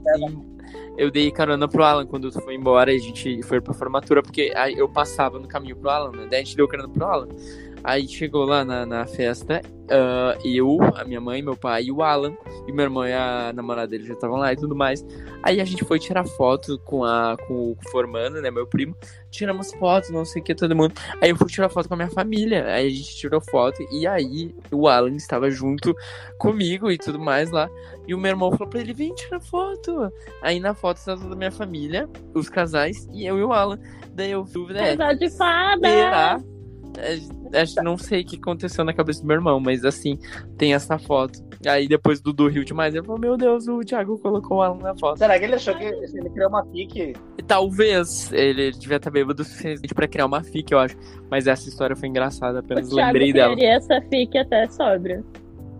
Eu 0.96 1.10
dei 1.10 1.30
carona 1.30 1.66
pro 1.66 1.82
Alan 1.82 2.06
quando 2.06 2.30
tu 2.30 2.40
foi 2.42 2.54
embora 2.54 2.92
e 2.92 2.96
a 2.96 3.00
gente 3.00 3.42
foi 3.44 3.60
pra 3.60 3.72
formatura, 3.72 4.22
porque 4.22 4.52
aí 4.54 4.74
eu 4.76 4.88
passava 4.88 5.38
no 5.38 5.48
caminho 5.48 5.74
pro 5.76 5.88
Alan, 5.90 6.12
né? 6.12 6.26
Daí 6.30 6.40
a 6.40 6.44
gente 6.44 6.56
deu 6.56 6.68
carona 6.68 6.88
pro 6.88 7.04
Alan. 7.06 7.28
Aí 7.84 8.06
chegou 8.06 8.44
lá 8.44 8.64
na, 8.64 8.86
na 8.86 9.06
festa, 9.06 9.60
ah, 9.90 10.38
eu, 10.42 10.78
a 10.96 11.04
minha 11.04 11.20
mãe, 11.20 11.42
meu 11.42 11.56
pai 11.56 11.84
e 11.84 11.92
o 11.92 12.02
Alan, 12.02 12.34
e 12.66 12.72
meu 12.72 12.84
irmão 12.84 13.06
e 13.06 13.12
a 13.12 13.52
namorada 13.54 13.88
dele 13.88 14.06
já 14.06 14.14
estavam 14.14 14.38
lá 14.38 14.52
e 14.52 14.56
tudo 14.56 14.74
mais. 14.74 15.04
Aí 15.42 15.60
a 15.60 15.64
gente 15.64 15.84
foi 15.84 15.98
tirar 15.98 16.24
foto 16.24 16.78
com, 16.78 17.04
a, 17.04 17.36
com 17.46 17.72
o 17.72 17.76
formando, 17.90 18.40
né, 18.40 18.50
meu 18.50 18.66
primo. 18.66 18.96
Tiramos 19.30 19.72
fotos, 19.74 20.10
não 20.10 20.24
sei 20.24 20.40
o 20.40 20.44
que, 20.44 20.54
todo 20.54 20.74
mundo. 20.74 20.94
Aí 21.20 21.30
eu 21.30 21.36
fui 21.36 21.48
tirar 21.48 21.68
foto 21.68 21.88
com 21.88 21.94
a 21.94 21.96
minha 21.96 22.10
família. 22.10 22.64
Aí 22.66 22.86
a 22.86 22.90
gente 22.90 23.16
tirou 23.16 23.40
foto 23.40 23.82
e 23.90 24.06
aí 24.06 24.54
o 24.70 24.88
Alan 24.88 25.14
estava 25.16 25.50
junto 25.50 25.94
comigo 26.38 26.90
e 26.90 26.96
tudo 26.96 27.18
mais 27.18 27.50
lá. 27.50 27.68
E 28.06 28.14
o 28.14 28.18
meu 28.18 28.30
irmão 28.30 28.50
falou 28.52 28.68
pra 28.68 28.80
ele: 28.80 28.94
vem 28.94 29.14
tirar 29.14 29.40
foto. 29.40 30.12
Aí 30.42 30.58
na 30.58 30.74
foto 30.74 30.98
está 30.98 31.16
toda 31.16 31.34
a 31.34 31.36
minha 31.36 31.52
família, 31.52 32.08
os 32.34 32.48
casais 32.48 33.08
e 33.12 33.26
eu 33.26 33.38
e 33.38 33.42
o 33.42 33.52
Alan. 33.52 33.78
Daí 34.14 34.30
eu 34.30 34.44
dúvida 34.44 34.80
é. 34.80 34.96
Casal 34.96 35.16
de 35.16 35.30
fada. 35.30 35.88
Será? 35.88 36.40
É, 36.98 37.18
Acho 37.60 37.74
que 37.74 37.82
não 37.82 37.98
sei 37.98 38.22
o 38.22 38.24
que 38.24 38.36
aconteceu 38.36 38.82
na 38.84 38.94
cabeça 38.94 39.20
do 39.20 39.26
meu 39.26 39.36
irmão, 39.36 39.60
mas 39.60 39.84
assim, 39.84 40.18
tem 40.56 40.72
essa 40.72 40.98
foto. 40.98 41.38
Aí 41.66 41.86
depois 41.86 42.20
do 42.20 42.32
Dudu 42.32 42.48
riu 42.48 42.64
demais, 42.64 42.94
ele 42.94 43.04
falou: 43.04 43.20
Meu 43.20 43.36
Deus, 43.36 43.68
o 43.68 43.80
Thiago 43.80 44.18
colocou 44.18 44.58
o 44.58 44.62
Alan 44.62 44.78
na 44.78 44.96
foto. 44.96 45.18
Será 45.18 45.38
que 45.38 45.44
ele 45.44 45.54
achou 45.54 45.74
que 45.76 45.84
ele 45.84 46.30
criou 46.30 46.48
uma 46.48 46.64
fique? 46.66 47.12
Talvez 47.46 48.32
ele 48.32 48.72
devia 48.72 48.96
estar 48.96 49.10
bêbado 49.10 49.42
o 49.42 49.44
suficiente 49.44 49.94
pra 49.94 50.08
criar 50.08 50.26
uma 50.26 50.42
fic, 50.42 50.72
eu 50.72 50.78
acho. 50.78 50.96
Mas 51.30 51.46
essa 51.46 51.68
história 51.68 51.94
foi 51.94 52.08
engraçada, 52.08 52.56
O 52.56 52.60
apenas 52.60 52.88
Thiago 52.88 53.06
lembrei 53.06 53.32
dela. 53.32 53.54
queria 53.54 53.74
essa 53.74 54.00
fique 54.08 54.38
até 54.38 54.66
sóbrio. 54.68 55.24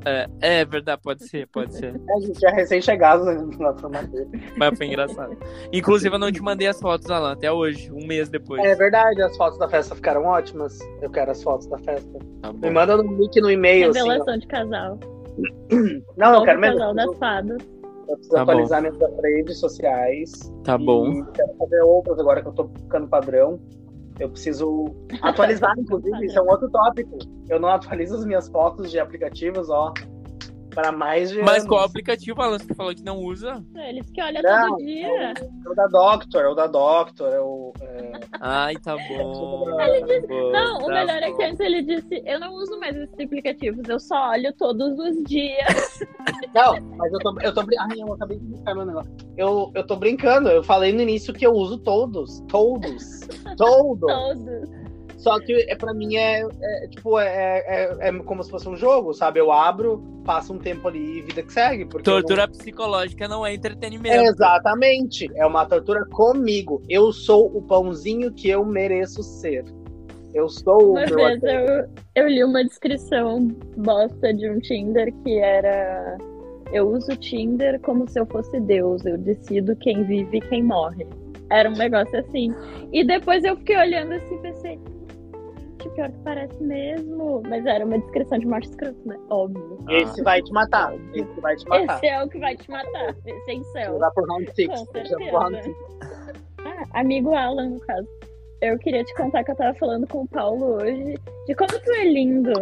É, 0.05 0.29
é 0.41 0.65
verdade, 0.65 1.01
pode 1.03 1.27
ser, 1.29 1.47
pode 1.49 1.75
ser. 1.75 1.95
A 2.17 2.21
gente 2.21 2.47
é 2.47 2.51
recém-chegado 2.51 3.25
na 3.25 3.73
formatura. 3.75 4.27
Mas 4.57 4.77
foi 4.77 4.87
engraçado. 4.87 5.37
Inclusive, 5.73 6.15
eu 6.15 6.19
não 6.19 6.31
te 6.33 6.43
mandei 6.43 6.67
as 6.67 6.81
fotos, 6.81 7.11
Alan, 7.11 7.33
até 7.33 7.51
hoje, 7.53 7.91
um 7.93 8.07
mês 8.07 8.29
depois. 8.29 8.63
É 8.63 8.75
verdade, 8.75 9.21
as 9.23 9.37
fotos 9.37 9.59
da 9.59 9.69
festa 9.69 9.95
ficaram 9.95 10.25
ótimas. 10.25 10.79
Eu 11.01 11.11
quero 11.11 11.31
as 11.31 11.43
fotos 11.43 11.67
da 11.69 11.79
festa. 11.79 12.19
Tá 12.43 12.53
bom. 12.53 12.59
Me 12.61 12.71
manda 12.71 12.97
no 12.97 13.03
link 13.17 13.41
no 13.41 13.51
e-mail, 13.51 13.91
assim. 13.91 14.01
ó. 14.01 14.05
Revelação 14.05 14.39
de 14.39 14.47
casal. 14.47 14.99
Não, 16.17 16.27
eu 16.29 16.33
Novo 16.33 16.45
quero 16.45 16.61
mesmo. 16.61 16.79
casal 16.79 16.95
das 16.95 17.17
fadas. 17.19 17.59
Eu 18.09 18.17
preciso 18.17 18.35
Tá 18.35 18.45
bom. 18.45 18.51
atualizar 18.51 18.83
minhas 18.83 18.97
redes 19.23 19.59
sociais. 19.61 20.31
Tá 20.65 20.77
bom. 20.77 21.09
E 21.09 21.25
quero 21.33 21.55
fazer 21.59 21.81
outras 21.83 22.19
agora 22.19 22.43
que 22.43 22.49
eu 22.49 22.53
tô 22.53 22.69
ficando 22.69 23.09
padrão. 23.09 23.59
Eu 24.19 24.31
preciso 24.31 24.95
atualizar, 25.23 25.75
inclusive, 25.79 26.27
isso 26.27 26.39
é 26.39 26.43
um 26.43 26.49
outro 26.49 26.71
tópico. 26.71 27.19
Eu 27.49 27.59
não 27.61 27.69
atualizo 27.69 28.17
as 28.17 28.25
minhas 28.25 28.49
fotos 28.49 28.91
de 28.91 28.99
aplicativos, 28.99 29.69
ó, 29.71 29.93
para 30.75 30.91
mais 30.93 31.31
de 31.31 31.41
Mas 31.41 31.59
anos. 31.59 31.67
qual 31.69 31.85
aplicativo, 31.85 32.41
Alan? 32.41 32.59
Você 32.59 32.75
falou 32.75 32.95
que 32.95 33.03
não 33.03 33.19
usa? 33.19 33.63
Eles 33.77 34.09
que 34.11 34.23
olham 34.23 34.43
Não, 34.43 34.69
todo 34.71 34.79
dia. 34.79 35.35
É 35.35 35.69
o 35.69 35.75
da 35.75 35.87
Doctor, 35.87 36.43
é 36.43 36.49
o 36.49 36.55
da 36.55 36.67
Doctor, 36.67 37.33
é 37.33 37.41
o... 37.41 37.73
é, 37.81 38.13
Ai, 38.41 38.77
tá 38.77 38.97
bom. 38.97 39.65
Ele 39.81 40.01
tá 40.21 40.27
bom, 40.29 40.53
Não, 40.53 40.77
o 40.79 40.87
tá 40.87 40.93
melhor 40.93 41.23
é 41.23 41.31
bom. 41.31 41.37
que 41.37 41.45
antes 41.45 41.61
ele 41.61 41.83
disse: 41.83 42.23
Eu 42.25 42.41
não 42.41 42.55
uso 42.55 42.79
mais 42.81 42.97
esses 42.97 43.13
aplicativos, 43.21 43.89
eu 43.89 44.01
só 44.01 44.31
olho 44.31 44.53
todos 44.55 44.99
os 44.99 45.23
dias. 45.25 46.01
Não, 46.55 46.79
mas 46.97 47.13
eu 47.13 47.19
tô, 47.21 47.41
eu 47.41 47.55
tô 47.55 47.63
brin- 47.65 47.77
Ai, 47.79 48.01
eu 48.01 48.13
acabei 48.13 48.39
de 48.39 48.45
buscar 48.47 48.75
meu 48.75 48.85
negócio. 48.87 49.11
Eu, 49.37 49.71
eu 49.75 49.87
tô 49.87 49.97
brincando, 49.97 50.49
eu 50.51 50.63
falei 50.63 50.93
no 50.93 51.01
início 51.01 51.33
que 51.33 51.47
eu 51.47 51.53
uso 51.53 51.79
todos. 51.79 52.41
Todos. 52.49 53.21
todos. 53.57 54.01
Todos. 54.01 54.82
Só 55.23 55.39
que 55.39 55.53
é, 55.69 55.77
pra 55.77 55.95
mim 55.95 56.17
é, 56.17 56.41
é, 56.61 56.89
tipo, 56.89 57.17
é, 57.17 57.63
é, 57.65 58.09
é 58.09 58.13
como 58.25 58.43
se 58.43 58.51
fosse 58.51 58.69
um 58.69 58.77
jogo, 58.77 59.15
sabe? 59.15 59.39
Eu 59.39 59.53
abro, 59.53 60.03
passo 60.25 60.53
um 60.53 60.59
tempo 60.59 60.89
ali 60.89 61.19
e 61.19 61.23
vida 61.23 61.45
que 61.45 61.53
segue. 61.53 61.85
Porque 61.85 62.11
eu 62.11 62.15
não- 62.15 62.21
Tortura 62.23 62.49
psicológica 62.49 63.29
não 63.29 63.47
é 63.47 63.55
entretenimento. 63.55 64.25
Exatamente. 64.25 65.31
É 65.37 65.47
uma 65.47 65.65
tortura 65.65 66.05
comigo. 66.07 66.83
Eu 66.89 67.13
sou 67.13 67.57
o 67.57 67.63
pãozinho 67.63 68.33
que 68.33 68.51
eu 68.51 68.65
mereço 68.65 69.23
ser. 69.23 69.65
Eu 70.35 70.49
sou 70.49 70.83
o 70.83 70.91
Uma 70.93 71.07
meu 71.07 71.15
vez 71.15 71.41
eu, 71.45 71.89
eu 72.17 72.29
li 72.29 72.43
uma 72.43 72.65
descrição 72.65 73.47
bosta 73.77 74.35
de 74.35 74.51
um 74.51 74.59
Tinder 74.59 75.15
que 75.23 75.39
era. 75.39 76.19
Eu 76.73 76.89
uso 76.89 77.13
o 77.13 77.17
Tinder 77.17 77.79
como 77.81 78.09
se 78.09 78.19
eu 78.19 78.27
fosse 78.27 78.59
Deus, 78.59 79.05
eu 79.07 79.17
decido 79.19 79.77
quem 79.77 80.03
vive 80.03 80.39
e 80.39 80.41
quem 80.41 80.65
morre. 80.65 81.07
Era 81.49 81.69
um 81.69 81.75
negócio 81.75 82.19
assim. 82.19 82.53
E 82.93 83.05
depois 83.05 83.45
eu 83.45 83.57
fiquei 83.59 83.77
olhando 83.77 84.15
assim 84.15 84.35
e 84.35 84.39
pensei, 84.39 84.81
que 85.83 85.91
pior 85.91 86.11
que 86.11 86.19
parece 86.19 86.63
mesmo. 86.63 87.43
Mas 87.49 87.67
era 87.67 87.85
uma 87.85 87.99
descrição 87.99 88.39
de 88.39 88.47
macho 88.47 88.69
escroto, 88.71 88.99
né? 89.07 89.19
Óbvio. 89.31 89.79
Esse 89.89 90.23
vai 90.23 90.43
te 90.43 90.53
matar. 90.53 90.95
Esse 91.15 91.41
vai 91.41 91.57
te 91.57 91.69
matar. 91.69 91.97
Esse 91.97 92.07
é 92.07 92.25
o 92.25 92.29
que 92.29 92.39
vai 92.39 92.57
te 92.57 92.71
matar. 92.71 93.17
Esse 93.27 93.51
é 93.51 93.55
incel. 93.55 93.97
Usar 93.97 94.11
por 94.13 94.29
round 94.29 94.51
six. 94.55 94.83
Por 94.85 95.41
round 95.41 95.63
six. 95.63 95.77
Ah, 96.65 97.01
amigo 97.01 97.35
Alan, 97.35 97.71
no 97.71 97.81
caso. 97.81 98.09
Eu 98.61 98.79
queria 98.79 99.03
te 99.03 99.13
contar 99.15 99.43
que 99.43 99.51
eu 99.51 99.57
tava 99.57 99.75
falando 99.75 100.07
com 100.07 100.23
o 100.23 100.29
Paulo 100.29 100.77
hoje 100.77 101.15
de 101.47 101.55
como 101.55 101.81
tu 101.81 101.91
é 101.93 102.05
lindo. 102.05 102.53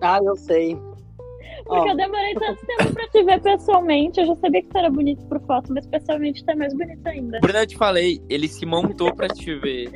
Ah, 0.00 0.20
eu 0.22 0.36
sei. 0.36 0.78
Porque 1.66 1.88
Ó. 1.88 1.92
eu 1.92 1.96
demorei 1.96 2.34
tanto 2.34 2.64
tempo 2.66 2.92
pra 2.94 3.08
te 3.08 3.22
ver 3.24 3.40
pessoalmente. 3.40 4.20
Eu 4.20 4.26
já 4.26 4.36
sabia 4.36 4.62
que 4.62 4.68
tu 4.68 4.78
era 4.78 4.88
bonito 4.90 5.24
por 5.26 5.40
foto, 5.46 5.72
mas 5.72 5.86
pessoalmente 5.86 6.44
tu 6.44 6.50
é 6.50 6.54
mais 6.54 6.72
bonito 6.74 7.06
ainda. 7.06 7.40
Bruna, 7.40 7.62
eu 7.62 7.66
te 7.66 7.76
falei, 7.76 8.22
ele 8.28 8.46
se 8.48 8.64
montou 8.64 9.14
pra 9.14 9.26
te 9.28 9.54
ver. 9.58 9.90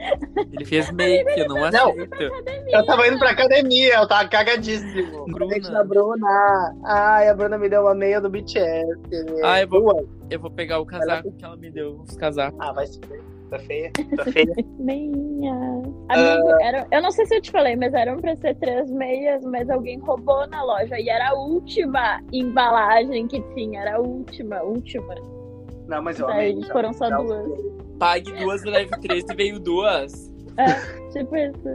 Ele 0.52 0.64
fez 0.64 0.90
make, 0.90 1.38
eu 1.38 1.48
não 1.48 1.56
Não. 1.56 1.66
aceito. 1.90 2.16
Eu 2.68 2.84
tava 2.86 3.06
indo 3.06 3.18
pra 3.18 3.30
academia, 3.30 3.94
eu 3.94 4.08
tava 4.08 4.28
cagadíssimo. 4.28 5.26
Bruna. 5.26 5.58
Da 5.70 5.84
Bruna. 5.84 6.74
Ai, 6.84 7.28
a 7.28 7.34
Bruna 7.34 7.56
me 7.58 7.68
deu 7.68 7.82
uma 7.82 7.94
meia 7.94 8.20
do 8.20 8.28
BTS. 8.28 8.98
Ah, 9.44 9.60
eu 9.60 9.68
vou-. 9.68 10.08
Eu 10.28 10.40
vou 10.40 10.50
pegar 10.50 10.78
o 10.80 10.86
casaco 10.86 11.32
que 11.32 11.44
ela 11.44 11.56
me 11.56 11.70
deu, 11.70 12.00
os 12.00 12.16
casacos. 12.16 12.58
Ah, 12.60 12.72
vai 12.72 12.86
se 12.86 13.00
ver. 13.08 13.20
Tá 13.50 13.58
feia? 13.58 13.90
Tá 14.16 14.24
feia? 14.26 14.54
Meia. 14.78 15.52
Amigo, 16.08 16.48
era, 16.60 16.86
eu 16.90 17.02
não 17.02 17.10
sei 17.10 17.26
se 17.26 17.34
eu 17.36 17.40
te 17.40 17.50
falei, 17.50 17.76
mas 17.76 17.92
eram 17.94 18.16
pra 18.18 18.34
ser 18.36 18.54
três 18.56 18.90
meias, 18.90 19.44
mas 19.44 19.68
alguém 19.68 19.98
roubou 19.98 20.46
na 20.48 20.62
loja. 20.62 20.98
E 20.98 21.08
era 21.08 21.30
a 21.30 21.34
última 21.34 22.20
embalagem 22.32 23.26
que 23.26 23.40
tinha. 23.54 23.80
Era 23.80 23.96
a 23.96 24.00
última, 24.00 24.62
última. 24.62 25.14
Não, 25.88 26.02
mas 26.02 26.18
eu 26.20 26.26
Daí 26.28 26.52
amei. 26.52 26.62
já. 26.62 26.72
foram 26.72 26.92
só 26.92 27.08
Já- 27.08 27.16
duas. 27.18 27.80
Pague 27.98 28.32
duas, 28.32 28.64
leve 28.64 28.90
três 29.00 29.24
e 29.28 29.34
veio 29.34 29.58
duas. 29.60 30.29
Tipo 31.12 31.36
isso. 31.36 31.74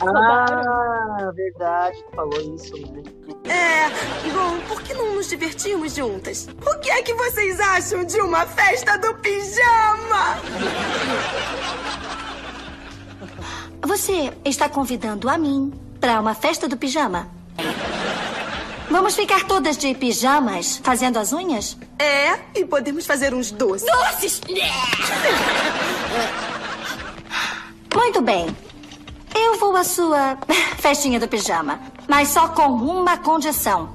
Ah, 0.00 1.30
verdade, 1.34 2.02
tu 2.02 2.16
falou 2.16 2.54
isso, 2.54 2.74
né? 2.92 3.02
É, 3.44 4.30
bom, 4.30 4.58
por 4.66 4.80
que 4.82 4.94
não 4.94 5.14
nos 5.14 5.28
divertimos 5.28 5.94
juntas? 5.94 6.48
O 6.66 6.78
que 6.80 6.90
é 6.90 7.02
que 7.02 7.12
vocês 7.12 7.60
acham 7.60 8.04
de 8.04 8.20
uma 8.22 8.46
festa 8.46 8.96
do 8.96 9.14
pijama? 9.16 10.40
Você 13.86 14.32
está 14.46 14.66
convidando 14.68 15.28
a 15.28 15.36
mim 15.36 15.70
para 16.00 16.18
uma 16.18 16.34
festa 16.34 16.66
do 16.66 16.76
pijama? 16.76 17.28
Vamos 18.90 19.14
ficar 19.14 19.44
todas 19.44 19.76
de 19.76 19.94
pijamas 19.94 20.80
fazendo 20.82 21.18
as 21.18 21.32
unhas? 21.32 21.76
É, 21.98 22.38
e 22.54 22.64
podemos 22.64 23.06
fazer 23.06 23.34
uns 23.34 23.50
doces. 23.50 23.90
Doces! 23.90 24.40
Bem. 28.24 28.46
Eu 29.36 29.58
vou 29.58 29.76
à 29.76 29.84
sua 29.84 30.36
festinha 30.78 31.18
do 31.18 31.28
pijama, 31.28 31.80
mas 32.08 32.28
só 32.28 32.48
com 32.48 32.62
uma 32.72 33.18
condição. 33.18 33.90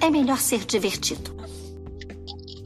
É 0.00 0.10
melhor 0.10 0.38
ser 0.38 0.60
divertido. 0.60 1.32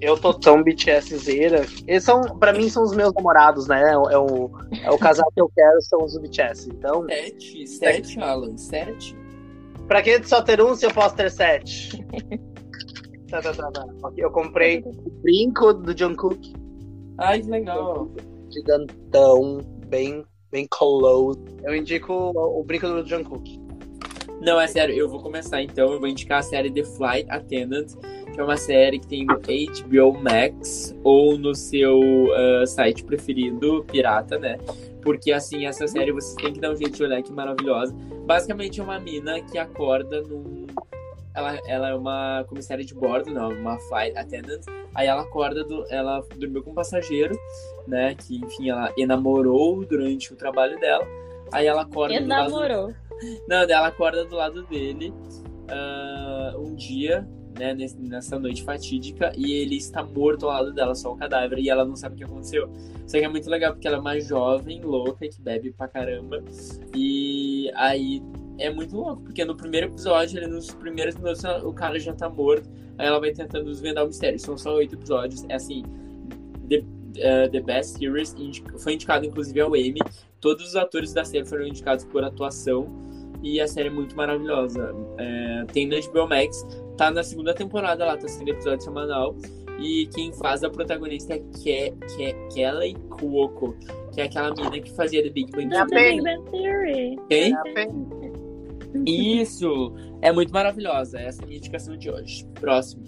Eu 0.00 0.16
tô 0.18 0.32
tão 0.34 0.62
BTSzeira. 0.62 1.64
Eles 1.86 2.04
são, 2.04 2.20
pra 2.38 2.52
mim, 2.52 2.68
são 2.68 2.82
os 2.82 2.94
meus 2.94 3.12
namorados, 3.14 3.66
né? 3.66 3.80
É 4.10 4.18
o, 4.18 4.50
é 4.82 4.90
o 4.90 4.98
casal 4.98 5.30
que 5.34 5.40
eu 5.40 5.50
quero, 5.54 5.80
são 5.82 6.04
os 6.04 6.12
do 6.12 6.20
BTS. 6.20 6.68
Então, 6.70 7.04
Sete, 7.08 7.66
sete, 7.66 8.20
Alan, 8.20 8.56
sete. 8.56 9.16
pra 9.88 10.02
que 10.02 10.22
só 10.24 10.42
ter 10.42 10.60
um 10.60 10.74
se 10.74 10.84
eu 10.86 10.92
posso 10.92 11.16
ter 11.16 11.30
sete? 11.30 12.04
tá, 13.30 13.40
tá, 13.40 13.52
tá, 13.54 13.70
tá. 13.70 13.86
Eu 14.16 14.30
comprei 14.30 14.80
o 14.80 15.10
brinco 15.22 15.72
do 15.72 15.96
Jungkook, 15.96 16.52
Ai, 17.18 17.40
que 17.40 17.48
legal. 17.50 18.08
gigantão, 18.50 19.60
bem, 19.88 20.24
bem 20.50 20.66
close. 20.68 21.38
Eu 21.62 21.74
indico 21.74 22.12
o, 22.12 22.60
o 22.60 22.64
brinco 22.64 22.86
do 22.86 23.06
Jungkook. 23.06 23.66
Não, 24.40 24.60
é 24.60 24.66
sério, 24.66 24.94
eu 24.94 25.08
vou 25.08 25.20
começar 25.20 25.62
então. 25.62 25.92
Eu 25.92 25.98
vou 25.98 26.08
indicar 26.08 26.40
a 26.40 26.42
série 26.42 26.70
The 26.70 26.84
Flight 26.84 27.26
Attendant, 27.30 27.94
que 28.32 28.38
é 28.38 28.44
uma 28.44 28.56
série 28.56 28.98
que 28.98 29.06
tem 29.06 29.24
no 29.24 29.36
HBO 29.36 30.18
Max 30.20 30.94
ou 31.02 31.38
no 31.38 31.54
seu 31.54 32.00
ah, 32.34 32.66
site 32.66 33.02
preferido, 33.04 33.84
pirata, 33.84 34.38
né? 34.38 34.58
Porque 35.02 35.32
assim, 35.32 35.66
essa 35.66 35.86
série 35.86 36.12
você 36.12 36.34
tem 36.36 36.52
que 36.52 36.60
dar 36.60 36.72
um 36.72 36.76
jeito 36.76 36.96
de 36.96 37.02
olhar 37.02 37.22
que 37.22 37.32
maravilhosa. 37.32 37.94
Basicamente 38.26 38.80
é 38.80 38.82
uma 38.82 38.98
mina 38.98 39.40
que 39.40 39.56
acorda 39.56 40.20
num. 40.22 40.66
Ela, 41.32 41.60
ela 41.66 41.90
é 41.90 41.94
uma 41.94 42.44
comissária 42.48 42.84
de 42.84 42.94
bordo, 42.94 43.30
não, 43.30 43.50
uma 43.50 43.78
flight 43.80 44.16
attendant. 44.18 44.62
Aí 44.94 45.06
ela 45.06 45.22
acorda, 45.22 45.62
do, 45.62 45.84
ela 45.90 46.20
dormiu 46.36 46.62
com 46.62 46.70
um 46.70 46.74
passageiro, 46.74 47.38
né? 47.86 48.14
Que, 48.14 48.36
enfim, 48.36 48.70
ela 48.70 48.92
enamorou 48.96 49.84
durante 49.84 50.32
o 50.32 50.36
trabalho 50.36 50.78
dela. 50.78 51.06
Aí 51.52 51.66
ela 51.66 51.82
acorda 51.82 52.20
do 52.20 52.28
lado 52.28 52.48
Enamorou. 52.50 52.94
não, 53.48 53.56
ela 53.62 53.86
acorda 53.86 54.24
do 54.24 54.34
lado 54.34 54.62
dele 54.66 55.12
ah, 55.68 56.54
um 56.58 56.74
dia, 56.74 57.26
né, 57.58 57.74
nessa 57.98 58.38
noite 58.38 58.62
fatídica, 58.62 59.32
e 59.36 59.52
ele 59.52 59.76
está 59.76 60.02
morto 60.02 60.46
ao 60.46 60.52
lado 60.52 60.72
dela, 60.72 60.94
só 60.94 61.12
o 61.12 61.16
cadáver, 61.16 61.58
e 61.58 61.70
ela 61.70 61.84
não 61.84 61.96
sabe 61.96 62.14
o 62.14 62.18
que 62.18 62.24
aconteceu. 62.24 62.70
Só 63.06 63.18
que 63.18 63.24
é 63.24 63.28
muito 63.28 63.48
legal 63.48 63.72
porque 63.72 63.86
ela 63.86 63.96
é 63.96 64.00
uma 64.00 64.20
jovem 64.20 64.80
louca 64.82 65.28
que 65.28 65.40
bebe 65.40 65.72
pra 65.72 65.88
caramba, 65.88 66.42
e 66.94 67.70
aí 67.74 68.22
é 68.58 68.70
muito 68.70 68.96
louco, 68.96 69.22
porque 69.22 69.44
no 69.44 69.56
primeiro 69.56 69.88
episódio, 69.88 70.38
ali 70.38 70.48
nos 70.48 70.72
primeiros 70.72 71.16
minutos, 71.16 71.44
o 71.44 71.72
cara 71.72 71.98
já 71.98 72.12
tá 72.12 72.28
morto, 72.28 72.68
aí 72.98 73.06
ela 73.06 73.18
vai 73.18 73.32
tentando 73.32 73.66
desvendar 73.66 74.04
o 74.04 74.08
mistério. 74.08 74.38
São 74.38 74.56
só 74.56 74.74
oito 74.76 74.94
episódios, 74.94 75.44
é 75.48 75.54
assim, 75.54 75.82
The, 76.68 76.84
eh, 77.18 77.48
The 77.48 77.60
Best 77.60 77.98
Series, 77.98 78.34
indi- 78.38 78.62
foi 78.78 78.94
indicado 78.94 79.24
inclusive 79.26 79.60
ao 79.60 79.74
Emmy, 79.76 80.00
todos 80.40 80.66
os 80.68 80.76
atores 80.76 81.12
da 81.12 81.24
série 81.24 81.44
foram 81.44 81.66
indicados 81.66 82.04
por 82.04 82.22
atuação, 82.24 82.88
e 83.42 83.60
a 83.60 83.66
série 83.68 83.88
é 83.88 83.90
muito 83.92 84.16
maravilhosa. 84.16 84.94
É, 85.18 85.64
tem 85.72 85.86
na 85.86 85.96
HBO 86.00 86.26
Max, 86.26 86.66
tá 86.96 87.10
na 87.10 87.22
segunda 87.22 87.52
temporada 87.54 88.04
lá, 88.04 88.16
tá 88.16 88.26
sendo 88.26 88.48
episódio 88.48 88.82
semanal. 88.82 89.36
E 89.78 90.06
quem 90.14 90.32
faz 90.32 90.64
a 90.64 90.70
protagonista 90.70 91.34
é 91.34 91.38
Ke 91.38 91.92
Ke 92.16 92.34
Kelly 92.54 92.94
Cuoco, 93.10 93.76
que 94.12 94.22
é 94.22 94.24
aquela 94.24 94.50
menina 94.54 94.80
que 94.80 94.90
fazia 94.92 95.22
The 95.22 95.28
Big 95.28 95.52
Bang 95.52 95.68
Theory. 95.68 95.86
The. 95.90 96.10
Big 96.10 96.22
Bang 96.22 96.50
Theory. 96.50 97.18
Quem? 97.28 97.54
Isso! 99.04 99.92
É 100.22 100.32
muito 100.32 100.50
maravilhosa. 100.52 101.18
Essa 101.20 101.42
é 101.42 101.44
a 101.44 101.46
minha 101.46 101.58
indicação 101.58 101.96
de 101.96 102.10
hoje. 102.10 102.46
Próximo. 102.54 103.04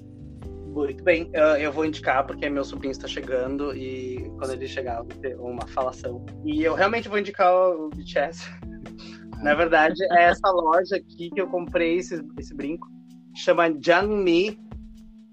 Muito 0.79 1.03
bem, 1.03 1.29
eu, 1.33 1.45
eu 1.57 1.73
vou 1.73 1.85
indicar 1.85 2.25
porque 2.25 2.49
meu 2.49 2.65
sobrinho 2.65 2.93
está 2.93 3.09
chegando 3.09 3.77
e 3.77 4.31
quando 4.39 4.53
ele 4.53 4.69
chegar 4.69 5.03
vou 5.03 5.07
ter 5.21 5.35
uma 5.37 5.67
falação. 5.67 6.25
E 6.45 6.63
eu 6.63 6.75
realmente 6.75 7.09
vou 7.09 7.19
indicar 7.19 7.53
o 7.53 7.91
BTS. 7.91 8.49
Na 9.43 9.57
verdade, 9.57 10.01
é 10.13 10.27
essa 10.27 10.49
loja 10.49 10.95
aqui 10.95 11.31
que 11.31 11.41
eu 11.41 11.49
comprei 11.49 11.97
esse, 11.97 12.25
esse 12.39 12.55
brinco. 12.55 12.87
Chama 13.35 13.75
Jangmi, 13.81 14.57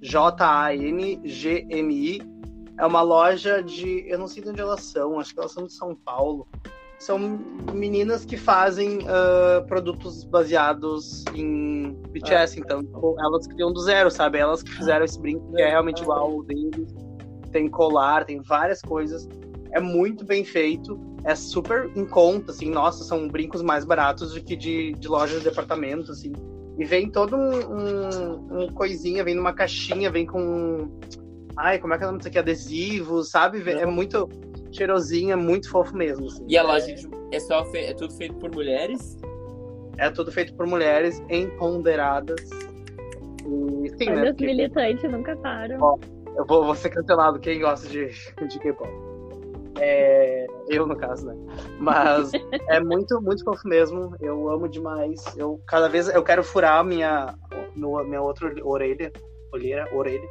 J-A-N-G-M-I. 0.01 0.81
É 2.79 2.85
uma 2.85 3.03
loja 3.03 3.61
de. 3.61 4.03
Eu 4.09 4.17
não 4.17 4.27
sei 4.27 4.41
de 4.41 4.49
onde 4.49 4.61
elas 4.61 4.81
são, 4.81 5.19
acho 5.19 5.31
que 5.31 5.39
elas 5.39 5.51
são 5.51 5.67
de 5.67 5.73
São 5.73 5.95
Paulo. 5.95 6.47
São 6.97 7.39
meninas 7.73 8.25
que 8.25 8.37
fazem 8.37 8.99
ah, 9.07 9.63
produtos 9.67 10.23
baseados 10.23 11.23
em 11.33 11.93
BTS. 12.09 12.59
Então, 12.59 12.83
tipo, 12.83 13.15
elas 13.19 13.47
criam 13.47 13.71
do 13.71 13.79
zero, 13.81 14.09
sabe? 14.09 14.37
Elas 14.37 14.63
que 14.63 14.71
fizeram 14.71 15.05
esse 15.05 15.19
brinco 15.19 15.51
que 15.53 15.61
é 15.61 15.69
realmente 15.69 16.01
igual 16.01 16.31
ao 16.31 16.43
deles. 16.43 16.93
Tem 17.51 17.69
colar, 17.69 18.25
tem 18.25 18.41
várias 18.41 18.81
coisas. 18.81 19.27
É 19.71 19.79
muito 19.79 20.25
bem 20.25 20.43
feito. 20.43 20.99
É 21.23 21.35
super 21.35 21.91
em 21.95 22.05
conta, 22.05 22.51
assim. 22.51 22.69
Nossa, 22.69 23.03
são 23.03 23.27
brincos 23.27 23.61
mais 23.61 23.83
baratos 23.83 24.33
do 24.33 24.41
que 24.41 24.55
de, 24.55 24.93
de 24.93 25.07
lojas 25.07 25.39
de 25.39 25.49
departamento, 25.49 26.11
assim. 26.11 26.31
E 26.77 26.85
vem 26.85 27.09
todo 27.09 27.35
um, 27.35 27.51
um, 27.71 28.63
um 28.63 28.67
coisinha, 28.73 29.23
vem 29.23 29.35
numa 29.35 29.53
caixinha, 29.53 30.11
vem 30.11 30.25
com. 30.25 30.99
Ai, 31.57 31.79
como 31.79 31.93
é 31.93 31.97
que 31.97 32.03
é 32.03 32.07
o 32.07 32.09
nome 32.09 32.19
disso 32.19 32.27
aqui? 32.27 32.37
Adesivo, 32.37 33.23
sabe? 33.23 33.61
É 33.69 33.85
muito 33.85 34.29
cheirosinho, 34.75 35.31
é 35.33 35.35
muito 35.35 35.69
fofo 35.69 35.95
mesmo. 35.95 36.25
assim. 36.27 36.45
E 36.47 36.57
a 36.57 36.63
loja 36.63 36.93
de- 36.93 37.07
é, 37.31 37.39
só 37.39 37.63
fe- 37.65 37.85
é 37.85 37.93
tudo 37.93 38.13
feito 38.15 38.35
por 38.35 38.51
mulheres? 38.53 39.17
É 39.97 40.09
tudo 40.09 40.31
feito 40.31 40.53
por 40.55 40.67
mulheres 40.67 41.21
empoderadas. 41.29 42.41
E 43.47 43.89
sim, 43.97 44.09
Olha, 44.09 44.23
né? 44.23 44.31
os 44.31 44.37
militantes 44.37 45.09
nunca 45.11 45.35
param. 45.37 45.77
Ó, 45.81 45.97
eu 46.35 46.45
vou, 46.45 46.65
vou 46.65 46.75
ser 46.75 46.89
cancelado 46.89 47.39
quem 47.39 47.59
gosta 47.61 47.87
de, 47.87 48.07
de 48.47 48.59
K-pop. 48.59 48.89
É, 49.79 50.47
eu, 50.69 50.87
no 50.87 50.95
caso, 50.95 51.25
né? 51.27 51.35
Mas 51.79 52.31
é 52.69 52.79
muito, 52.79 53.21
muito 53.21 53.43
fofo 53.43 53.67
mesmo. 53.67 54.15
Eu 54.21 54.49
amo 54.49 54.67
demais. 54.69 55.21
Eu 55.37 55.61
cada 55.67 55.87
vez 55.89 56.07
eu 56.07 56.23
quero 56.23 56.43
furar 56.43 56.83
minha, 56.83 57.35
no- 57.75 58.03
minha 58.03 58.21
outra 58.21 58.53
orelha. 58.63 59.11
Olheira, 59.53 59.87
orelha. 59.93 60.27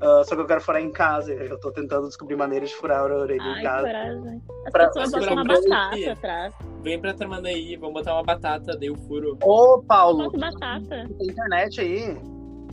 Ah, 0.00 0.22
só 0.24 0.34
que 0.34 0.42
eu 0.42 0.46
quero 0.46 0.60
furar 0.60 0.82
em 0.82 0.90
casa. 0.92 1.32
Eu 1.32 1.58
tô 1.58 1.70
tentando 1.72 2.06
descobrir 2.06 2.36
maneiras 2.36 2.68
de 2.70 2.76
furar 2.76 3.00
a 3.00 3.04
orelha 3.18 3.42
Ai, 3.42 3.60
em 3.60 3.62
casa. 3.62 3.86
coragem. 3.86 4.42
As 4.66 4.72
Pra- 4.72 4.86
pessoas 4.88 5.10
botam 5.12 5.32
uma 5.34 5.44
batata 5.44 6.12
atrás. 6.12 6.54
Vem 6.82 7.00
pra 7.00 7.14
Tramandaí, 7.14 7.76
vamos 7.76 7.94
botar 7.94 8.14
uma 8.14 8.22
batata, 8.22 8.76
dei 8.76 8.90
o 8.90 8.96
furo. 8.96 9.38
Ô, 9.42 9.82
Paulo, 9.82 10.24
Bota 10.30 10.38
batata. 10.38 11.08
tem 11.18 11.28
internet 11.30 11.80
aí? 11.80 12.16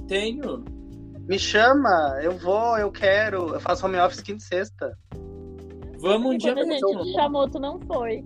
Tenho. 0.07 0.63
Me 1.28 1.39
chama, 1.39 2.19
eu 2.21 2.34
vou, 2.34 2.78
eu 2.78 2.91
quero. 2.91 3.53
Eu 3.53 3.59
faço 3.61 3.86
home 3.86 3.97
office 3.97 4.21
quinta 4.21 4.43
e 4.43 4.45
sexta. 4.45 4.97
Vamos 5.99 6.32
um 6.32 6.34
E 6.34 6.38
dia 6.38 6.53
quando 6.53 6.69
a 6.69 6.74
gente 6.74 7.03
te 7.03 7.13
chamou, 7.13 7.49
tu 7.49 7.59
não 7.59 7.80
foi. 7.80 8.21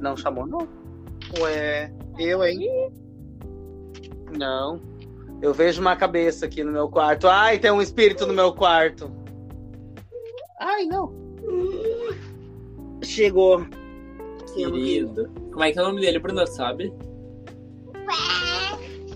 Não 0.00 0.16
chamou, 0.16 0.44
não? 0.44 0.66
Ué, 1.40 1.94
eu, 2.18 2.42
hein? 2.42 2.68
Não. 4.36 4.80
Eu 5.42 5.52
vejo 5.52 5.80
uma 5.80 5.96
cabeça 5.96 6.46
aqui 6.46 6.62
no 6.62 6.70
meu 6.72 6.88
quarto. 6.88 7.28
Ai, 7.28 7.58
tem 7.58 7.70
um 7.72 7.82
espírito 7.82 8.26
no 8.26 8.32
meu 8.32 8.52
quarto. 8.54 9.10
Ai, 10.60 10.84
não. 10.86 11.12
Chegou. 13.02 13.66
Querido. 14.54 15.28
Como 15.50 15.64
é 15.64 15.72
que 15.72 15.78
é 15.78 15.82
o 15.82 15.86
nome 15.86 16.00
dele, 16.00 16.18
Bruno? 16.20 16.46
Sabe? 16.46 16.92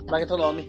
Como 0.01 0.15
é 0.17 0.19
que 0.19 0.25
é 0.25 0.27
teu 0.27 0.37
nome? 0.37 0.69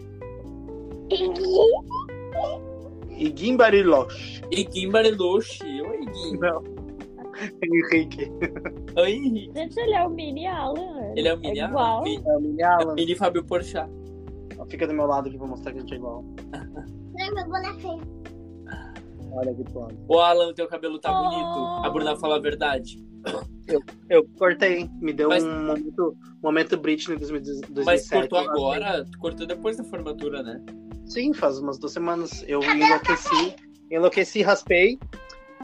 Iguim 3.16 3.56
Bariloche. 3.56 4.42
Iguim 4.50 4.90
Bariloche. 4.90 5.64
Oi, 5.82 6.02
Iguim. 6.02 6.38
Não. 6.38 6.62
Henrique. 7.62 8.30
Oi, 8.96 9.12
Henrique. 9.12 9.52
Gente, 9.54 9.80
ele 9.80 9.94
é 9.94 10.04
o 10.06 10.10
mini 10.10 10.46
Alan. 10.46 11.12
Ele 11.16 11.28
é 11.28 11.34
o 11.34 11.38
mini 11.38 11.60
É 11.60 11.64
igual. 11.64 12.02
Mi- 12.02 12.22
É 12.24 12.36
o 12.36 12.40
mini 12.40 12.62
Alan. 12.62 12.94
Mini 12.94 13.14
Fábio 13.16 13.44
Porchat. 13.44 13.88
Fica 14.70 14.86
do 14.86 14.94
meu 14.94 15.06
lado 15.06 15.28
aqui 15.28 15.38
pra 15.38 15.46
mostrar 15.46 15.72
que 15.72 15.78
a 15.78 15.80
gente 15.80 15.94
é 15.94 15.96
igual. 15.96 16.24
Olha 19.32 19.52
aqui 19.52 19.64
pro 19.64 19.80
lado. 19.80 19.98
Ô, 20.08 20.18
Alan, 20.20 20.52
teu 20.54 20.66
cabelo 20.68 20.98
tá 20.98 21.10
Oh. 21.10 21.24
bonito. 21.24 21.86
A 21.86 21.90
Bruna 21.90 22.16
fala 22.16 22.36
a 22.36 22.40
verdade. 22.40 22.98
Eu 24.08 24.24
cortei. 24.38 24.88
Me 25.00 25.12
deu 25.12 25.28
Mas- 25.28 25.44
um 25.44 25.66
momento, 25.66 26.16
momento 26.42 26.76
Britney 26.76 27.18
2017. 27.18 27.84
Mas 27.84 28.08
cortou 28.08 28.40
eu 28.40 28.50
agora? 28.50 29.04
Tu 29.04 29.18
cortou 29.18 29.46
depois 29.46 29.76
da 29.76 29.84
formatura, 29.84 30.42
né? 30.42 30.60
Sim, 31.06 31.32
faz 31.34 31.58
umas 31.58 31.78
duas 31.78 31.92
semanas. 31.92 32.44
Eu 32.48 32.62
enlouqueci. 32.62 33.54
Enlouqueci, 33.90 34.42
raspei, 34.42 34.98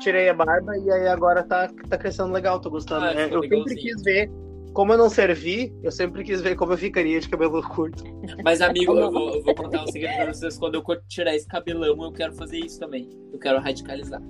tirei 0.00 0.28
a 0.28 0.34
barba 0.34 0.76
e 0.78 0.90
aí 0.90 1.08
agora 1.08 1.42
tá, 1.42 1.70
tá 1.88 1.96
crescendo 1.98 2.32
legal, 2.32 2.60
tô 2.60 2.70
gostando. 2.70 3.04
Ah, 3.06 3.12
É, 3.14 3.34
eu 3.34 3.42
sempre 3.42 3.74
quis 3.74 4.02
ver, 4.02 4.30
como 4.74 4.92
eu 4.92 4.98
não 4.98 5.08
servi, 5.08 5.72
eu 5.82 5.92
sempre 5.92 6.24
quis 6.24 6.40
ver 6.40 6.56
como 6.56 6.72
eu 6.72 6.76
ficaria 6.76 7.20
de 7.20 7.28
cabelo 7.28 7.62
curto. 7.62 8.02
Mas, 8.42 8.60
amigo, 8.60 8.92
eu 8.98 9.10
vou, 9.10 9.34
eu 9.36 9.42
vou 9.42 9.54
contar 9.54 9.84
um 9.84 9.86
segredo 9.92 10.16
pra 10.16 10.34
vocês. 10.34 10.58
Quando 10.58 10.74
eu 10.74 10.84
tirar 11.08 11.34
esse 11.34 11.46
cabelão, 11.46 12.02
eu 12.02 12.12
quero 12.12 12.34
fazer 12.34 12.58
isso 12.58 12.78
também. 12.80 13.08
Eu 13.32 13.38
quero 13.38 13.60
radicalizar. 13.60 14.20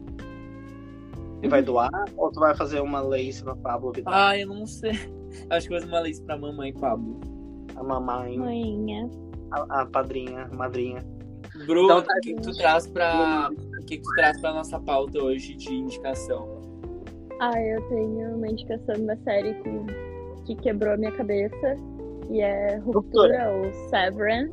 E 1.43 1.49
vai 1.49 1.63
doar 1.63 1.91
ou 2.17 2.31
tu 2.31 2.41
vai 2.41 2.55
fazer 2.55 2.81
uma 2.81 3.01
lace 3.01 3.43
pra 3.43 3.57
Pablo 3.57 3.93
Vittar? 3.93 4.15
Ah, 4.15 4.39
eu 4.39 4.47
não 4.47 4.67
sei. 4.67 4.93
Acho 5.51 5.67
que 5.67 5.73
vou 5.73 5.81
fazer 5.81 5.93
uma 5.93 6.01
lace 6.01 6.23
pra 6.23 6.39
mamãe, 6.39 6.73
Pablo. 6.73 7.21
A 7.77 7.83
mamãe, 7.83 8.39
Manhã. 8.39 9.11
a, 9.51 9.83
a 9.83 9.87
padrinha, 9.87 10.49
a 10.51 10.55
madrinha. 10.55 11.05
Bruno, 11.67 11.85
Então 11.85 11.99
o 11.99 12.03
tá, 12.03 12.15
que, 12.23 12.35
que 12.35 12.41
tu 12.41 12.53
traz 12.57 12.87
pra. 12.87 13.51
O 13.51 13.85
que, 13.87 13.97
que 13.99 14.03
tu 14.03 14.15
traz 14.17 14.41
pra 14.41 14.53
nossa 14.53 14.79
pauta 14.81 15.23
hoje 15.23 15.55
de 15.55 15.75
indicação? 15.75 16.63
Ah, 17.41 17.61
eu 17.61 17.81
tenho 17.89 18.37
uma 18.37 18.49
indicação 18.49 18.95
uma 18.97 19.17
série 19.25 19.55
que, 19.55 19.69
que 20.45 20.55
quebrou 20.57 20.95
a 20.95 20.97
minha 20.97 21.13
cabeça. 21.13 21.77
E 22.31 22.41
é 22.41 22.77
Ruptura, 22.79 23.51
ou 23.53 23.73
Severance. 23.91 24.53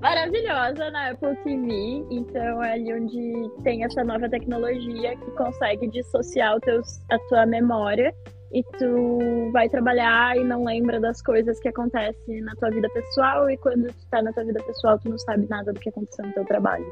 Maravilhosa 0.00 0.90
na 0.90 1.10
Apple 1.10 1.36
TV. 1.42 2.04
Então 2.10 2.62
é 2.62 2.74
ali 2.74 2.92
onde 2.94 3.50
tem 3.62 3.84
essa 3.84 4.04
nova 4.04 4.28
tecnologia 4.28 5.16
que 5.16 5.30
consegue 5.32 5.88
dissociar 5.88 6.58
teus, 6.60 7.00
a 7.10 7.18
tua 7.28 7.46
memória. 7.46 8.14
E 8.52 8.62
tu 8.78 9.50
vai 9.52 9.68
trabalhar 9.68 10.36
e 10.36 10.44
não 10.44 10.64
lembra 10.64 11.00
das 11.00 11.20
coisas 11.20 11.58
que 11.58 11.68
acontecem 11.68 12.40
na 12.42 12.54
tua 12.54 12.70
vida 12.70 12.88
pessoal. 12.90 13.50
E 13.50 13.56
quando 13.56 13.88
tu 13.88 14.06
tá 14.10 14.22
na 14.22 14.32
tua 14.32 14.44
vida 14.44 14.62
pessoal, 14.62 14.98
tu 14.98 15.10
não 15.10 15.18
sabe 15.18 15.46
nada 15.48 15.72
do 15.72 15.80
que 15.80 15.88
aconteceu 15.88 16.24
no 16.26 16.32
teu 16.32 16.44
trabalho. 16.44 16.86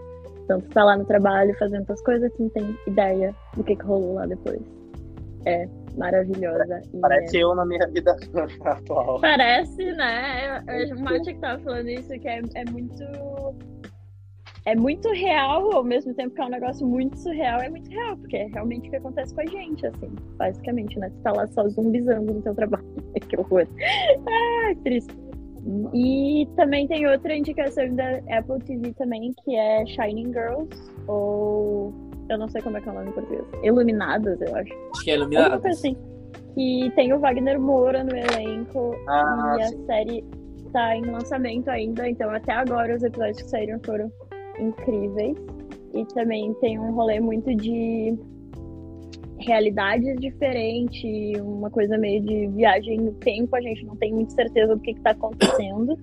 Então 0.45 0.61
tu 0.61 0.69
tá 0.71 0.85
lá 0.85 0.97
no 0.97 1.05
trabalho 1.05 1.57
fazendo 1.59 1.87
tuas 1.87 2.03
coisas, 2.03 2.31
tu 2.35 2.43
não 2.43 2.51
tem 2.51 2.79
ideia 2.87 3.35
do 3.57 3.65
que, 3.65 3.77
que 3.77 3.85
rolou 3.85 4.15
lá 4.15 4.27
depois. 4.27 4.61
É 5.47 5.69
maravilhosa. 5.97 6.83
Parece 7.01 7.37
é- 7.39 7.43
eu 7.43 7.55
na 7.55 7.65
minha 7.65 7.87
vida 7.89 8.17
atual. 8.65 9.21
Parece, 9.21 9.85
né? 9.93 10.63
Eu- 10.69 10.97
O 10.97 11.01
Mate 11.01 11.35
que 11.35 11.41
tava 11.41 11.63
falando 11.63 11.89
isso, 11.89 12.09
que 12.19 12.29
é, 12.29 12.41
é 12.55 12.65
muito. 12.71 13.05
É 14.67 14.75
muito 14.75 15.11
real, 15.13 15.73
ao 15.75 15.85
mesmo 15.85 16.15
tempo 16.15 16.35
que 16.35 16.41
é 16.41 16.45
um 16.47 16.49
negócio 16.49 16.87
muito 16.87 17.19
surreal, 17.19 17.61
é 17.61 17.69
muito 17.69 17.91
real, 17.91 18.17
porque 18.17 18.35
é 18.39 18.47
realmente 18.47 18.89
o 18.89 18.91
que 18.91 18.97
acontece 18.97 19.35
com 19.35 19.43
a 19.43 19.47
gente, 19.47 19.87
assim, 19.87 20.09
basicamente, 20.39 20.99
né? 20.99 21.11
Tu 21.11 21.23
tá 21.23 21.33
lá 21.33 21.47
só 21.49 21.69
zumbizando 21.69 22.33
no 22.33 22.41
teu 22.41 22.55
trabalho. 22.55 22.83
que 23.29 23.39
horror. 23.39 23.67
Ah, 24.27 24.75
triste. 24.83 25.15
E 25.95 26.47
também 26.57 26.87
tem 26.87 27.07
outra 27.07 27.35
indicação 27.37 27.95
da 27.95 28.19
Apple 28.31 28.59
TV 28.65 28.93
também, 28.95 29.35
que 29.45 29.55
é 29.55 29.85
Shining 29.87 30.33
Girls, 30.33 30.69
ou 31.09 31.93
eu 32.29 32.39
não 32.39 32.49
sei 32.49 32.63
como 32.63 32.77
é 32.77 32.81
que 32.81 32.89
é 32.89 32.93
o 32.93 32.95
nome 32.95 33.11
em 33.11 33.13
português. 33.13 33.45
Iluminadas, 33.63 34.41
eu 34.41 34.55
acho. 34.57 34.73
Acho 34.93 35.05
que 35.05 35.11
é 35.11 35.19
coisa 35.19 35.69
assim. 35.69 35.97
Que 36.55 36.93
tem 36.95 37.13
o 37.13 37.19
Wagner 37.19 37.61
Moura 37.61 38.05
no 38.05 38.17
elenco 38.17 38.95
Ah, 39.09 39.57
e 39.59 39.63
a 39.63 39.67
sim. 39.69 39.87
série 39.87 40.25
tá 40.73 40.97
em 40.97 41.03
lançamento 41.03 41.69
ainda, 41.69 42.09
então 42.09 42.31
até 42.31 42.53
agora 42.53 42.97
os 42.97 43.03
episódios 43.03 43.43
que 43.43 43.49
saíram 43.51 43.81
foram 43.85 44.11
incríveis. 44.59 45.37
E 45.95 46.05
também 46.07 46.53
tem 46.55 46.79
um 46.79 46.93
rolê 46.93 47.21
muito 47.21 47.55
de 47.55 48.19
realidades 49.39 50.19
diferentes, 50.21 51.41
uma 51.41 51.71
coisa 51.71 51.97
meio 51.99 52.21
de 52.23 52.49
viagem 52.49 52.99
no 52.99 53.13
tempo, 53.15 53.55
a 53.55 53.61
gente 53.61 53.85
não 53.85 53.97
tem 53.97 54.13
muita 54.13 54.33
certeza 54.33 54.75
do 54.75 54.81
que, 54.81 54.95
que 54.95 55.01
tá 55.01 55.11
acontecendo. 55.11 55.99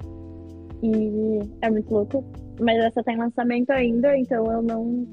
E 0.84 1.40
é 1.62 1.70
muito 1.70 1.92
louco. 1.94 2.24
Mas 2.60 2.78
essa 2.84 3.04
tá 3.04 3.14
em 3.14 3.18
lançamento 3.18 3.72
ainda, 3.72 4.16
então 4.18 4.52
eu 4.52 4.62
não 4.62 5.08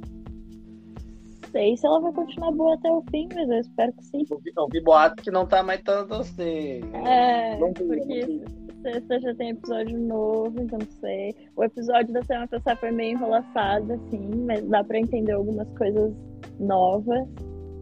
sei 1.51 1.77
se 1.77 1.87
ela 1.87 2.01
vai 2.01 2.13
continuar 2.13 2.53
boa 2.53 2.75
até 2.75 2.91
o 2.91 3.03
fim, 3.11 3.29
mas 3.35 3.49
eu 3.49 3.59
espero 3.61 3.93
que 3.93 4.05
sim. 4.05 4.25
Eu 4.31 4.39
vi, 4.39 4.53
eu 4.57 4.69
vi 4.71 4.81
boato 4.83 5.23
que 5.23 5.31
não 5.31 5.47
tá 5.47 5.63
mais 5.63 5.81
tanto 5.83 6.15
assim. 6.15 6.81
É, 7.07 7.53
Não 7.59 7.69
não 7.69 7.73
porque 7.73 8.27
vi. 8.27 8.45
sexta 8.83 9.21
já 9.21 9.35
tem 9.35 9.51
episódio 9.51 9.99
novo, 9.99 10.61
então 10.63 10.79
não 10.79 10.91
sei. 11.01 11.35
O 11.57 11.65
episódio 11.65 12.13
da 12.13 12.23
semana 12.25 12.47
passada 12.49 12.77
foi 12.77 12.91
meio 12.91 13.13
enrolaçado, 13.13 13.93
assim, 13.93 14.29
mas 14.47 14.65
dá 14.69 14.83
pra 14.85 14.99
entender 14.99 15.33
algumas 15.33 15.69
coisas 15.77 16.13
novas. 16.61 17.27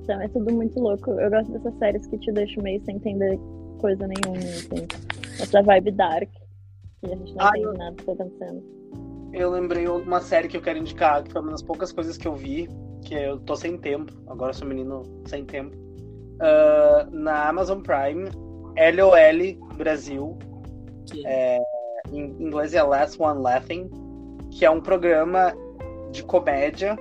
Então 0.03 0.21
é 0.21 0.29
tudo 0.29 0.53
muito 0.55 0.79
louco. 0.79 1.11
Eu 1.13 1.31
gosto 1.31 1.51
dessas 1.53 1.75
séries 1.79 2.07
que 2.07 2.19
te 2.19 2.31
deixam 2.33 2.63
meio 2.63 2.81
sem 2.85 2.97
entender 2.97 3.39
coisa 3.81 4.07
nenhuma, 4.07 4.39
assim. 4.39 4.87
Essa 5.43 5.63
vibe 5.63 5.91
dark. 5.93 6.31
Que 7.05 7.13
a 7.13 7.17
gente 7.17 7.35
não 7.35 7.45
Ah, 7.45 7.49
entende 7.51 7.65
eu- 7.67 7.75
nada 7.75 7.91
do 7.91 7.97
que 7.97 8.05
tá 8.05 8.13
acontecendo. 8.13 8.77
Eu 9.33 9.51
lembrei 9.51 9.87
uma 9.89 10.21
série 10.21 10.49
que 10.49 10.57
eu 10.57 10.63
quero 10.63 10.79
indicar, 10.79 11.23
que 11.23 11.31
foi 11.33 11.43
uma 11.43 11.51
das 11.51 11.63
poucas 11.63 11.93
coisas 11.93 12.17
que 12.17 12.27
eu 12.27 12.35
vi, 12.35 12.69
que 13.07 13.15
eu 13.15 13.39
tô 13.39 13.55
sem 13.55 13.79
tempo, 13.79 14.13
agora 14.27 14.53
sou 14.53 14.67
menino 14.67 15.05
sem 15.27 15.45
tempo. 15.45 15.77
Ah, 16.41 17.07
na 17.11 17.49
Amazon 17.49 17.81
Prime, 17.81 18.29
LOL 18.77 19.77
Brasil, 19.77 20.37
Que- 21.07 21.25
em 22.13 22.25
inglês 22.41 22.75
é 22.75 22.83
Last 22.83 23.21
One 23.23 23.41
Laughing, 23.41 23.89
que 24.51 24.65
é 24.65 24.71
um 24.71 24.81
programa 24.81 25.55
de 26.11 26.25
comédia 26.25 26.97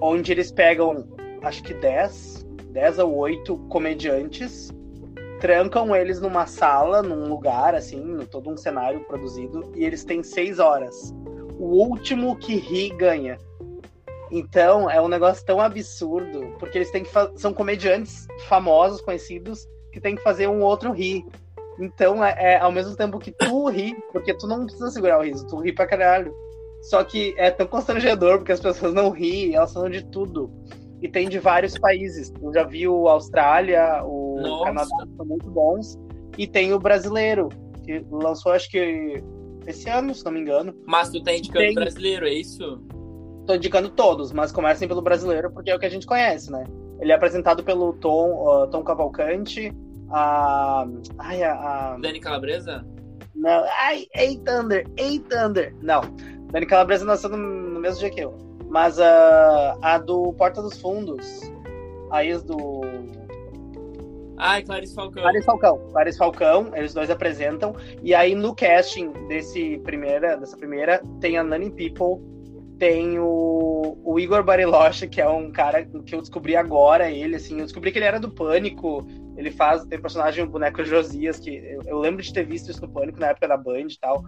onde 0.00 0.32
eles 0.32 0.52
pegam, 0.52 1.06
acho 1.42 1.62
que 1.62 1.72
10, 1.72 2.46
10 2.70 2.98
ou 2.98 3.16
8 3.16 3.56
comediantes, 3.68 4.70
trancam 5.40 5.96
eles 5.96 6.20
numa 6.20 6.46
sala, 6.46 7.02
num 7.02 7.26
lugar, 7.26 7.74
assim, 7.74 8.20
em 8.20 8.26
todo 8.26 8.50
um 8.50 8.56
cenário 8.56 9.00
produzido, 9.06 9.72
e 9.74 9.84
eles 9.84 10.04
têm 10.04 10.22
6 10.22 10.58
horas. 10.58 11.14
O 11.58 11.88
último 11.88 12.36
que 12.36 12.56
ri 12.56 12.90
ganha. 12.90 13.38
Então, 14.30 14.90
é 14.90 15.00
um 15.00 15.08
negócio 15.08 15.44
tão 15.44 15.60
absurdo, 15.60 16.54
porque 16.58 16.78
eles 16.78 16.90
têm 16.90 17.04
que 17.04 17.10
são 17.36 17.52
comediantes 17.52 18.26
famosos, 18.48 19.00
conhecidos, 19.00 19.66
que 19.92 20.00
tem 20.00 20.16
que 20.16 20.22
fazer 20.22 20.48
um 20.48 20.62
outro 20.62 20.92
rir. 20.92 21.24
Então, 21.78 22.24
é, 22.24 22.54
é 22.54 22.58
ao 22.58 22.72
mesmo 22.72 22.96
tempo 22.96 23.18
que 23.18 23.30
tu 23.30 23.68
ri, 23.68 23.94
porque 24.12 24.34
tu 24.34 24.46
não 24.46 24.64
precisa 24.64 24.90
segurar 24.90 25.18
o 25.18 25.22
riso, 25.22 25.46
tu 25.46 25.60
ri 25.60 25.72
pra 25.72 25.86
caralho. 25.86 26.34
Só 26.82 27.02
que 27.04 27.34
é 27.36 27.50
tão 27.50 27.66
constrangedor, 27.66 28.38
porque 28.38 28.52
as 28.52 28.60
pessoas 28.60 28.92
não 28.92 29.10
riem, 29.10 29.54
elas 29.54 29.72
falam 29.72 29.90
de 29.90 30.04
tudo. 30.04 30.50
E 31.02 31.08
tem 31.08 31.28
de 31.28 31.38
vários 31.38 31.78
países. 31.78 32.32
Eu 32.40 32.52
já 32.52 32.64
vi 32.64 32.88
o 32.88 33.08
Austrália, 33.08 34.02
o 34.04 34.40
Nossa. 34.40 34.64
Canadá, 34.64 35.06
são 35.16 35.26
muito 35.26 35.50
bons. 35.50 35.98
E 36.38 36.46
tem 36.46 36.72
o 36.72 36.78
brasileiro, 36.78 37.48
que 37.84 38.04
lançou 38.10 38.52
acho 38.52 38.70
que 38.70 39.22
esse 39.66 39.88
ano, 39.88 40.14
se 40.14 40.24
não 40.24 40.32
me 40.32 40.40
engano. 40.40 40.74
Mas 40.86 41.10
tu 41.10 41.22
tá 41.22 41.32
indicando 41.32 41.64
Tem. 41.64 41.74
brasileiro, 41.74 42.26
é 42.26 42.32
isso? 42.32 42.80
Tô 43.46 43.54
indicando 43.54 43.88
todos, 43.88 44.32
mas 44.32 44.50
comecem 44.50 44.88
pelo 44.88 45.00
brasileiro, 45.02 45.50
porque 45.52 45.70
é 45.70 45.76
o 45.76 45.78
que 45.78 45.86
a 45.86 45.90
gente 45.90 46.06
conhece, 46.06 46.50
né? 46.50 46.64
Ele 47.00 47.12
é 47.12 47.14
apresentado 47.14 47.62
pelo 47.62 47.92
Tom, 47.94 48.48
ah, 48.50 48.66
Tom 48.66 48.82
Cavalcante, 48.82 49.72
a. 50.10 50.86
Ai, 51.18 51.42
a. 51.42 51.52
a- 51.52 51.98
Dani 51.98 52.18
Calabresa? 52.20 52.84
Não, 53.34 53.64
ai, 53.80 54.06
Ei 54.14 54.38
Thunder, 54.38 54.86
Ei 54.96 55.18
Thunder. 55.20 55.74
Não, 55.82 56.00
Dani 56.50 56.66
Calabresa 56.66 57.04
nasceu 57.04 57.30
no, 57.30 57.36
no 57.36 57.80
mesmo 57.80 58.00
dia 58.00 58.10
que 58.10 58.20
eu. 58.20 58.34
Mas 58.68 58.98
a, 58.98 59.76
a 59.80 59.98
do 59.98 60.32
Porta 60.32 60.60
dos 60.60 60.80
Fundos, 60.80 61.40
a 62.10 62.24
ex 62.24 62.42
do. 62.42 62.80
Ai, 64.38 64.62
Clarice 64.62 64.94
Falcão. 64.94 65.22
Clarice 65.22 65.46
Falcão. 65.46 65.78
Clarice 65.92 66.18
Falcão, 66.18 66.70
eles 66.74 66.92
dois 66.92 67.10
apresentam. 67.10 67.74
E 68.02 68.14
aí 68.14 68.34
no 68.34 68.54
casting 68.54 69.10
desse 69.28 69.78
primeira, 69.78 70.36
dessa 70.36 70.56
primeira, 70.56 71.00
tem 71.20 71.38
a 71.38 71.44
Nani 71.44 71.70
People, 71.70 72.20
tem 72.78 73.18
o, 73.18 73.98
o 74.04 74.18
Igor 74.18 74.42
Bariloche, 74.44 75.08
que 75.08 75.20
é 75.20 75.28
um 75.28 75.50
cara 75.50 75.84
que 75.84 76.14
eu 76.14 76.20
descobri 76.20 76.56
agora, 76.56 77.10
ele, 77.10 77.36
assim, 77.36 77.58
eu 77.58 77.64
descobri 77.64 77.90
que 77.90 77.98
ele 77.98 78.04
era 78.04 78.20
do 78.20 78.30
Pânico, 78.30 79.06
ele 79.36 79.50
faz, 79.50 79.84
tem 79.84 80.00
personagem 80.00 80.44
o 80.44 80.48
boneco 80.48 80.84
Josias, 80.84 81.38
que 81.38 81.50
eu, 81.50 81.82
eu 81.86 81.98
lembro 81.98 82.22
de 82.22 82.32
ter 82.32 82.44
visto 82.44 82.70
isso 82.70 82.82
no 82.82 82.88
Pânico 82.88 83.20
na 83.20 83.28
época 83.28 83.48
da 83.48 83.56
Band 83.56 83.88
e 83.88 83.98
tal. 83.98 84.24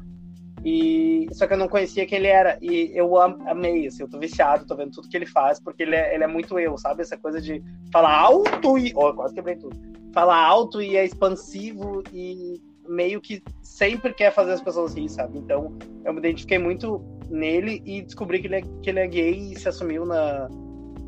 E, 0.65 1.29
só 1.33 1.47
que 1.47 1.53
eu 1.53 1.59
não 1.59 1.69
conhecia 1.69 2.07
quem 2.07 2.19
ele 2.19 2.27
era. 2.27 2.59
E 2.61 2.91
eu 2.95 3.17
am- 3.21 3.39
amei, 3.47 3.87
assim, 3.87 4.03
eu 4.03 4.09
tô 4.09 4.19
viciado, 4.19 4.67
tô 4.67 4.75
vendo 4.75 4.93
tudo 4.93 5.09
que 5.09 5.17
ele 5.17 5.27
faz, 5.27 5.61
porque 5.61 5.83
ele 5.83 5.95
é, 5.95 6.15
ele 6.15 6.25
é 6.25 6.27
muito 6.27 6.59
eu, 6.59 6.77
sabe? 6.77 7.03
Essa 7.03 7.17
coisa 7.17 7.41
de 7.41 7.63
falar 7.93 8.19
alto 8.19 8.77
e. 8.77 8.93
Oh, 8.97 9.13
quase 9.15 9.35
quebrei 9.35 9.57
tudo. 9.57 9.77
Falar 10.13 10.43
alto 10.43 10.83
e 10.83 10.97
é 10.97 11.05
expansivo 11.05 12.03
e 12.13 12.61
meio 12.89 13.21
que 13.21 13.43
sempre 13.63 14.13
quer 14.13 14.33
fazer 14.33 14.53
as 14.53 14.61
pessoas 14.63 14.95
rir, 14.95 15.09
sabe? 15.09 15.39
Então 15.39 15.77
eu 16.05 16.13
me 16.13 16.19
identifiquei 16.19 16.59
muito 16.59 17.01
nele 17.29 17.83
e 17.85 18.03
descobri 18.03 18.41
que 18.41 18.47
ele 18.47 18.57
é, 18.57 18.63
que 18.83 18.91
ele 18.91 19.01
é 19.01 19.07
gay 19.07 19.53
e 19.53 19.59
se 19.59 19.69
assumiu 19.69 20.05
na, 20.07 20.49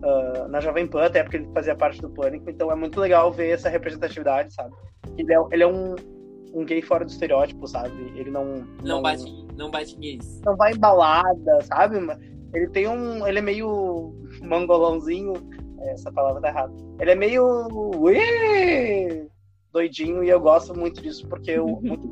ah, 0.02 0.46
na 0.48 0.60
Jovem 0.60 0.86
Pan, 0.86 1.04
até 1.04 1.22
porque 1.22 1.38
ele 1.38 1.48
fazia 1.54 1.74
parte 1.74 2.00
do 2.00 2.10
Pânico. 2.10 2.48
Então 2.50 2.70
é 2.70 2.74
muito 2.74 3.00
legal 3.00 3.32
ver 3.32 3.50
essa 3.50 3.68
representatividade, 3.68 4.52
sabe? 4.54 4.74
Ele 5.16 5.32
é, 5.34 5.38
ele 5.52 5.62
é 5.62 5.66
um, 5.66 5.94
um 6.54 6.64
gay 6.64 6.82
fora 6.82 7.04
do 7.04 7.10
estereótipo, 7.10 7.66
sabe? 7.66 7.90
Ele 8.16 8.30
não. 8.30 8.64
Não 8.84 9.00
bate, 9.02 9.24
em- 9.28 9.46
não 9.56 9.70
bate 9.70 9.96
em 9.96 10.00
gays. 10.00 10.40
não 10.44 10.56
vai 10.56 10.72
em 10.72 10.78
balada, 10.78 11.60
sabe? 11.62 11.96
Ele 12.52 12.68
tem 12.68 12.88
um. 12.88 13.26
Ele 13.26 13.38
é 13.38 13.42
meio 13.42 14.14
mangolãozinho. 14.42 15.34
Essa 15.92 16.12
palavra 16.12 16.40
tá 16.42 16.48
errada. 16.48 16.72
Ele 16.98 17.10
é 17.10 17.14
meio. 17.14 17.44
Uê! 17.96 19.26
doidinho 19.72 20.24
e 20.24 20.28
eu 20.28 20.40
gosto 20.40 20.76
muito 20.76 21.00
disso 21.00 21.26
porque 21.28 21.52
eu 21.52 21.64
muito 21.80 22.08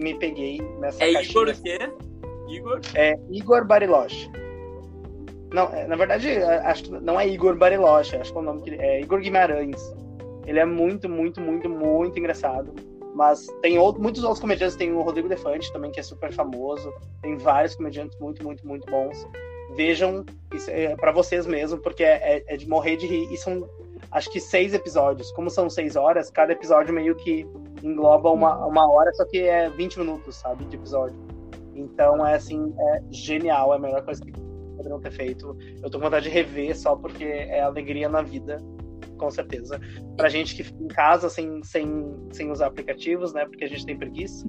me 0.00 0.18
peguei 0.18 0.60
nessa 0.80 1.04
É 1.04 1.12
caixinha. 1.12 1.30
Igor 1.42 1.48
o 1.54 1.62
quê? 1.62 1.78
Igor? 2.50 2.80
É 2.94 3.18
Igor 3.30 3.64
Bariloche. 3.64 4.30
Não, 5.52 5.64
é, 5.74 5.86
na 5.86 5.96
verdade, 5.96 6.28
é, 6.28 6.58
acho 6.58 6.84
que 6.84 6.90
não 6.90 7.18
é 7.18 7.26
Igor 7.26 7.56
Bariloche, 7.56 8.16
acho 8.16 8.32
que 8.32 8.38
é 8.38 8.40
o 8.40 8.44
nome 8.44 8.62
que 8.62 8.70
ele, 8.70 8.82
é 8.82 9.00
Igor 9.00 9.20
Guimarães. 9.20 9.94
Ele 10.46 10.58
é 10.58 10.64
muito, 10.64 11.08
muito, 11.08 11.40
muito, 11.40 11.68
muito 11.68 12.18
engraçado. 12.18 12.72
Mas 13.14 13.46
tem 13.60 13.78
outro, 13.78 14.00
muitos 14.00 14.22
outros 14.22 14.40
comediantes, 14.40 14.76
tem 14.76 14.92
o 14.92 15.02
Rodrigo 15.02 15.28
Defante 15.28 15.72
também, 15.72 15.90
que 15.90 16.00
é 16.00 16.02
super 16.02 16.32
famoso. 16.32 16.92
Tem 17.20 17.36
vários 17.36 17.74
comediantes 17.74 18.18
muito, 18.20 18.42
muito, 18.42 18.66
muito 18.66 18.90
bons. 18.90 19.28
Vejam 19.74 20.24
é 20.68 20.96
para 20.96 21.12
vocês 21.12 21.46
mesmo, 21.46 21.78
porque 21.78 22.02
é, 22.02 22.36
é, 22.38 22.44
é, 22.46 22.56
de 22.56 22.68
morrer 22.68 22.96
de 22.96 23.06
rir. 23.06 23.32
E 23.32 23.36
são, 23.36 23.68
acho 24.12 24.30
que, 24.30 24.40
seis 24.40 24.74
episódios. 24.74 25.30
Como 25.32 25.50
são 25.50 25.68
seis 25.68 25.96
horas, 25.96 26.30
cada 26.30 26.52
episódio 26.52 26.94
meio 26.94 27.14
que 27.16 27.46
engloba 27.82 28.30
uma, 28.30 28.64
uma 28.66 28.90
hora, 28.90 29.12
só 29.12 29.24
que 29.24 29.40
é 29.40 29.68
20 29.68 29.98
minutos, 29.98 30.36
sabe, 30.36 30.64
de 30.64 30.76
episódio. 30.76 31.16
Então, 31.80 32.26
é 32.26 32.34
assim, 32.34 32.72
é 32.78 33.02
genial, 33.10 33.72
é 33.72 33.76
a 33.76 33.80
melhor 33.80 34.04
coisa 34.04 34.22
que 34.24 34.32
poderiam 34.76 35.00
ter 35.00 35.12
feito. 35.12 35.56
Eu 35.82 35.90
tô 35.90 35.98
com 35.98 36.04
vontade 36.04 36.24
de 36.24 36.30
rever 36.30 36.76
só 36.76 36.96
porque 36.96 37.24
é 37.24 37.60
alegria 37.60 38.08
na 38.08 38.22
vida, 38.22 38.58
com 39.16 39.30
certeza. 39.30 39.80
Pra 40.16 40.28
gente 40.28 40.54
que 40.54 40.62
fica 40.62 40.82
em 40.82 40.88
casa 40.88 41.28
sem, 41.28 41.62
sem, 41.62 42.14
sem 42.32 42.50
usar 42.50 42.66
aplicativos, 42.66 43.32
né? 43.32 43.44
Porque 43.44 43.64
a 43.64 43.68
gente 43.68 43.84
tem 43.84 43.96
preguiça. 43.96 44.48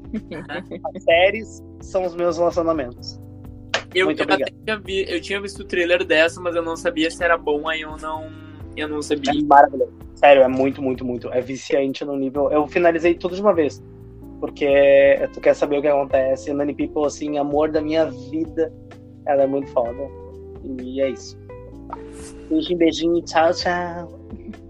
As 0.96 1.04
séries 1.04 1.64
são 1.82 2.06
os 2.06 2.16
meus 2.16 2.38
relacionamentos. 2.38 3.20
Eu, 3.94 4.06
Muito 4.06 4.24
eu, 4.24 4.38
tinha 4.38 4.80
vi, 4.80 5.06
eu 5.10 5.22
tinha 5.22 5.42
visto 5.42 5.60
o 5.60 5.66
trailer 5.66 6.06
dessa, 6.06 6.40
mas 6.40 6.56
eu 6.56 6.62
não 6.62 6.78
sabia 6.78 7.12
se 7.12 7.22
era 7.22 7.38
bom, 7.38 7.68
aí 7.68 7.82
eu 7.82 7.98
não, 7.98 8.30
eu 8.78 8.88
não 8.88 9.02
sabia. 9.02 9.32
É 9.32 9.44
maravilhoso. 9.44 9.92
Sério, 10.16 10.44
é 10.44 10.48
muito, 10.48 10.82
muito, 10.82 11.04
muito. 11.04 11.30
É 11.34 11.42
viciante 11.42 12.06
no 12.06 12.16
nível. 12.16 12.50
Eu 12.52 12.68
finalizei 12.68 13.16
tudo 13.16 13.36
de 13.36 13.42
uma 13.42 13.54
vez. 13.54 13.84
Porque 14.42 15.30
tu 15.34 15.40
quer 15.40 15.54
saber 15.54 15.78
o 15.78 15.82
que 15.82 15.88
acontece. 15.88 16.52
Nani 16.52 16.74
People, 16.74 17.06
assim, 17.06 17.38
amor 17.38 17.72
da 17.72 17.80
minha 17.80 18.06
vida. 18.06 18.74
Ela 19.28 19.44
é 19.44 19.48
muito 19.48 19.70
foda. 19.70 20.10
E 20.82 21.00
é 21.00 21.10
isso. 21.12 21.40
Beijinho, 22.50 22.78
beijinho, 22.78 23.22
tchau, 23.22 23.54
tchau. 23.54 24.20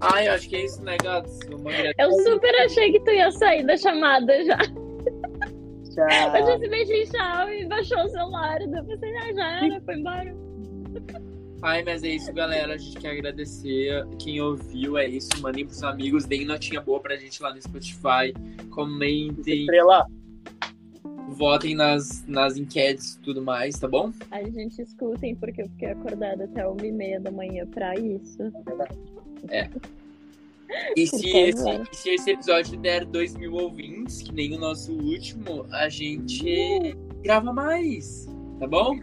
Ai, 0.01 0.27
acho 0.27 0.49
que 0.49 0.57
é 0.57 0.65
isso, 0.65 0.83
né, 0.83 0.97
gatos? 1.01 1.39
Eu 1.97 2.11
super 2.23 2.53
achei 2.61 2.91
que 2.91 2.99
tu 2.99 3.11
ia 3.11 3.31
sair 3.31 3.65
da 3.65 3.77
chamada 3.77 4.43
já. 4.43 4.57
Tchau. 4.57 6.35
Eu 6.35 6.45
disse 6.45 6.69
beijinho, 6.69 7.09
tchau, 7.09 7.49
e 7.49 7.65
baixou 7.65 8.03
o 8.03 8.09
celular. 8.09 8.59
Pensei, 8.59 9.17
ah, 9.17 9.33
já 9.33 9.65
era, 9.65 9.81
foi 9.81 9.95
embora. 9.95 10.35
Ai, 11.61 11.83
mas 11.83 12.03
é 12.03 12.09
isso, 12.09 12.33
galera. 12.33 12.73
A 12.73 12.77
gente 12.77 12.97
quer 12.99 13.11
agradecer 13.11 14.05
quem 14.17 14.41
ouviu. 14.41 14.97
É 14.97 15.07
isso. 15.07 15.29
Mandem 15.41 15.65
pros 15.65 15.83
amigos. 15.83 16.25
Deem 16.25 16.45
notinha 16.45 16.81
boa 16.81 16.99
pra 16.99 17.15
gente 17.15 17.41
lá 17.41 17.53
no 17.53 17.61
Spotify. 17.61 18.33
Comentem. 18.69 19.61
Estrela 19.61 20.07
votem 21.31 21.75
nas, 21.75 22.25
nas 22.27 22.57
enquetes 22.57 23.13
e 23.13 23.19
tudo 23.19 23.41
mais, 23.41 23.79
tá 23.79 23.87
bom? 23.87 24.11
A 24.29 24.43
gente 24.43 24.81
escutem, 24.81 25.35
porque 25.35 25.61
eu 25.61 25.69
fiquei 25.69 25.89
acordada 25.89 26.43
até 26.43 26.67
uma 26.67 26.85
e 26.85 26.91
meia 26.91 27.19
da 27.19 27.31
manhã 27.31 27.65
pra 27.67 27.95
isso. 27.95 28.51
É. 29.49 29.69
E 30.95 31.07
se, 31.07 31.29
esse, 31.29 31.85
se 31.91 32.09
esse 32.11 32.31
episódio 32.31 32.77
der 32.77 33.05
2 33.05 33.35
mil 33.35 33.53
ouvintes, 33.53 34.21
que 34.21 34.31
nem 34.33 34.55
o 34.55 34.59
nosso 34.59 34.93
último, 34.93 35.65
a 35.71 35.89
gente 35.89 36.95
grava 37.21 37.51
mais, 37.51 38.27
tá 38.59 38.67
bom? 38.67 38.97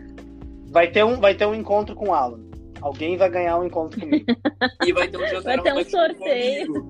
Vai 0.71 0.91
ter 0.91 1.05
um, 1.05 1.21
vai 1.21 1.35
ter 1.35 1.47
um 1.47 1.55
encontro 1.55 1.95
com 1.95 2.09
o 2.09 2.15
Alan. 2.15 2.48
Alguém 2.81 3.17
vai 3.17 3.31
ganhar 3.31 3.59
um 3.59 3.65
encontro 3.65 4.01
comigo. 4.01 4.27
E 4.85 4.93
vai 4.93 5.09
ter 5.09 5.19
um 5.19 5.27
jantar 5.27 5.43
Vai 5.43 5.63
ter 5.63 5.73
um 5.75 5.85
sorteio. 5.85 6.89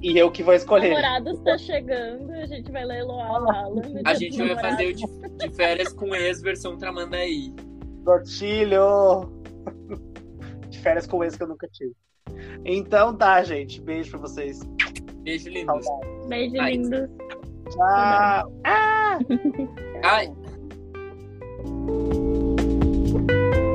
E 0.00 0.16
eu 0.16 0.30
que 0.30 0.42
vou 0.42 0.54
escolher. 0.54 0.92
O 0.92 0.94
namorado 0.94 1.30
está 1.30 1.58
chegando, 1.58 2.30
a 2.32 2.46
gente 2.46 2.70
vai 2.70 2.84
ler 2.84 3.00
Eloá 3.00 3.68
né? 3.70 4.02
A 4.04 4.14
gente 4.14 4.38
vai 4.38 4.56
fazer 4.56 4.86
o 4.86 4.94
de, 4.94 5.04
de 5.38 5.50
férias 5.54 5.92
com 5.92 6.14
ex 6.14 6.40
versão 6.40 6.76
Tramandaí. 6.76 7.52
Gatilho! 8.04 9.32
De 10.68 10.78
férias 10.78 11.06
com 11.06 11.24
ex 11.24 11.36
que 11.36 11.42
eu 11.42 11.48
nunca 11.48 11.68
tive. 11.72 11.92
Então 12.64 13.16
tá, 13.16 13.42
gente. 13.42 13.80
Beijo 13.80 14.10
pra 14.10 14.20
vocês. 14.20 14.60
Beijo 15.22 15.48
lindo. 15.50 15.72
Beijo 16.28 16.60
Ai. 16.60 16.72
lindo. 16.74 17.08
Tchau. 17.70 18.52
Ah! 18.64 19.18
Ai. 20.04 20.32